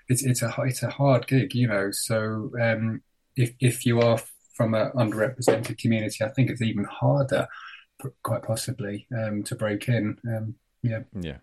it's 0.08 0.24
it's 0.24 0.42
a 0.42 0.54
it's 0.66 0.84
a 0.84 0.90
hard 0.90 1.28
gig, 1.28 1.56
you 1.56 1.68
know. 1.68 1.92
So 1.92 2.52
um, 2.62 3.02
if 3.36 3.54
if 3.60 3.86
you 3.86 4.02
are 4.02 4.20
from 4.56 4.74
an 4.74 4.92
underrepresented 4.92 5.78
community, 5.78 6.24
I 6.24 6.30
think 6.30 6.50
it's 6.50 6.62
even 6.62 6.84
harder, 6.84 7.48
quite 8.24 8.44
possibly, 8.44 9.08
um, 9.18 9.44
to 9.44 9.56
break 9.56 9.88
in. 9.88 10.18
Um, 10.28 10.56
yeah. 10.82 11.00
Yeah. 11.20 11.38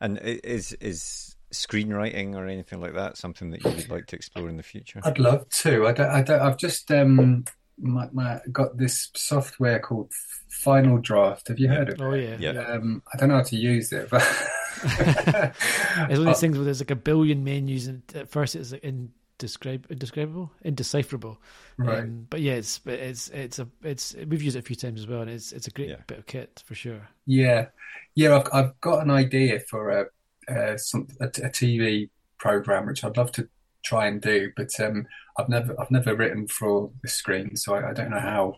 And 0.00 0.18
is 0.18 0.72
is 0.74 1.36
screenwriting 1.52 2.34
or 2.34 2.46
anything 2.46 2.80
like 2.80 2.94
that 2.94 3.16
something 3.16 3.50
that 3.50 3.64
you 3.64 3.70
would 3.70 3.88
like 3.88 4.06
to 4.06 4.16
explore 4.16 4.48
in 4.48 4.56
the 4.56 4.62
future? 4.62 5.00
I'd 5.04 5.18
love 5.18 5.48
to. 5.48 5.86
I 5.86 5.92
don't, 5.92 6.10
I 6.10 6.22
don't, 6.22 6.40
I've 6.40 6.58
just 6.58 6.90
um, 6.90 7.44
my, 7.78 8.08
my, 8.12 8.40
got 8.52 8.76
this 8.76 9.10
software 9.14 9.78
called 9.78 10.12
Final 10.50 10.98
Draft. 10.98 11.48
Have 11.48 11.58
you 11.58 11.68
heard 11.68 11.88
of 11.88 12.00
it? 12.00 12.04
Oh 12.04 12.14
yeah, 12.14 12.36
Yeah. 12.38 12.62
Um, 12.62 13.02
I 13.12 13.18
don't 13.18 13.28
know 13.28 13.36
how 13.36 13.42
to 13.42 13.56
use 13.56 13.92
it, 13.92 14.10
but 14.10 14.22
it's 14.84 16.18
one 16.18 16.20
of 16.20 16.26
these 16.26 16.40
things 16.40 16.56
where 16.56 16.64
there's 16.64 16.80
like 16.80 16.90
a 16.90 16.96
billion 16.96 17.44
menus, 17.44 17.86
and 17.86 18.02
at 18.14 18.28
first 18.28 18.54
it's 18.54 18.72
like 18.72 18.82
indescrib- 18.82 19.88
indescribable, 19.90 20.50
indecipherable. 20.64 21.38
Right. 21.78 22.00
Um, 22.00 22.26
but 22.30 22.40
yeah, 22.40 22.54
it's 22.54 22.80
it's 22.86 23.28
it's 23.30 23.58
a 23.58 23.68
it's 23.82 24.14
we've 24.28 24.42
used 24.42 24.56
it 24.56 24.60
a 24.60 24.62
few 24.62 24.76
times 24.76 25.00
as 25.00 25.06
well, 25.06 25.22
and 25.22 25.30
it's 25.30 25.52
it's 25.52 25.66
a 25.66 25.70
great 25.70 25.88
Yeah. 25.90 25.96
bit 26.06 26.18
of 26.18 26.26
kit 26.26 26.62
for 26.66 26.74
sure. 26.74 27.08
Yeah, 27.26 27.66
yeah. 28.14 28.36
I've 28.36 28.48
I've 28.52 28.80
got 28.80 29.02
an 29.02 29.10
idea 29.10 29.60
for 29.60 29.90
a 29.90 30.06
uh, 30.52 30.76
some 30.76 31.08
a, 31.20 31.26
a 31.26 31.50
TV 31.50 32.10
program 32.38 32.86
which 32.86 33.02
I'd 33.04 33.16
love 33.16 33.32
to 33.32 33.48
try 33.84 34.06
and 34.06 34.20
do, 34.20 34.50
but 34.56 34.78
um, 34.80 35.06
I've 35.38 35.48
never 35.48 35.78
I've 35.80 35.90
never 35.90 36.14
written 36.14 36.46
for 36.48 36.90
the 37.02 37.08
screen, 37.08 37.56
so 37.56 37.74
I, 37.74 37.90
I 37.90 37.92
don't 37.92 38.10
know 38.10 38.20
how 38.20 38.56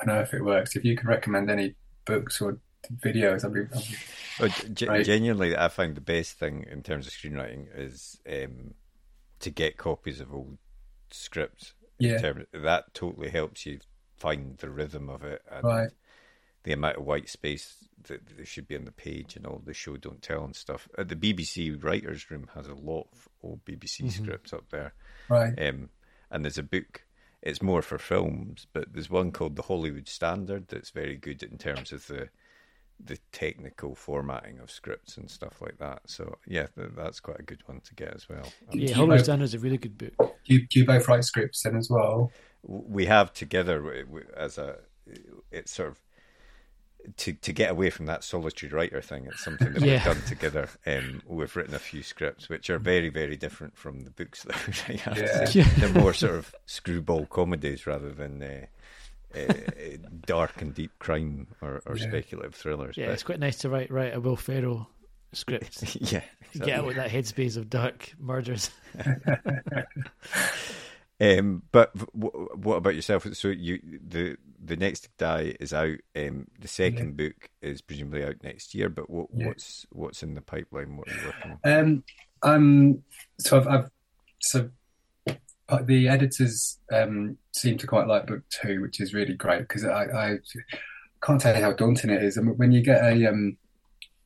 I 0.00 0.06
know 0.06 0.20
if 0.20 0.32
it 0.34 0.44
works. 0.44 0.76
If 0.76 0.84
you 0.84 0.96
could 0.96 1.08
recommend 1.08 1.50
any 1.50 1.74
books 2.06 2.40
or 2.40 2.58
videos, 2.88 3.44
I'd 3.44 3.52
be, 3.54 3.60
I'd 3.60 3.70
be 3.70 3.96
Oh, 4.40 4.48
g- 4.74 4.86
Right. 4.86 5.04
Genuinely, 5.04 5.56
I 5.56 5.68
find 5.68 5.94
the 5.94 6.00
best 6.00 6.38
thing 6.38 6.66
in 6.70 6.82
terms 6.82 7.06
of 7.06 7.12
screenwriting 7.12 7.66
is 7.74 8.18
um, 8.30 8.74
to 9.40 9.50
get 9.50 9.76
copies 9.76 10.20
of 10.20 10.32
old 10.32 10.58
scripts. 11.10 11.74
in 11.98 12.10
Yeah. 12.10 12.18
terms- 12.18 12.46
that 12.52 12.94
totally 12.94 13.28
helps 13.28 13.66
you 13.66 13.80
find 14.16 14.56
the 14.58 14.70
rhythm 14.70 15.10
of 15.10 15.22
it 15.22 15.42
and 15.50 15.64
Right. 15.64 15.90
the 16.62 16.72
amount 16.72 16.96
of 16.96 17.04
white 17.04 17.28
space 17.28 17.76
that 18.04 18.26
there 18.36 18.46
should 18.46 18.66
be 18.66 18.76
on 18.76 18.86
the 18.86 18.92
page 18.92 19.36
and 19.36 19.46
all 19.46 19.58
the 19.58 19.74
show 19.74 19.98
don't 19.98 20.22
tell 20.22 20.42
and 20.44 20.56
stuff. 20.56 20.88
Uh, 20.96 21.04
the 21.04 21.16
BBC 21.16 21.70
writers' 21.82 22.30
room 22.30 22.48
has 22.54 22.66
a 22.66 22.74
lot 22.74 23.08
of 23.12 23.28
old 23.42 23.62
BBC 23.66 24.08
scripts 24.10 24.52
up 24.54 24.70
there. 24.70 24.94
right. 25.28 25.52
Um, 25.62 25.90
and 26.30 26.42
there's 26.44 26.56
a 26.58 26.62
book. 26.62 27.04
It's 27.42 27.60
more 27.62 27.82
for 27.82 27.98
films, 27.98 28.66
but 28.72 28.92
there's 28.94 29.10
one 29.10 29.32
called 29.32 29.56
the 29.56 29.62
Hollywood 29.62 30.08
Standard 30.08 30.68
that's 30.68 30.90
very 30.90 31.16
good 31.16 31.42
in 31.42 31.58
terms 31.58 31.92
of 31.92 32.06
the 32.06 32.28
the 33.04 33.18
technical 33.32 33.94
formatting 33.94 34.58
of 34.58 34.70
scripts 34.70 35.16
and 35.16 35.30
stuff 35.30 35.60
like 35.60 35.78
that. 35.78 36.02
So 36.06 36.36
yeah, 36.46 36.66
th- 36.76 36.90
that's 36.96 37.20
quite 37.20 37.40
a 37.40 37.42
good 37.42 37.62
one 37.66 37.80
to 37.80 37.94
get 37.94 38.14
as 38.14 38.28
well. 38.28 38.44
Um, 38.44 38.78
Yeah, 38.78 38.88
you 38.90 38.94
Hollywood 38.94 39.24
Standard 39.24 39.44
is 39.44 39.54
a 39.54 39.58
really 39.58 39.78
good 39.78 39.96
book. 39.98 40.14
Do 40.18 40.54
you, 40.54 40.66
do 40.66 40.80
you 40.80 40.86
both 40.86 41.08
write 41.08 41.24
scripts 41.24 41.62
then 41.62 41.76
as 41.76 41.88
well? 41.90 42.30
we 42.62 43.06
have 43.06 43.32
together 43.32 43.78
w- 43.80 44.04
w- 44.04 44.26
as 44.36 44.58
a 44.58 44.76
it's 45.50 45.72
sort 45.72 45.88
of 45.88 45.98
to 47.16 47.32
to 47.32 47.52
get 47.54 47.70
away 47.70 47.88
from 47.88 48.04
that 48.06 48.22
solitary 48.22 48.70
writer 48.70 49.00
thing. 49.00 49.26
It's 49.26 49.42
something 49.42 49.72
that 49.72 49.80
Yeah. 49.86 49.94
we've 49.94 50.04
done 50.16 50.22
together. 50.26 50.68
Um, 50.86 51.22
we've 51.26 51.56
written 51.56 51.74
a 51.74 51.78
few 51.78 52.02
scripts 52.02 52.50
which 52.50 52.68
are 52.68 52.78
very 52.78 53.08
very 53.08 53.36
different 53.36 53.76
from 53.78 54.00
the 54.04 54.10
books 54.10 54.42
that 54.44 54.56
we 54.66 54.72
write. 54.94 55.06
I 55.08 55.10
have 55.20 55.52
to 55.52 55.58
Yeah. 55.58 55.68
They're 55.78 56.02
more 56.02 56.12
sort 56.12 56.34
of 56.34 56.54
screwball 56.66 57.24
comedies 57.26 57.86
rather 57.86 58.10
than. 58.10 58.42
Uh, 58.42 58.66
uh, 59.34 59.52
dark 60.26 60.60
and 60.62 60.74
deep 60.74 60.90
crime 60.98 61.46
or, 61.62 61.82
or 61.86 61.96
Yeah. 61.96 62.08
speculative 62.08 62.54
thrillers. 62.54 62.96
Yeah, 62.96 63.06
but- 63.06 63.12
it's 63.14 63.22
quite 63.22 63.40
nice 63.40 63.58
to 63.58 63.68
write 63.70 63.90
write 63.90 64.14
a 64.14 64.20
Will 64.20 64.36
Ferrell 64.36 64.88
script. 65.32 65.96
yeah, 66.12 66.22
Get 66.54 66.70
out 66.70 66.86
with 66.86 66.96
that 66.96 67.10
headspace 67.10 67.56
of 67.56 67.70
dark 67.70 68.12
murders. 68.18 68.70
Um, 71.22 71.64
but 71.70 71.94
w- 72.18 72.48
what 72.54 72.76
about 72.76 72.94
yourself? 72.94 73.26
So 73.34 73.48
you 73.48 73.78
the 74.08 74.38
the 74.58 74.76
next 74.76 75.10
die 75.18 75.54
is 75.60 75.74
out. 75.74 75.98
Um, 76.16 76.46
the 76.58 76.66
second 76.68 77.18
book 77.18 77.50
is 77.60 77.82
presumably 77.82 78.24
out 78.24 78.36
next 78.42 78.74
year. 78.74 78.88
But 78.88 79.10
what, 79.10 79.26
Yeah. 79.36 79.48
what's 79.48 79.84
what's 79.90 80.22
in 80.22 80.34
the 80.34 80.40
pipeline? 80.40 80.96
What 80.96 81.08
are 81.10 81.14
you 81.14 81.26
working 81.26 81.58
on? 81.62 81.78
Um, 81.78 82.04
um, 82.42 83.02
so 83.38 83.58
I've, 83.60 83.68
I've 83.68 83.90
so 84.38 84.60
uh, 84.60 84.68
the 85.78 86.08
editors 86.08 86.78
um 86.92 87.36
seem 87.52 87.78
to 87.78 87.86
quite 87.86 88.06
like 88.06 88.26
book 88.26 88.42
two, 88.50 88.80
which 88.80 89.00
is 89.00 89.14
really 89.14 89.34
great 89.34 89.60
because 89.60 89.84
I, 89.84 90.04
I 90.04 90.38
can't 91.22 91.40
tell 91.40 91.54
you 91.54 91.62
how 91.62 91.72
daunting 91.72 92.10
it 92.10 92.22
is. 92.22 92.38
I 92.38 92.42
mean, 92.42 92.56
when 92.56 92.72
you 92.72 92.82
get 92.82 93.02
a 93.04 93.26
um, 93.26 93.56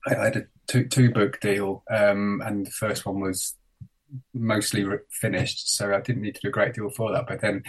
I, 0.06 0.14
I 0.14 0.24
had 0.24 0.36
a 0.36 0.46
two 0.66 0.86
two 0.86 1.10
book 1.10 1.40
deal, 1.40 1.82
um, 1.90 2.42
and 2.44 2.66
the 2.66 2.70
first 2.70 3.06
one 3.06 3.20
was 3.20 3.56
mostly 4.32 4.84
re- 4.84 4.98
finished, 5.10 5.74
so 5.74 5.92
I 5.94 6.00
didn't 6.00 6.22
need 6.22 6.36
to 6.36 6.40
do 6.42 6.48
a 6.48 6.52
great 6.52 6.74
deal 6.74 6.90
for 6.90 7.12
that. 7.12 7.26
But 7.26 7.40
then, 7.40 7.62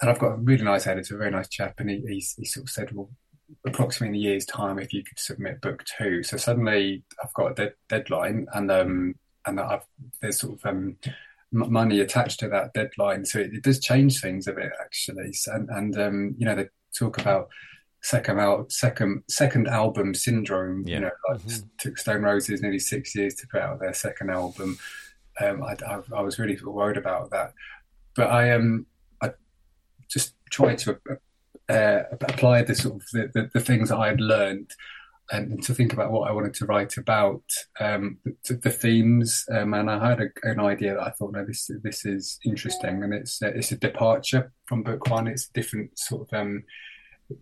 and 0.00 0.10
I've 0.10 0.18
got 0.18 0.32
a 0.32 0.36
really 0.36 0.64
nice 0.64 0.86
editor, 0.86 1.16
a 1.16 1.18
very 1.18 1.30
nice 1.30 1.48
chap, 1.48 1.74
and 1.78 1.90
he 1.90 2.02
he, 2.06 2.24
he 2.36 2.44
sort 2.44 2.64
of 2.64 2.70
said, 2.70 2.92
well 2.92 3.10
approximately 3.66 4.18
in 4.18 4.22
a 4.22 4.30
year's 4.30 4.46
time 4.46 4.78
if 4.78 4.92
you 4.92 5.02
could 5.04 5.18
submit 5.18 5.60
book 5.60 5.84
two. 5.98 6.22
So 6.22 6.36
suddenly 6.36 7.04
I've 7.22 7.32
got 7.34 7.52
a 7.52 7.54
dead, 7.54 7.74
deadline 7.88 8.46
and 8.54 8.70
um 8.70 9.14
and 9.46 9.60
I've 9.60 9.84
there's 10.20 10.40
sort 10.40 10.58
of 10.58 10.66
um 10.66 10.96
money 11.54 12.00
attached 12.00 12.40
to 12.40 12.48
that 12.48 12.72
deadline. 12.74 13.24
So 13.24 13.38
it, 13.38 13.54
it 13.54 13.62
does 13.62 13.80
change 13.80 14.20
things 14.20 14.46
a 14.46 14.52
bit 14.52 14.72
actually. 14.82 15.32
And 15.46 15.68
and 15.70 15.98
um 15.98 16.34
you 16.38 16.44
know 16.46 16.54
they 16.56 16.68
talk 16.98 17.18
about 17.18 17.48
second 18.02 18.38
out 18.40 18.70
second 18.72 19.22
second 19.28 19.68
album 19.68 20.14
syndrome. 20.14 20.84
Yeah. 20.86 20.94
You 20.96 21.00
know 21.02 21.10
like 21.30 21.40
Mhm. 21.40 21.68
took 21.78 21.98
Stone 21.98 22.22
Roses 22.22 22.60
nearly 22.60 22.78
six 22.78 23.14
years 23.14 23.34
to 23.36 23.46
put 23.46 23.62
out 23.62 23.80
their 23.80 23.94
second 23.94 24.30
album. 24.30 24.78
Um, 25.40 25.62
I, 25.62 25.76
I, 25.86 26.00
I 26.16 26.20
was 26.20 26.38
really 26.38 26.58
worried 26.62 26.96
about 26.96 27.30
that, 27.30 27.54
but 28.14 28.30
I 28.30 28.52
um 28.52 28.86
I 29.22 29.30
just 30.08 30.34
tried 30.50 30.78
to 30.78 30.98
uh, 31.68 32.02
apply 32.10 32.62
the 32.62 32.74
sort 32.74 32.96
of 32.96 33.02
the, 33.12 33.30
the, 33.32 33.50
the 33.54 33.60
things 33.60 33.88
that 33.88 33.96
I 33.98 34.08
had 34.08 34.20
learned 34.20 34.70
and, 35.30 35.62
to 35.62 35.74
think 35.74 35.92
about 35.92 36.12
what 36.12 36.28
I 36.28 36.32
wanted 36.32 36.54
to 36.54 36.66
write 36.66 36.96
about, 36.96 37.42
um, 37.80 38.18
the, 38.44 38.54
the 38.54 38.70
themes. 38.70 39.44
Um, 39.50 39.74
and 39.74 39.90
I 39.90 40.10
had 40.10 40.20
a, 40.20 40.28
an 40.42 40.60
idea 40.60 40.94
that 40.94 41.02
I 41.02 41.10
thought, 41.10 41.32
no, 41.32 41.44
this 41.44 41.70
this 41.82 42.04
is 42.04 42.38
interesting, 42.44 43.02
and 43.02 43.14
it's 43.14 43.42
uh, 43.42 43.52
it's 43.54 43.72
a 43.72 43.76
departure 43.76 44.52
from 44.66 44.82
book 44.82 45.08
one. 45.08 45.26
It's 45.26 45.48
a 45.48 45.52
different 45.52 45.98
sort 45.98 46.28
of 46.28 46.38
um, 46.38 46.64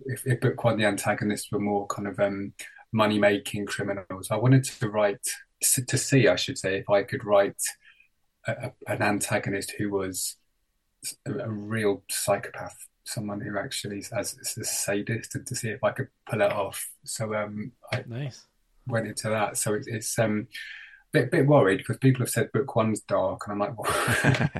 if, 0.06 0.26
if 0.26 0.40
book 0.40 0.62
one 0.64 0.78
the 0.78 0.84
antagonists 0.84 1.50
were 1.50 1.60
more 1.60 1.86
kind 1.86 2.08
of 2.08 2.18
um, 2.20 2.52
money 2.92 3.18
making 3.18 3.66
criminals. 3.66 4.30
I 4.30 4.36
wanted 4.36 4.64
to 4.64 4.88
write 4.88 5.26
to 5.60 5.98
see, 5.98 6.28
I 6.28 6.36
should 6.36 6.58
say, 6.58 6.76
if 6.76 6.90
I 6.90 7.02
could 7.02 7.24
write 7.24 7.60
a, 8.46 8.52
a, 8.52 8.72
an 8.92 9.02
antagonist 9.02 9.74
who 9.78 9.90
was 9.90 10.36
a, 11.26 11.32
a 11.32 11.50
real 11.50 12.02
psychopath, 12.10 12.76
someone 13.04 13.40
who 13.40 13.58
actually 13.58 14.04
as, 14.12 14.36
a 14.58 14.64
sadist, 14.64 15.34
and 15.34 15.46
to 15.46 15.54
see 15.54 15.68
if 15.68 15.82
I 15.82 15.90
could 15.90 16.08
pull 16.28 16.40
it 16.40 16.52
off. 16.52 16.88
So 17.04 17.34
um, 17.34 17.72
I 17.92 18.04
Nice. 18.06 18.44
went 18.86 19.06
into 19.06 19.28
that. 19.28 19.56
So 19.56 19.74
it, 19.74 19.84
it's 19.86 20.18
um, 20.18 20.48
a 21.14 21.18
bit, 21.18 21.30
bit 21.30 21.46
worried 21.46 21.78
because 21.78 21.98
people 21.98 22.20
have 22.20 22.30
said 22.30 22.52
book 22.52 22.74
one's 22.74 23.00
dark, 23.02 23.42
and 23.46 23.52
I'm 23.52 23.58
like, 23.58 23.78
well, 23.78 24.50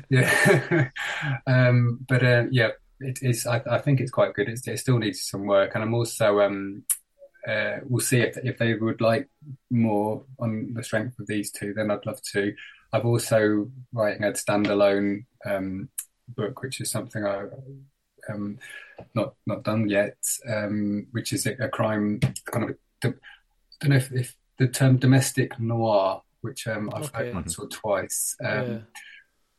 yeah. 0.10 0.90
um, 1.46 2.00
but 2.08 2.24
uh, 2.24 2.44
yeah, 2.50 2.70
it 3.00 3.18
is. 3.22 3.46
I, 3.46 3.62
I 3.68 3.78
think 3.78 4.00
it's 4.00 4.10
quite 4.10 4.34
good. 4.34 4.48
It's, 4.48 4.66
it 4.66 4.78
still 4.78 4.98
needs 4.98 5.22
some 5.22 5.46
work, 5.46 5.72
and 5.74 5.82
I'm 5.82 5.94
also 5.94 6.40
um, 6.40 6.84
uh, 7.46 7.78
we'll 7.84 8.00
see 8.00 8.20
if 8.20 8.36
if 8.44 8.58
they 8.58 8.74
would 8.74 9.00
like 9.00 9.28
more 9.70 10.24
on 10.38 10.74
the 10.74 10.84
strength 10.84 11.18
of 11.18 11.26
these 11.26 11.50
two. 11.50 11.72
Then 11.74 11.90
I'd 11.90 12.06
love 12.06 12.20
to. 12.32 12.54
I've 12.92 13.06
also 13.06 13.70
writing 13.92 14.24
a 14.24 14.32
standalone 14.32 15.24
um, 15.46 15.88
book, 16.36 16.62
which 16.62 16.80
is 16.80 16.90
something 16.90 17.24
I 17.24 17.44
um, 18.28 18.58
not 19.14 19.34
not 19.46 19.62
done 19.64 19.88
yet, 19.88 20.16
um, 20.48 21.06
which 21.12 21.32
is 21.32 21.46
a, 21.46 21.52
a 21.54 21.68
crime 21.68 22.20
kind 22.46 22.70
of. 22.70 22.76
I 23.04 23.08
don't 23.80 23.90
know 23.90 23.96
if, 23.96 24.12
if 24.12 24.36
the 24.58 24.68
term 24.68 24.98
domestic 24.98 25.58
noir, 25.58 26.20
which 26.42 26.66
um, 26.66 26.90
I've 26.94 27.04
Okay. 27.04 27.24
heard 27.26 27.34
once 27.34 27.58
or 27.58 27.66
twice. 27.68 28.36
Um, 28.44 28.70
yeah. 28.72 28.78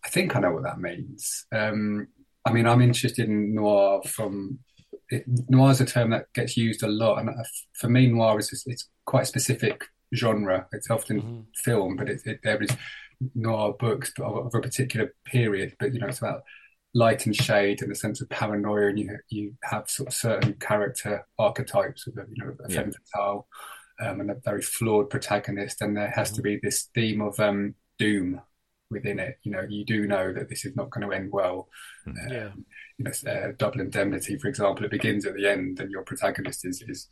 I 0.06 0.10
think 0.10 0.36
I 0.36 0.40
know 0.40 0.52
what 0.52 0.64
that 0.64 0.80
means. 0.80 1.46
Um, 1.52 2.08
I 2.46 2.52
mean, 2.52 2.68
I'm 2.68 2.82
interested 2.82 3.28
in 3.28 3.56
noir 3.56 4.02
from 4.04 4.60
it, 5.10 5.24
noir 5.50 5.72
is 5.72 5.82
a 5.82 5.86
term 5.86 6.12
that 6.12 6.32
gets 6.34 6.56
used 6.56 6.84
a 6.84 6.88
lot, 6.88 7.20
and 7.20 7.30
uh, 7.30 7.44
for 7.74 7.90
me, 7.90 8.08
noir 8.08 8.38
is 8.40 8.50
just, 8.50 8.68
it's 8.68 8.90
quite 9.06 9.24
a 9.24 9.26
specific 9.26 9.84
genre. 10.16 10.68
It's 10.72 10.90
often 10.92 11.22
Mhm. 11.22 11.46
film, 11.56 11.96
but 11.96 12.10
it, 12.10 12.22
it, 12.26 12.40
there 12.44 12.62
is 12.62 12.70
noir 13.36 13.74
books 13.74 14.12
of, 14.20 14.38
of 14.48 14.56
a 14.56 14.62
particular 14.62 15.14
period. 15.26 15.76
But 15.80 15.94
you 15.94 16.00
know, 16.00 16.08
it's 16.08 16.20
about 16.20 16.44
light 16.94 17.26
and 17.26 17.36
shade 17.36 17.82
and 17.82 17.92
a 17.92 17.96
sense 17.96 18.22
of 18.22 18.30
paranoia, 18.30 18.88
and 18.88 19.00
you 19.00 19.18
you 19.30 19.54
have 19.64 19.90
sort 19.90 20.10
of 20.10 20.14
certain 20.14 20.54
character 20.56 21.26
archetypes 21.40 22.08
of 22.08 22.18
a, 22.18 22.26
you 22.32 22.44
know 22.44 22.56
a 22.66 22.72
Yeah. 22.72 22.82
femme 22.82 22.94
fatale 23.14 23.48
um, 24.02 24.22
and 24.22 24.32
a 24.32 24.36
very 24.44 24.62
flawed 24.62 25.10
protagonist, 25.10 25.82
and 25.82 25.96
there 25.96 26.12
has 26.12 26.32
to 26.32 26.42
be 26.42 26.60
this 26.62 26.90
theme 26.94 27.22
of 27.22 27.40
um, 27.40 27.76
doom 27.98 28.42
within 28.90 29.20
it. 29.20 29.38
You 29.44 29.52
know, 29.52 29.66
you 29.70 29.86
do 29.86 30.06
know 30.08 30.34
that 30.34 30.50
this 30.50 30.66
is 30.66 30.76
not 30.76 30.90
going 30.90 31.08
to 31.08 31.16
end 31.16 31.32
well. 31.32 31.70
Yeah. 32.30 32.50
You 32.98 33.06
know, 33.06 33.12
uh, 33.32 33.52
Double 33.58 33.80
Indemnity, 33.80 34.38
for 34.38 34.48
example, 34.48 34.86
it 34.86 34.92
begins 34.92 35.26
at 35.26 35.36
the 35.36 35.48
end, 35.48 35.80
and 35.80 35.92
your 35.92 36.04
protagonist 36.04 36.66
is 36.66 36.84
is 36.88 37.08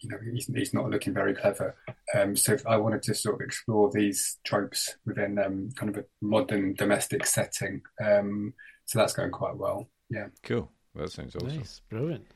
you 0.00 0.08
know 0.08 0.18
he's, 0.32 0.46
he's 0.46 0.74
not 0.74 0.90
looking 0.90 1.14
very 1.14 1.32
clever. 1.34 1.76
Um, 2.14 2.34
so 2.36 2.56
I 2.66 2.76
wanted 2.76 3.02
to 3.04 3.14
sort 3.14 3.36
of 3.36 3.40
explore 3.40 3.90
these 3.92 4.38
tropes 4.44 4.96
within 5.06 5.38
um, 5.38 5.70
kind 5.76 5.90
of 5.90 5.96
a 5.96 6.04
modern 6.20 6.74
domestic 6.74 7.24
setting. 7.24 7.82
Um, 8.04 8.52
so 8.92 8.98
that's 8.98 9.14
going 9.14 9.30
quite 9.30 9.56
well. 9.56 9.88
Yeah. 10.10 10.26
Cool. 10.42 10.70
That 10.94 11.10
sounds 11.10 11.34
awesome. 11.34 11.56
Nice. 11.56 11.80
Brilliant. 11.88 12.26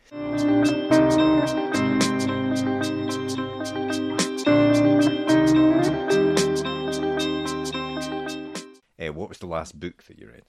Uh, 8.99 9.13
what 9.13 9.29
was 9.29 9.37
the 9.37 9.47
last 9.47 9.79
book 9.79 10.03
that 10.05 10.19
you 10.19 10.29
read? 10.29 10.45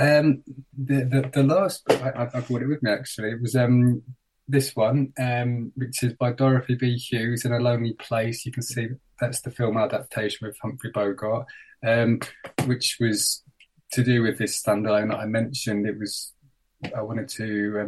Um, 0.00 0.42
the, 0.76 1.04
the 1.04 1.30
the 1.32 1.42
last 1.44 1.84
book 1.84 2.02
I, 2.02 2.10
I 2.10 2.30
I 2.34 2.40
brought 2.40 2.62
it 2.62 2.66
with 2.66 2.82
me 2.82 2.90
actually. 2.90 3.30
It 3.30 3.40
was 3.40 3.54
um 3.54 4.02
this 4.48 4.74
one, 4.74 5.12
um, 5.20 5.70
which 5.76 6.02
is 6.02 6.14
by 6.14 6.32
Dorothy 6.32 6.74
B. 6.74 6.96
Hughes, 6.96 7.44
In 7.44 7.52
a 7.52 7.60
Lonely 7.60 7.92
Place. 7.92 8.44
You 8.44 8.50
can 8.50 8.64
see 8.64 8.88
that's 9.20 9.40
the 9.42 9.52
film 9.52 9.76
adaptation 9.76 10.48
with 10.48 10.58
Humphrey 10.60 10.90
Bogart, 10.92 11.46
um, 11.86 12.18
which 12.64 12.96
was 12.98 13.44
to 13.92 14.04
do 14.04 14.22
with 14.22 14.38
this 14.38 14.62
standalone 14.62 15.10
that 15.10 15.18
I 15.18 15.26
mentioned. 15.26 15.86
It 15.86 15.98
was 15.98 16.32
I 16.94 17.02
wanted 17.02 17.28
to. 17.30 17.80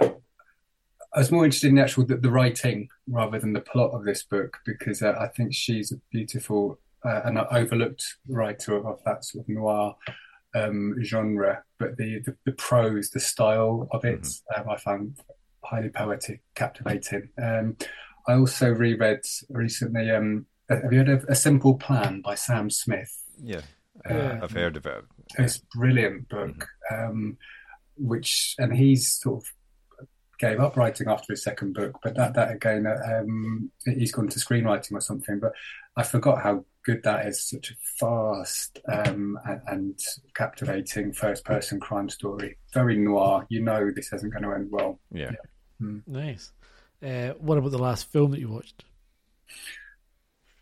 Um, 0.00 0.16
I 1.12 1.18
was 1.18 1.32
more 1.32 1.44
interested 1.44 1.68
in 1.68 1.74
the 1.74 1.82
actual 1.82 2.06
the, 2.06 2.16
the, 2.16 2.30
writing 2.30 2.88
rather 3.08 3.38
than 3.38 3.52
the 3.52 3.60
plot 3.60 3.90
of 3.92 4.04
this 4.04 4.22
book 4.22 4.58
because 4.64 5.02
uh, 5.02 5.14
I 5.18 5.26
think 5.26 5.52
she's 5.52 5.90
a 5.90 5.96
beautiful 6.12 6.78
uh, 7.04 7.22
and 7.24 7.38
overlooked 7.38 8.04
writer 8.28 8.76
of, 8.76 8.86
of, 8.86 9.00
that 9.04 9.24
sort 9.24 9.44
of 9.44 9.48
noir 9.48 9.96
um, 10.54 10.94
genre. 11.02 11.64
But 11.78 11.96
the, 11.96 12.20
the, 12.20 12.36
the 12.46 12.52
prose, 12.52 13.10
the 13.10 13.18
style 13.18 13.88
of 13.90 14.04
it, 14.04 14.22
mm-hmm. 14.22 14.60
um, 14.60 14.68
I 14.68 14.76
found 14.76 15.18
highly 15.64 15.88
poetic, 15.88 16.42
captivating. 16.54 17.30
Um, 17.42 17.76
I 18.28 18.34
also 18.34 18.70
reread 18.70 19.20
recently. 19.48 20.10
Um, 20.10 20.46
have 20.68 20.92
you 20.92 20.98
heard 20.98 21.08
of 21.08 21.24
A 21.24 21.34
Simple 21.34 21.74
Plan 21.74 22.20
by 22.20 22.36
Sam 22.36 22.70
Smith? 22.70 23.24
Yeah, 23.42 23.62
uh, 24.08 24.38
I've 24.42 24.52
heard 24.52 24.76
of 24.76 24.86
it. 24.86 25.04
It's 25.38 25.58
a 25.58 25.78
brilliant 25.78 26.28
book. 26.28 26.68
Mm-hmm. 26.90 27.10
Um, 27.10 27.38
which 27.96 28.54
and 28.58 28.74
he's 28.74 29.12
sort 29.20 29.42
of 29.42 29.52
gave 30.38 30.58
up 30.58 30.76
writing 30.76 31.08
after 31.08 31.34
his 31.34 31.44
second 31.44 31.74
book, 31.74 31.98
but 32.02 32.16
that 32.16 32.34
that 32.34 32.50
again, 32.50 32.86
um, 32.86 33.70
he's 33.84 34.12
gone 34.12 34.28
to 34.28 34.38
screenwriting 34.38 34.92
or 34.92 35.00
something. 35.00 35.38
But 35.38 35.52
I 35.96 36.02
forgot 36.02 36.42
how 36.42 36.64
good 36.82 37.02
that 37.04 37.26
is. 37.26 37.46
Such 37.46 37.70
a 37.70 37.74
fast 37.98 38.80
um, 38.90 39.38
and, 39.44 39.60
and, 39.66 39.98
captivating 40.34 41.12
first-person 41.12 41.78
crime 41.78 42.08
story. 42.08 42.56
Very 42.72 42.96
noir. 42.96 43.46
You 43.50 43.62
know 43.62 43.90
this 43.94 44.12
isn't 44.12 44.30
going 44.30 44.44
to 44.44 44.52
end 44.52 44.68
well. 44.70 44.98
Yeah. 45.12 45.32
yeah. 45.32 45.86
Mm. 45.86 46.02
Nice. 46.06 46.52
Uh, 47.02 47.34
what 47.38 47.58
about 47.58 47.72
the 47.72 47.78
last 47.78 48.10
film 48.10 48.30
that 48.30 48.40
you 48.40 48.48
watched? 48.48 48.84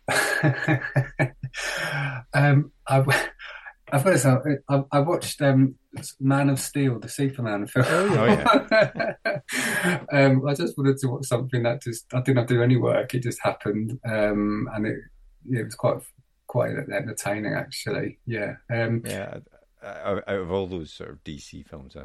um, 2.33 2.71
I, 2.87 2.97
I've 3.91 4.03
got 4.03 4.11
to 4.11 4.19
say, 4.19 4.35
I, 4.67 4.83
I 4.91 4.99
watched 4.99 5.41
um, 5.41 5.75
Man 6.19 6.49
of 6.49 6.59
Steel, 6.59 6.99
the 6.99 7.09
Superman 7.09 7.67
film. 7.67 7.85
Oh, 7.89 8.25
yeah. 8.25 9.13
um, 10.13 10.47
I 10.47 10.53
just 10.53 10.77
wanted 10.77 10.97
to 10.97 11.07
watch 11.07 11.25
something 11.25 11.63
that 11.63 11.81
just 11.81 12.05
I 12.13 12.21
didn't 12.21 12.37
have 12.37 12.47
to 12.47 12.55
do 12.55 12.63
any 12.63 12.77
work. 12.77 13.13
It 13.13 13.23
just 13.23 13.39
happened, 13.41 13.99
um, 14.05 14.69
and 14.73 14.85
it 14.87 14.99
it 15.49 15.63
was 15.63 15.75
quite 15.75 16.01
quite 16.47 16.71
entertaining 16.71 17.53
actually. 17.53 18.19
Yeah. 18.25 18.55
Um, 18.69 19.03
yeah. 19.05 19.39
Out 19.81 20.27
of 20.27 20.51
all 20.51 20.67
those 20.67 20.91
sort 20.91 21.09
of 21.11 21.23
DC 21.23 21.65
films, 21.65 21.95
I, 21.95 22.03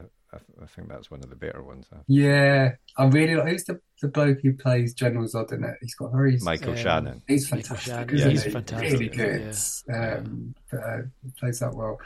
I, 0.63 0.67
think 0.67 0.89
that's 0.89 1.11
one 1.11 1.23
of 1.23 1.31
the 1.31 1.37
better 1.37 1.63
ones. 1.63 1.87
Yeah, 2.07 2.73
I 2.97 3.05
really 3.07 3.37
like. 3.37 3.49
Who's 3.49 3.65
the, 3.65 3.81
the 4.01 4.09
bloke 4.09 4.39
who 4.43 4.55
plays 4.55 4.95
General 4.95 5.27
Zod 5.27 5.53
in 5.53 5.65
it? 5.65 5.77
He's 5.81 5.95
got 5.95 6.13
very 6.13 6.39
Michael 6.39 6.71
um, 6.71 6.77
Shannon. 6.77 7.23
He's 7.27 7.49
fantastic. 7.49 7.93
Shannon. 7.93 8.17
Yeah, 8.17 8.29
he's 8.29 8.45
he? 8.45 8.51
fantastic. 8.51 8.93
Really 8.93 9.09
good. 9.09 9.57
Yeah. 9.89 10.17
Um, 10.17 10.55
uh, 10.73 10.99
plays 11.39 11.61
that 11.61 11.75
well. 11.75 11.99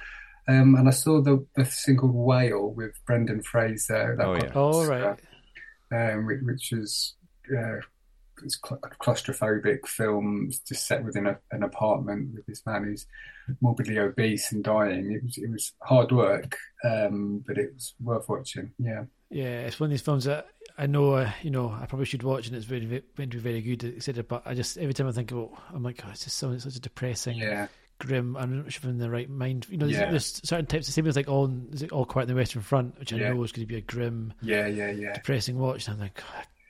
Um, 0.49 0.77
and 0.77 0.89
I 0.89 0.93
saw 0.93 1.21
the 1.21 1.47
the 1.57 1.65
single 1.67 2.11
Whale 2.11 2.73
with 2.75 2.93
Brendan 3.07 3.43
Fraser. 3.43 4.15
That 4.17 4.27
oh 4.27 4.35
yeah. 4.35 4.53
Oh 4.55 4.87
right. 4.87 5.19
Um, 5.91 6.27
which, 6.27 6.41
which 6.43 6.73
was 6.73 7.15
uh, 7.57 7.81
it's 8.45 8.59
claustrophobic 8.59 9.87
film 9.87 10.51
just 10.67 10.87
set 10.87 11.05
within 11.05 11.27
a, 11.27 11.39
an 11.51 11.63
apartment 11.63 12.35
with 12.35 12.47
this 12.47 12.65
man 12.67 12.85
who's 12.85 13.07
morbidly 13.61 13.99
obese 13.99 14.53
and 14.53 14.65
dying. 14.65 15.13
It 15.13 15.25
was 15.25 15.39
it 15.39 15.51
was 15.51 15.73
hard 15.83 16.13
work, 16.13 16.57
um, 16.85 17.45
but 17.47 17.59
it 17.59 17.73
was 17.75 17.95
worth 18.01 18.29
watching. 18.29 18.73
Yeah, 18.79 19.05
yeah, 19.31 19.67
it's 19.67 19.79
one 19.79 19.89
of 19.89 19.91
these 19.91 20.03
films 20.03 20.25
that 20.25 20.49
I 20.79 20.87
know, 20.87 21.15
uh, 21.15 21.31
you 21.43 21.51
know, 21.51 21.71
I 21.71 21.87
probably 21.87 22.07
should 22.07 22.23
watch, 22.23 22.47
and 22.47 22.57
it's 22.57 22.65
very, 22.65 22.87
very, 22.87 23.03
very, 23.17 23.41
very 23.41 23.61
good, 23.61 23.85
etc. 23.97 24.23
But 24.23 24.43
I 24.47 24.55
just 24.55 24.79
every 24.79 24.95
time 24.95 25.09
I 25.09 25.13
think 25.13 25.33
about, 25.33 25.51
I'm 25.75 25.83
like, 25.83 26.01
oh, 26.07 26.11
it's 26.11 26.25
just 26.25 26.37
so 26.37 26.57
such 26.59 26.77
a 26.77 26.81
depressing, 26.81 27.37
yeah. 27.37 27.67
grim. 27.99 28.37
I'm 28.37 28.57
not 28.57 28.73
sure 28.73 28.79
if 28.79 28.85
I'm 28.85 28.91
in 28.91 28.99
the 28.99 29.11
right 29.11 29.29
mind. 29.29 29.67
You 29.69 29.77
know, 29.77 29.87
there's, 29.87 29.99
yeah. 29.99 30.11
there's 30.11 30.41
certain 30.45 30.67
types 30.67 30.89
of 30.89 30.95
same 30.95 31.07
as 31.07 31.17
like 31.17 31.29
all, 31.29 31.53
is 31.73 31.83
it 31.83 31.93
all 31.93 32.07
quiet 32.07 32.29
in 32.29 32.35
the 32.35 32.41
Western 32.41 32.63
Front, 32.63 32.99
which 32.99 33.13
I 33.13 33.17
yeah. 33.17 33.33
know 33.33 33.43
is 33.43 33.53
going 33.53 33.67
to 33.67 33.73
be 33.73 33.79
a 33.79 33.83
grim, 33.83 34.33
yeah, 34.41 34.67
yeah, 34.67 34.91
yeah, 34.91 35.15
depressing 35.15 35.59
watch. 35.59 35.89
And 35.89 35.95
I'm 35.95 36.01
like, 36.01 36.23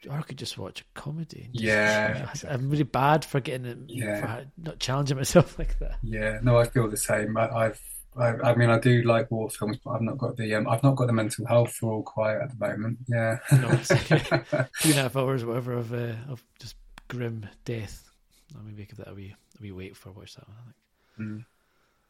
or 0.09 0.19
I 0.19 0.23
could 0.23 0.39
just 0.39 0.59
watch 0.59 0.83
a 0.83 0.85
comedy. 0.99 1.49
Just, 1.53 1.65
yeah, 1.65 2.31
I'm 2.49 2.71
really 2.71 2.85
bad 2.85 3.25
for 3.25 3.41
getting 3.41 3.67
it. 3.67 3.79
Yeah, 3.89 4.21
for 4.21 4.47
not 4.57 4.79
challenging 4.79 5.17
myself 5.17 5.59
like 5.59 5.79
that. 5.79 5.99
Yeah, 6.03 6.39
no, 6.43 6.59
I 6.59 6.65
feel 6.65 6.89
the 6.89 6.97
same. 6.97 7.37
I, 7.37 7.65
have 7.65 7.81
I, 8.17 8.51
I, 8.51 8.55
mean, 8.55 8.71
I 8.71 8.79
do 8.79 9.03
like 9.03 9.31
war 9.31 9.51
films, 9.51 9.79
but 9.85 9.91
I've 9.93 10.03
not 10.03 10.19
got 10.19 10.37
the 10.37 10.55
um, 10.55 10.69
I've 10.69 10.83
not 10.83 10.97
got 10.97 11.07
the 11.07 11.13
mental 11.13 11.47
health 11.47 11.73
for 11.73 11.93
all 11.93 12.03
quiet 12.03 12.43
at 12.43 12.59
the 12.59 12.67
moment. 12.67 12.99
Yeah, 13.09 13.39
no, 13.53 13.69
two 14.81 14.91
and 14.91 14.99
a 14.99 15.03
half 15.03 15.17
hours, 15.17 15.45
whatever, 15.45 15.73
of 15.75 15.93
uh, 15.93 16.15
of 16.29 16.45
just 16.59 16.77
grim 17.09 17.47
death. 17.65 18.11
I'll 18.57 18.63
maybe 18.63 18.85
give 18.85 18.99
that 18.99 19.09
a 19.09 19.15
wee 19.15 19.35
a 19.59 19.63
wee 19.63 19.73
wait 19.73 19.97
for 19.97 20.11
watch 20.13 20.35
that 20.37 20.49
one. 20.49 20.57
I 20.59 21.17
think. 21.17 21.31
Mm. 21.31 21.45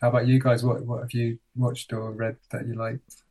How 0.00 0.08
about 0.10 0.26
you 0.26 0.38
guys? 0.38 0.64
What 0.64 0.84
what 0.84 1.00
have 1.00 1.12
you 1.12 1.38
watched 1.56 1.92
or 1.92 2.12
read 2.12 2.36
that 2.52 2.66
you 2.66 2.74
liked? 2.74 3.22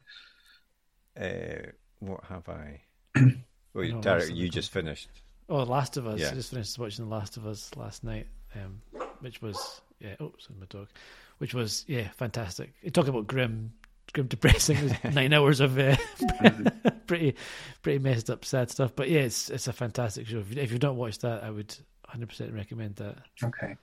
Uh, 1.20 1.72
what 2.00 2.24
have 2.26 2.48
I? 2.50 2.82
Well, 3.78 3.88
no, 3.88 4.02
Derek, 4.02 4.36
you 4.36 4.50
just 4.50 4.72
finished. 4.72 5.08
Oh, 5.50 5.62
Last 5.62 5.98
of 5.98 6.08
Us. 6.08 6.20
Yeah. 6.20 6.32
I 6.32 6.34
just 6.34 6.50
finished 6.50 6.80
watching 6.80 7.08
The 7.08 7.16
Last 7.16 7.38
of 7.38 7.46
Us 7.46 7.70
last 7.76 8.04
night, 8.04 8.26
um, 8.56 8.82
which 9.20 9.40
was 9.40 9.82
yeah. 10.00 10.16
Oh, 10.20 10.34
sorry, 10.40 10.60
my 10.60 10.66
dog. 10.68 10.88
Which 11.38 11.54
was 11.54 11.86
yeah, 11.88 12.10
fantastic. 12.10 12.74
It 12.82 12.96
talked 12.96 13.08
about 13.08 13.28
grim, 13.28 13.74
grim, 14.14 14.28
depressing. 14.30 14.98
nine 15.14 15.32
hours 15.32 15.60
of 15.60 15.78
uh, 15.78 15.96
pretty, 17.08 17.36
pretty 17.84 18.00
messed 18.00 18.32
up, 18.32 18.44
sad 18.46 18.72
stuff. 18.72 18.94
But 18.96 19.12
yeah, 19.12 19.20
it's 19.20 19.52
it's 19.52 19.68
a 19.68 19.74
fantastic 19.74 20.26
show. 20.26 20.40
If, 20.40 20.58
if 20.58 20.72
you've 20.72 20.82
not 20.82 20.96
watched 20.96 21.22
that, 21.22 21.44
I 21.44 21.52
would 21.52 21.70
100 22.06 22.30
percent 22.30 22.54
recommend 22.54 22.96
that. 22.96 23.18
Okay. 23.44 23.78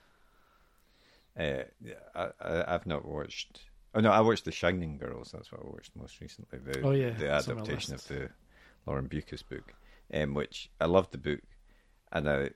Uh, 1.38 1.62
I, 2.16 2.30
I 2.40 2.72
have 2.72 2.86
not 2.86 3.04
watched. 3.04 3.60
Oh 3.94 4.00
no, 4.00 4.10
I 4.10 4.20
watched 4.22 4.44
The 4.44 4.50
Shining 4.50 4.98
Girls. 4.98 5.30
That's 5.32 5.52
what 5.52 5.60
I 5.60 5.68
watched 5.68 5.94
most 5.94 6.20
recently. 6.20 6.58
The, 6.58 6.80
oh 6.82 6.90
yeah, 6.90 7.10
the 7.10 7.30
adaptation 7.30 7.94
of 7.94 8.06
the 8.08 8.28
Lauren 8.86 9.08
Beukes 9.08 9.48
book 9.48 9.72
um, 10.12 10.34
which 10.34 10.70
I 10.80 10.86
loved 10.86 11.12
the 11.12 11.18
book, 11.18 11.40
and 12.12 12.28
I 12.28 12.50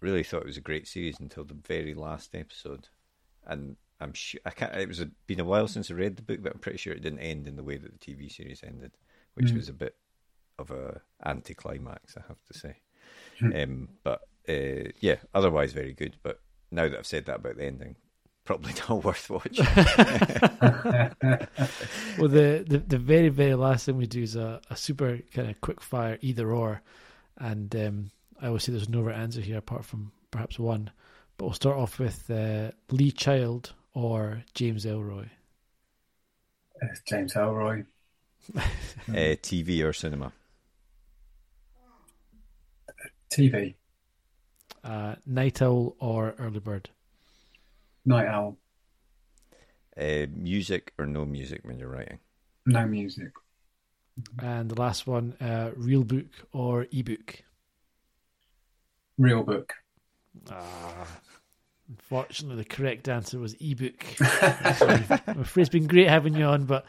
really 0.00 0.22
thought 0.22 0.42
it 0.42 0.46
was 0.46 0.56
a 0.56 0.62
great 0.62 0.86
series 0.86 1.18
until 1.20 1.44
the 1.44 1.54
very 1.54 1.94
last 1.94 2.34
episode. 2.34 2.88
And 3.46 3.76
I'm 4.00 4.12
sure 4.12 4.40
I 4.46 4.50
can't. 4.50 4.74
It 4.74 4.88
was 4.88 5.00
a, 5.00 5.10
been 5.26 5.40
a 5.40 5.44
while 5.44 5.68
since 5.68 5.90
I 5.90 5.94
read 5.94 6.16
the 6.16 6.22
book, 6.22 6.42
but 6.42 6.52
I'm 6.52 6.60
pretty 6.60 6.78
sure 6.78 6.92
it 6.92 7.02
didn't 7.02 7.20
end 7.20 7.48
in 7.48 7.56
the 7.56 7.64
way 7.64 7.76
that 7.76 7.92
the 7.92 7.98
TV 7.98 8.30
series 8.30 8.62
ended, 8.62 8.92
which 9.34 9.48
mm. 9.48 9.56
was 9.56 9.68
a 9.68 9.74
bit 9.74 9.96
of 10.58 10.70
a 10.70 11.00
anticlimax, 11.24 12.16
I 12.16 12.22
have 12.28 12.42
to 12.44 12.58
say. 12.58 12.76
Mm. 13.40 13.62
Um, 13.62 13.88
but 14.04 14.22
uh, 14.48 14.90
yeah, 15.00 15.16
otherwise 15.34 15.72
very 15.72 15.92
good. 15.92 16.16
But 16.22 16.40
now 16.70 16.88
that 16.88 16.98
I've 16.98 17.06
said 17.06 17.26
that 17.26 17.36
about 17.36 17.56
the 17.56 17.64
ending, 17.64 17.96
probably 18.48 18.72
not 18.88 19.04
worth 19.04 19.28
watching. 19.28 19.66
well, 22.18 22.28
the, 22.28 22.64
the, 22.66 22.82
the 22.86 22.96
very 22.96 23.28
very 23.28 23.54
last 23.54 23.84
thing 23.84 23.98
we 23.98 24.06
do 24.06 24.22
is 24.22 24.36
a, 24.36 24.58
a 24.70 24.76
super 24.76 25.18
kind 25.34 25.50
of 25.50 25.60
quick 25.60 25.82
fire 25.82 26.16
either 26.22 26.50
or, 26.50 26.80
and 27.36 27.76
um, 27.76 28.10
I 28.40 28.46
always 28.46 28.64
say 28.64 28.72
there's 28.72 28.88
no 28.88 29.02
right 29.02 29.16
answer 29.16 29.42
here 29.42 29.58
apart 29.58 29.84
from 29.84 30.12
perhaps 30.30 30.58
one. 30.58 30.90
But 31.36 31.44
we'll 31.44 31.52
start 31.52 31.76
off 31.76 31.98
with 31.98 32.30
uh, 32.30 32.70
Lee 32.90 33.12
Child 33.12 33.74
or 33.92 34.44
James 34.54 34.86
Ellroy. 34.86 35.28
Uh, 36.82 36.86
James 37.06 37.34
Ellroy. 37.34 37.84
uh, 38.56 38.60
TV 39.08 39.84
or 39.84 39.92
cinema? 39.92 40.32
TV. 43.30 43.74
Uh, 44.82 45.16
Night 45.26 45.60
Owl 45.60 45.96
or 46.00 46.34
Early 46.38 46.60
Bird? 46.60 46.88
Night 48.08 48.26
Owl. 48.26 48.56
Uh, 49.96 50.26
music 50.34 50.92
or 50.98 51.06
no 51.06 51.26
music 51.26 51.60
when 51.64 51.78
you're 51.78 51.90
writing? 51.90 52.18
No 52.64 52.86
music. 52.86 53.32
And 54.42 54.70
the 54.70 54.80
last 54.80 55.06
one, 55.06 55.34
uh, 55.40 55.72
real 55.76 56.04
book 56.04 56.26
or 56.52 56.86
ebook? 56.90 57.42
Real 59.18 59.42
book. 59.42 59.74
Ah, 60.50 61.06
unfortunately, 61.88 62.56
the 62.56 62.64
correct 62.64 63.08
answer 63.08 63.38
was 63.38 63.54
ebook. 63.60 64.04
I'm 64.20 65.40
afraid 65.40 65.62
it's 65.62 65.68
been 65.68 65.86
great 65.86 66.08
having 66.08 66.34
you 66.34 66.44
on, 66.44 66.64
but 66.64 66.86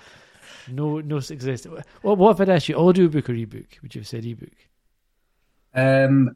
no, 0.70 1.01
no 1.01 1.20
success. 1.20 1.67
Well, 2.01 2.15
what 2.15 2.36
if 2.36 2.41
I'd 2.41 2.49
asked 2.49 2.70
you 2.70 2.78
audio 2.78 3.07
book 3.07 3.30
or 3.30 3.34
ebook? 3.34 3.78
Would 3.82 3.93
you 3.93 4.01
have 4.01 4.07
said 4.07 4.26
ebook? 4.26 4.55
Um, 5.74 6.36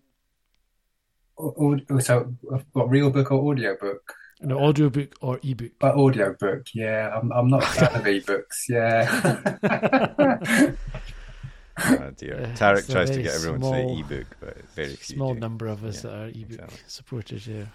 or, 1.38 1.80
or, 1.90 2.02
so 2.02 2.34
what 2.74 2.90
real 2.90 3.10
book 3.10 3.32
or 3.32 3.52
audio 3.52 3.78
book? 3.80 4.14
An 4.44 4.52
audiobook 4.52 5.16
or 5.22 5.40
ebook? 5.42 5.72
But 5.80 5.96
audiobook, 5.96 6.68
yeah. 6.74 7.18
I'm 7.18 7.32
I'm 7.32 7.48
not 7.48 7.64
a 7.64 7.66
fan 7.66 7.96
of 7.96 8.04
ebooks, 8.08 8.68
yeah. 8.68 9.08
oh 11.80 12.12
dear. 12.12 12.42
Uh, 12.42 12.48
Tarek 12.54 12.92
tries 12.92 13.10
to 13.12 13.22
get 13.22 13.36
everyone 13.36 13.62
small, 13.62 13.72
to 13.72 13.88
say 13.88 14.00
ebook, 14.02 14.36
but 14.42 14.58
very 14.72 14.98
few. 14.98 15.16
Small 15.16 15.34
do. 15.34 15.40
number 15.40 15.68
of 15.68 15.86
us 15.86 16.04
yeah, 16.04 16.10
that 16.10 16.18
are 16.18 16.28
ebook 16.28 16.50
exactly. 16.50 16.78
supporters, 16.88 17.48
yeah. 17.48 17.68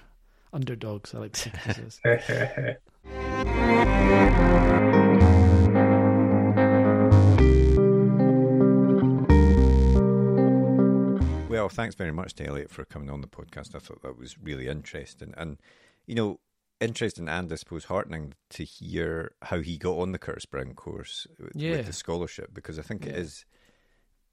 Underdogs, 0.52 1.14
I 1.14 1.18
like 1.20 1.32
to 1.32 1.50
say. 1.90 2.76
well, 11.48 11.70
thanks 11.70 11.94
very 11.94 12.12
much 12.12 12.34
to 12.34 12.46
Elliot 12.46 12.70
for 12.70 12.84
coming 12.84 13.08
on 13.08 13.22
the 13.22 13.26
podcast. 13.26 13.74
I 13.74 13.78
thought 13.78 14.02
that 14.02 14.18
was 14.18 14.36
really 14.38 14.68
interesting, 14.68 15.32
and 15.38 15.56
you 16.06 16.14
know, 16.14 16.40
interesting 16.80 17.28
and 17.28 17.52
I 17.52 17.56
suppose 17.56 17.84
heartening 17.84 18.34
to 18.50 18.64
hear 18.64 19.32
how 19.42 19.60
he 19.60 19.76
got 19.78 19.98
on 19.98 20.12
the 20.12 20.18
Curtis 20.18 20.46
Brown 20.46 20.74
course 20.74 21.26
with, 21.38 21.52
Yeah. 21.54 21.72
with 21.78 21.86
the 21.86 21.92
scholarship 21.92 22.54
because 22.54 22.78
I 22.78 22.82
think 22.82 23.04
it 23.06 23.14
Yeah. 23.14 23.20
is 23.20 23.44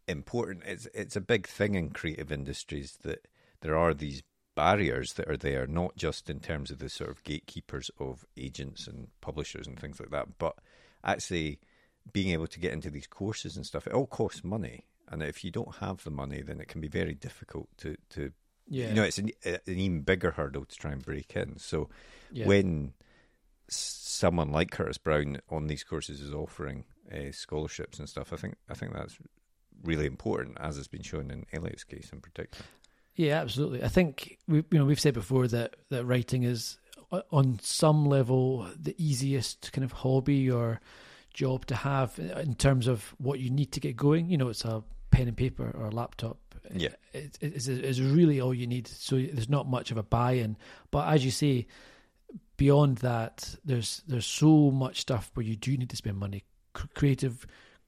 important. 0.08 0.64
It's 0.66 0.88
it's 0.94 1.16
a 1.16 1.22
big 1.22 1.48
thing 1.48 1.76
in 1.76 1.90
creative 1.92 2.32
industries 2.32 2.98
that 3.04 3.28
there 3.62 3.76
are 3.78 3.94
these 3.94 4.22
barriers 4.56 5.14
that 5.14 5.28
are 5.28 5.38
there, 5.38 5.68
not 5.68 5.96
just 5.98 6.30
in 6.30 6.40
terms 6.40 6.72
of 6.72 6.80
the 6.80 6.90
sort 6.90 7.10
of 7.10 7.24
gatekeepers 7.24 7.90
of 8.00 8.26
agents 8.38 8.88
and 8.88 9.10
publishers 9.22 9.68
and 9.68 9.80
things 9.80 10.00
like 10.00 10.12
that, 10.12 10.38
but 10.38 10.56
actually 11.04 11.60
being 12.14 12.30
able 12.30 12.48
to 12.48 12.60
get 12.60 12.72
into 12.72 12.90
these 12.90 13.08
courses 13.08 13.58
and 13.58 13.66
stuff. 13.66 13.88
It 13.88 13.94
all 13.94 14.08
costs 14.08 14.44
money, 14.44 14.86
and 15.08 15.22
if 15.24 15.44
you 15.44 15.52
don't 15.52 15.76
have 15.78 16.04
the 16.04 16.12
money, 16.12 16.42
then 16.42 16.62
it 16.62 16.68
can 16.68 16.80
be 16.80 16.88
very 16.88 17.16
difficult 17.16 17.68
to 17.78 17.98
to 18.12 18.32
Yeah. 18.68 18.90
you 18.90 18.94
know 18.96 19.04
it's 19.04 19.18
an, 19.20 19.32
an 19.46 19.60
even 19.68 20.02
bigger 20.02 20.32
hurdle 20.32 20.66
to 20.66 20.76
try 20.76 20.92
and 20.92 21.04
break 21.06 21.36
in. 21.36 21.58
So 21.60 21.90
Yeah. 22.32 22.48
when 22.48 22.94
someone 23.68 24.52
like 24.52 24.72
Curtis 24.72 24.98
Brown 24.98 25.40
on 25.50 25.68
these 25.68 25.84
courses 25.84 26.22
is 26.22 26.34
offering 26.34 26.86
uh, 27.12 27.32
scholarships 27.32 28.00
and 28.00 28.08
stuff, 28.10 28.34
I 28.34 28.36
think 28.38 28.56
I 28.70 28.74
think 28.74 28.94
that's 28.94 29.18
really 29.84 30.06
important, 30.06 30.58
as 30.60 30.78
has 30.78 30.88
been 30.88 31.04
shown 31.04 31.30
in 31.32 31.46
Elliot's 31.54 31.84
case 31.84 32.10
in 32.12 32.22
particular. 32.22 32.66
Yeah, 33.16 33.40
absolutely. 33.42 33.84
I 33.84 33.88
think 33.88 34.40
we, 34.48 34.58
you 34.72 34.80
know, 34.80 34.86
we've 34.86 35.00
said 35.00 35.14
before 35.14 35.48
that 35.50 35.76
that 35.90 36.06
writing 36.06 36.44
is 36.44 36.78
on 37.32 37.60
some 37.62 38.06
level 38.08 38.68
the 38.78 38.96
easiest 38.98 39.72
kind 39.72 39.86
of 39.86 39.92
hobby 39.92 40.50
or 40.52 40.82
job 41.34 41.66
to 41.68 41.76
have 41.76 42.18
in 42.20 42.56
terms 42.56 42.88
of 42.88 43.14
what 43.18 43.40
you 43.40 43.50
need 43.50 43.72
to 43.74 43.80
get 43.80 43.96
going. 43.96 44.30
You 44.30 44.38
know, 44.38 44.50
it's 44.50 44.66
a 44.66 44.84
pen 45.12 45.28
and 45.28 45.38
paper 45.38 45.72
or 45.78 45.86
a 45.86 45.92
laptop. 45.92 46.38
Yeah. 46.74 46.90
it, 47.14 47.38
it's, 47.42 47.68
it's 47.68 48.00
really 48.00 48.40
all 48.42 48.54
you 48.54 48.68
need. 48.68 48.88
So 48.88 49.16
there's 49.18 49.50
not 49.50 49.68
much 49.68 49.92
of 49.92 49.98
a 49.98 50.04
buy-in. 50.04 50.58
But 50.92 51.08
as 51.08 51.24
you 51.26 51.32
say, 51.32 51.68
beyond 52.58 53.00
that, 53.00 53.56
there's 53.66 54.02
there's 54.08 54.26
so 54.26 54.72
much 54.72 55.02
stuff 55.02 55.32
where 55.34 55.46
you 55.46 55.56
do 55.56 55.78
need 55.78 55.90
to 55.90 55.96
spend 55.96 56.18
money. 56.18 56.44
C- 56.78 56.84
creative 56.94 57.46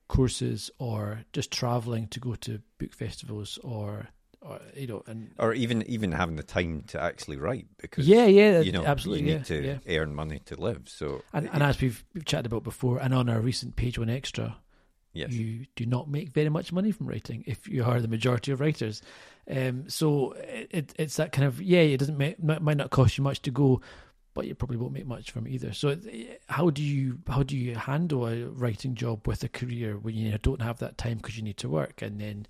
courses 0.07 0.71
or 0.79 1.25
just 1.33 1.51
traveling 1.51 2.07
to 2.07 2.19
go 2.19 2.35
to 2.35 2.61
book 2.77 2.93
festivals 2.93 3.59
or, 3.63 4.07
or 4.41 4.59
you 4.73 4.87
know 4.87 5.03
and 5.07 5.31
Or 5.37 5.53
even 5.53 5.83
even 5.83 6.13
having 6.13 6.37
the 6.37 6.43
time 6.43 6.83
to 6.87 7.01
actually 7.01 7.35
write 7.35 7.67
because 7.81 8.07
yeah 8.07 8.25
yeah 8.25 8.61
you 8.61 8.71
know 8.71 8.85
absolutely 8.85 9.25
you 9.25 9.31
yeah, 9.31 9.37
need 9.37 9.45
to 9.47 9.79
yeah. 9.85 9.99
earn 9.99 10.15
money 10.15 10.39
to 10.45 10.55
live. 10.55 10.83
So 10.85 11.23
And, 11.33 11.49
and 11.51 11.61
as 11.61 11.81
we've, 11.81 12.03
we've 12.13 12.23
chatted 12.23 12.45
about 12.45 12.63
before 12.63 12.99
and 12.99 13.13
on 13.13 13.27
our 13.27 13.41
recent 13.41 13.75
page 13.75 13.99
one 13.99 14.09
extra 14.09 14.55
yes, 15.17 15.31
you 15.31 15.65
do 15.75 15.85
not 15.85 16.09
make 16.09 16.29
very 16.29 16.49
much 16.49 16.71
money 16.71 16.91
from 16.91 17.07
writing 17.07 17.43
if 17.47 17.67
you 17.67 17.83
are 17.83 17.99
the 17.99 18.07
majority 18.07 18.51
of 18.51 18.59
writers. 18.59 19.01
Um, 19.49 19.89
so 19.89 20.33
it, 20.33 20.67
it, 20.71 20.93
it's 20.97 21.15
that 21.17 21.31
kind 21.31 21.47
of 21.47 21.61
yeah, 21.61 21.81
it 21.81 21.97
doesn't 21.97 22.17
make, 22.17 22.41
might 22.41 22.77
not 22.77 22.89
cost 22.89 23.17
you 23.17 23.23
much 23.23 23.41
to 23.43 23.51
go, 23.51 23.81
but 24.33 24.45
you 24.45 24.55
probably 24.55 24.77
won't 24.77 24.93
make 24.93 25.07
much 25.07 25.31
from 25.31 25.47
it 25.47 25.53
either. 25.53 25.73
So 25.73 25.97
how 26.47 26.69
do 26.69 26.83
you 26.83 27.19
how 27.27 27.43
do 27.43 27.57
you 27.57 27.75
handle 27.75 28.27
a 28.27 28.45
writing 28.45 28.95
job 28.95 29.27
with 29.27 29.43
a 29.43 29.49
career 29.49 29.97
when 29.97 30.15
you 30.15 30.37
don't 30.37 30.61
have 30.61 30.79
that 30.79 30.97
time 30.97 31.17
because 31.17 31.37
you 31.37 31.43
need 31.43 31.57
to 31.57 31.69
work, 31.69 32.01
and 32.01 32.19
then 32.19 32.45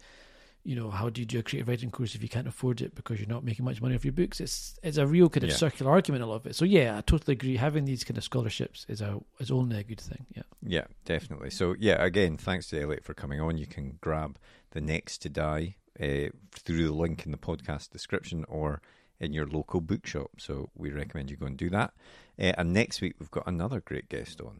you 0.67 0.75
know 0.75 0.89
how 0.91 1.09
do 1.09 1.21
you 1.21 1.25
do 1.25 1.39
a 1.39 1.43
creative 1.43 1.67
writing 1.69 1.89
course 1.91 2.13
if 2.15 2.21
you 2.21 2.29
can't 2.29 2.47
afford 2.47 2.81
it 2.81 2.93
because 2.93 3.19
you're 3.19 3.29
not 3.29 3.43
making 3.43 3.63
much 3.65 3.81
money 3.81 3.95
off 3.95 4.03
your 4.05 4.11
books? 4.21 4.39
It's 4.39 4.77
it's 4.83 4.97
a 4.97 5.07
real 5.07 5.29
kind 5.29 5.43
of 5.45 5.49
Yeah. 5.51 5.55
circular 5.55 5.91
argument. 5.91 6.23
A 6.23 6.27
lot 6.27 6.35
of 6.41 6.45
it. 6.47 6.55
So 6.55 6.65
yeah, 6.65 6.97
I 6.97 7.01
totally 7.01 7.33
agree. 7.33 7.55
Having 7.55 7.85
these 7.85 8.03
kind 8.03 8.17
of 8.17 8.23
scholarships 8.23 8.85
is 8.89 9.01
a 9.01 9.19
is 9.39 9.49
only 9.49 9.77
a 9.79 9.83
good 9.83 10.01
thing. 10.01 10.25
Yeah. 10.35 10.43
Yeah, 10.61 10.85
definitely. 11.05 11.49
So, 11.51 11.75
yeah, 11.79 12.03
again, 12.03 12.35
thanks 12.35 12.67
to 12.69 12.81
Elliot 12.81 13.05
for 13.05 13.13
coming 13.13 13.39
on. 13.39 13.57
You 13.57 13.67
can 13.67 13.97
grab 14.01 14.37
The 14.71 14.81
Next 14.81 15.19
to 15.21 15.29
Die 15.29 15.75
uh, 15.99 16.29
through 16.51 16.85
the 16.87 16.93
link 16.93 17.25
in 17.25 17.31
the 17.31 17.37
podcast 17.37 17.91
description 17.91 18.43
or 18.49 18.81
in 19.19 19.31
your 19.31 19.47
local 19.47 19.79
bookshop. 19.79 20.31
So, 20.39 20.69
we 20.75 20.89
recommend 20.91 21.31
you 21.31 21.37
go 21.37 21.45
and 21.45 21.55
do 21.55 21.69
that. 21.69 21.93
Uh, 22.37 22.51
and 22.57 22.73
next 22.73 22.99
week, 22.99 23.15
we've 23.19 23.31
got 23.31 23.47
another 23.47 23.79
great 23.79 24.09
guest 24.09 24.41
on. 24.41 24.59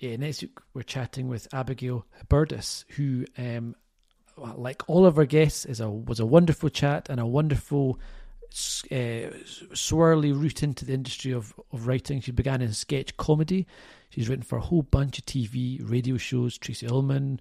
yeah, 0.00 0.16
next 0.16 0.42
week 0.42 0.58
we're 0.74 0.82
chatting 0.82 1.28
with 1.28 1.48
Abigail 1.54 2.04
Burdis, 2.28 2.84
who, 2.96 3.24
um, 3.38 3.74
like 4.56 4.82
all 4.88 5.06
of 5.06 5.18
our 5.18 5.26
guests, 5.26 5.64
is 5.64 5.80
a 5.80 5.90
was 5.90 6.20
a 6.20 6.26
wonderful 6.26 6.68
chat 6.68 7.08
and 7.08 7.20
a 7.20 7.26
wonderful 7.26 7.98
uh, 8.90 9.30
swirly 9.74 10.38
route 10.38 10.62
into 10.62 10.84
the 10.84 10.94
industry 10.94 11.32
of, 11.32 11.54
of 11.72 11.86
writing. 11.86 12.20
She 12.20 12.32
began 12.32 12.62
in 12.62 12.72
sketch 12.72 13.16
comedy. 13.16 13.66
She's 14.10 14.28
written 14.28 14.42
for 14.42 14.56
a 14.56 14.62
whole 14.62 14.82
bunch 14.82 15.18
of 15.18 15.26
TV, 15.26 15.78
radio 15.88 16.16
shows. 16.16 16.56
Tracey 16.56 16.86
Ullman, 16.86 17.40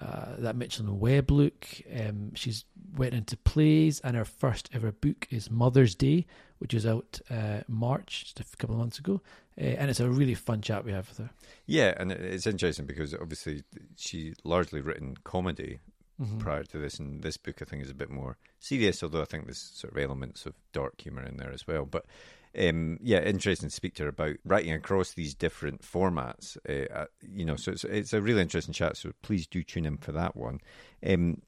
uh, 0.00 0.36
that 0.38 0.78
and 0.78 1.00
Webb 1.00 1.30
look. 1.30 1.66
Um, 1.94 2.34
she's 2.34 2.64
went 2.96 3.14
into 3.14 3.36
plays, 3.36 4.00
and 4.00 4.16
her 4.16 4.24
first 4.24 4.68
ever 4.72 4.92
book 4.92 5.26
is 5.30 5.50
Mother's 5.50 5.94
Day, 5.94 6.26
which 6.58 6.74
is 6.74 6.86
out 6.86 7.20
uh, 7.30 7.60
March, 7.68 8.24
just 8.24 8.40
a 8.40 8.56
couple 8.56 8.74
of 8.74 8.80
months 8.80 8.98
ago. 8.98 9.20
Uh, 9.60 9.64
and 9.64 9.90
it's 9.90 10.00
a 10.00 10.08
really 10.08 10.34
fun 10.34 10.60
chat 10.60 10.84
we 10.84 10.92
have 10.92 11.08
with 11.08 11.18
her. 11.18 11.30
Yeah, 11.66 11.94
and 11.96 12.12
it's 12.12 12.46
interesting 12.46 12.86
because 12.86 13.14
obviously 13.14 13.64
she 13.96 14.34
largely 14.44 14.80
written 14.80 15.16
comedy 15.24 15.80
Mhm. 16.20 16.38
prior 16.40 16.64
to 16.64 16.78
this, 16.78 16.98
and 16.98 17.22
this 17.22 17.36
book 17.36 17.62
I 17.62 17.64
think 17.64 17.82
is 17.82 17.90
a 17.90 17.94
bit 17.94 18.10
more 18.10 18.36
serious. 18.58 19.02
Although 19.02 19.22
I 19.22 19.26
think 19.26 19.44
there's 19.44 19.58
sort 19.60 19.92
of 19.92 19.98
elements 19.98 20.46
of 20.46 20.54
dark 20.72 21.00
humor 21.00 21.22
in 21.22 21.36
there 21.36 21.52
as 21.52 21.66
well. 21.66 21.86
But 21.86 22.06
um, 22.58 22.98
yeah, 23.02 23.20
interesting 23.22 23.68
to 23.68 23.74
speak 23.74 23.94
to 23.96 24.04
her 24.04 24.08
about 24.08 24.36
writing 24.44 24.72
across 24.72 25.12
these 25.12 25.34
different 25.34 25.82
formats. 25.82 26.56
Uh, 26.68 26.92
uh, 26.92 27.06
you 27.20 27.44
know, 27.44 27.56
so 27.56 27.72
it's, 27.72 27.84
it's 27.84 28.12
a 28.12 28.20
really 28.22 28.42
interesting 28.42 28.74
chat. 28.74 28.96
So 28.96 29.12
please 29.22 29.46
do 29.46 29.62
tune 29.62 29.86
in 29.86 29.98
for 29.98 30.12
that 30.12 30.34
one. 30.34 30.60
Um, 31.06 31.42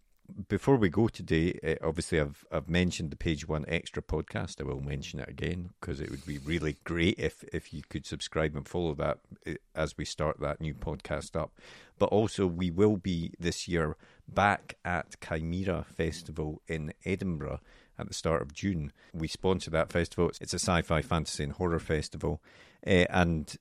before 0.48 0.76
we 0.76 0.88
go 0.88 1.08
today, 1.08 1.58
uh, 1.64 1.84
obviously 1.84 2.20
I've 2.20 2.44
I've 2.52 2.68
mentioned 2.68 3.10
the 3.10 3.16
page 3.16 3.48
one 3.48 3.64
extra 3.66 4.00
podcast. 4.02 4.60
I 4.60 4.64
will 4.64 4.80
mention 4.80 5.18
it 5.18 5.28
again 5.28 5.70
because 5.80 6.00
it 6.00 6.10
would 6.10 6.24
be 6.24 6.38
really 6.38 6.76
great 6.84 7.18
if 7.18 7.42
if 7.52 7.72
you 7.72 7.82
could 7.88 8.06
subscribe 8.06 8.54
and 8.54 8.68
follow 8.68 8.94
that 8.94 9.18
uh, 9.46 9.54
as 9.74 9.96
we 9.98 10.04
start 10.04 10.38
that 10.40 10.60
new 10.60 10.74
podcast 10.74 11.34
up. 11.34 11.58
But 11.98 12.10
also 12.10 12.46
we 12.46 12.70
will 12.70 12.96
be 12.96 13.32
this 13.40 13.66
year 13.66 13.96
back 14.34 14.76
at 14.84 15.20
Cymera 15.20 15.84
Festival 15.84 16.62
in 16.66 16.92
Edinburgh 17.04 17.60
at 17.98 18.08
the 18.08 18.14
start 18.14 18.42
of 18.42 18.52
June. 18.52 18.92
We 19.12 19.28
sponsor 19.28 19.70
that 19.70 19.92
festival. 19.92 20.30
It's 20.40 20.54
a 20.54 20.58
sci-fi, 20.58 21.02
fantasy, 21.02 21.44
and 21.44 21.52
horror 21.52 21.78
festival, 21.78 22.40
uh, 22.86 23.06
and 23.10 23.54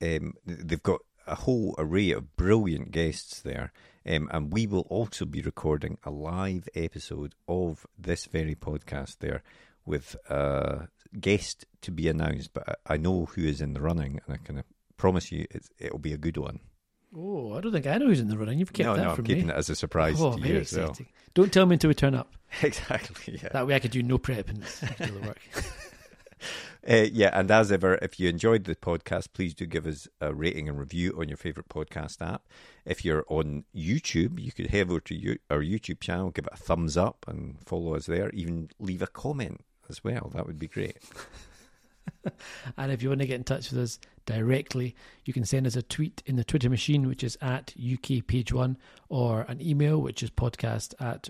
um, 0.00 0.34
they've 0.46 0.82
got 0.82 1.00
a 1.26 1.34
whole 1.36 1.74
array 1.78 2.10
of 2.10 2.36
brilliant 2.36 2.90
guests 2.90 3.40
there. 3.40 3.72
Um, 4.04 4.28
and 4.32 4.52
we 4.52 4.66
will 4.66 4.86
also 4.90 5.24
be 5.24 5.42
recording 5.42 5.98
a 6.02 6.10
live 6.10 6.68
episode 6.74 7.36
of 7.46 7.86
this 7.96 8.26
very 8.26 8.56
podcast 8.56 9.18
there 9.20 9.44
with 9.86 10.16
a 10.28 10.88
guest 11.20 11.66
to 11.82 11.92
be 11.92 12.08
announced. 12.08 12.52
But 12.52 12.80
I 12.84 12.96
know 12.96 13.26
who 13.26 13.44
is 13.44 13.60
in 13.60 13.74
the 13.74 13.80
running, 13.80 14.20
and 14.26 14.34
I 14.34 14.44
can 14.44 14.64
promise 14.96 15.30
you 15.30 15.46
it'll 15.78 15.98
be 15.98 16.12
a 16.12 16.18
good 16.18 16.36
one. 16.36 16.60
Oh, 17.14 17.54
I 17.54 17.60
don't 17.60 17.72
think 17.72 17.86
I 17.86 17.98
know 17.98 18.06
who's 18.06 18.20
in 18.20 18.28
the 18.28 18.38
running. 18.38 18.58
You've 18.58 18.72
kept 18.72 18.86
no, 18.86 18.96
that 18.96 19.02
no, 19.02 19.10
I'm 19.10 19.16
from 19.16 19.26
keeping 19.26 19.48
me. 19.48 19.52
it 19.52 19.56
as 19.56 19.68
a 19.68 19.76
surprise 19.76 20.16
oh, 20.18 20.36
to 20.36 20.48
you 20.48 20.56
as 20.58 20.76
well. 20.76 20.96
Don't 21.34 21.52
tell 21.52 21.66
me 21.66 21.74
until 21.74 21.88
we 21.88 21.94
turn 21.94 22.14
up. 22.14 22.32
exactly. 22.62 23.38
Yeah. 23.42 23.50
That 23.50 23.66
way 23.66 23.74
I 23.74 23.80
could 23.80 23.90
do 23.90 24.02
no 24.02 24.18
prep 24.18 24.48
and 24.48 24.62
do 24.98 25.06
the 25.06 25.26
work. 25.26 25.40
Uh, 26.88 27.06
yeah, 27.12 27.30
and 27.32 27.48
as 27.48 27.70
ever, 27.70 27.94
if 28.02 28.18
you 28.18 28.28
enjoyed 28.28 28.64
the 28.64 28.74
podcast, 28.74 29.28
please 29.32 29.54
do 29.54 29.64
give 29.66 29.86
us 29.86 30.08
a 30.20 30.34
rating 30.34 30.68
and 30.68 30.76
review 30.76 31.16
on 31.16 31.28
your 31.28 31.36
favorite 31.36 31.68
podcast 31.68 32.20
app. 32.20 32.48
If 32.84 33.04
you're 33.04 33.24
on 33.28 33.64
YouTube, 33.72 34.40
you 34.40 34.50
could 34.50 34.70
head 34.70 34.90
over 34.90 34.98
to 34.98 35.14
you, 35.14 35.38
our 35.48 35.60
YouTube 35.60 36.00
channel, 36.00 36.30
give 36.30 36.46
it 36.46 36.52
a 36.52 36.56
thumbs 36.56 36.96
up, 36.96 37.24
and 37.28 37.58
follow 37.64 37.94
us 37.94 38.06
there. 38.06 38.30
Even 38.30 38.68
leave 38.80 39.00
a 39.00 39.06
comment 39.06 39.64
as 39.88 40.02
well. 40.02 40.32
That 40.34 40.46
would 40.46 40.58
be 40.58 40.66
great. 40.66 40.96
and 42.76 42.92
if 42.92 43.02
you 43.02 43.08
want 43.08 43.20
to 43.20 43.26
get 43.26 43.36
in 43.36 43.44
touch 43.44 43.70
with 43.70 43.80
us 43.80 43.98
directly, 44.26 44.94
you 45.24 45.32
can 45.32 45.44
send 45.44 45.66
us 45.66 45.76
a 45.76 45.82
tweet 45.82 46.22
in 46.26 46.36
the 46.36 46.44
Twitter 46.44 46.70
machine, 46.70 47.06
which 47.08 47.24
is 47.24 47.36
at 47.40 47.74
UK 47.80 48.26
Page 48.26 48.52
One, 48.52 48.76
or 49.08 49.42
an 49.42 49.60
email, 49.60 50.00
which 50.00 50.22
is 50.22 50.30
podcast 50.30 50.94
at 51.00 51.28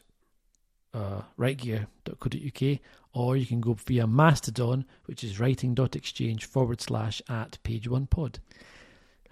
uh, 0.94 1.22
writegear.co.uk, 1.38 2.78
or 3.14 3.36
you 3.36 3.46
can 3.46 3.60
go 3.60 3.74
via 3.74 4.06
Mastodon, 4.06 4.84
which 5.06 5.24
is 5.24 5.38
writing.exchange 5.40 6.44
forward 6.44 6.80
slash 6.80 7.22
at 7.28 7.58
page 7.62 7.88
one 7.88 8.06
pod. 8.06 8.38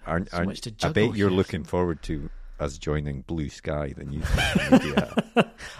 Aren't, 0.05 0.29
So 0.31 0.37
aren't- 0.37 0.49
much 0.49 0.61
to 0.61 0.73
I 0.83 0.89
bet 0.91 1.15
you're 1.15 1.29
here. 1.29 1.37
looking 1.37 1.63
forward 1.63 2.01
to 2.03 2.29
us 2.59 2.77
joining 2.77 3.23
Bluesky, 3.23 3.95
the 3.95 4.03
new 4.03 4.21
media. 4.71 5.13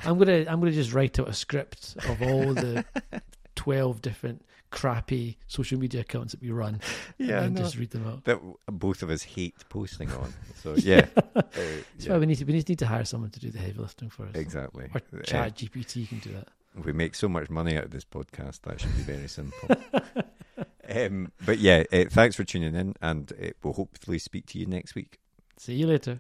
I'm 0.04 0.18
gonna 0.18 0.46
I'm 0.48 0.60
gonna 0.60 0.72
just 0.72 0.94
write 0.94 1.20
out 1.20 1.30
a 1.30 1.34
script 1.34 1.96
of 2.08 2.22
all 2.24 2.54
the 2.56 2.84
twelve 3.56 4.02
different 4.02 4.44
crappy 4.72 5.38
social 5.48 5.78
media 5.78 6.02
accounts 6.02 6.32
that 6.34 6.42
we 6.42 6.50
run. 6.50 6.80
Yeah, 7.18 7.44
and 7.44 7.54
know. 7.56 7.62
just 7.62 7.78
read 7.78 7.92
them 7.92 8.08
out. 8.08 8.24
that 8.24 8.40
both 8.68 9.04
of 9.04 9.10
us 9.12 9.22
hate 9.22 9.54
posting 9.70 10.10
on. 10.12 10.34
So 10.64 10.74
yeah, 10.76 11.06
uh, 11.36 11.42
That's 11.54 11.56
yeah, 12.00 12.14
why 12.14 12.18
we 12.20 12.26
need 12.26 12.38
to 12.40 12.46
we 12.46 12.54
need 12.54 12.80
to 12.80 12.88
hire 12.88 13.06
someone 13.06 13.30
to 13.32 13.40
do 13.40 13.50
the 13.52 13.60
heavy 13.60 13.80
lifting 13.80 14.10
for 14.10 14.24
us. 14.26 14.36
exactly. 14.36 14.86
Or 14.96 15.02
Uh, 15.20 15.22
ChatGPT 15.24 16.08
can 16.10 16.20
do 16.20 16.32
that. 16.34 16.48
we 16.86 16.94
make 16.94 17.16
so 17.16 17.28
much 17.30 17.50
money 17.50 17.78
out 17.78 17.84
of 17.84 17.92
this 17.92 18.06
podcast 18.06 18.62
that 18.62 18.80
should 18.82 18.96
be 18.96 19.04
very 19.04 19.28
simple. 19.28 19.70
um, 20.90 21.32
but 21.46 21.60
yeah, 21.60 21.84
uh, 21.94 22.06
thanks 22.10 22.36
for 22.36 22.44
tuning 22.44 22.74
in, 22.76 22.96
and 23.02 23.32
uh, 23.34 23.50
we'll 23.64 23.74
hopefully 23.74 24.20
speak 24.20 24.46
to 24.48 24.58
you 24.60 24.66
next 24.66 24.96
week. 24.96 25.20
See 25.58 25.76
you 25.76 25.86
later. 25.88 26.20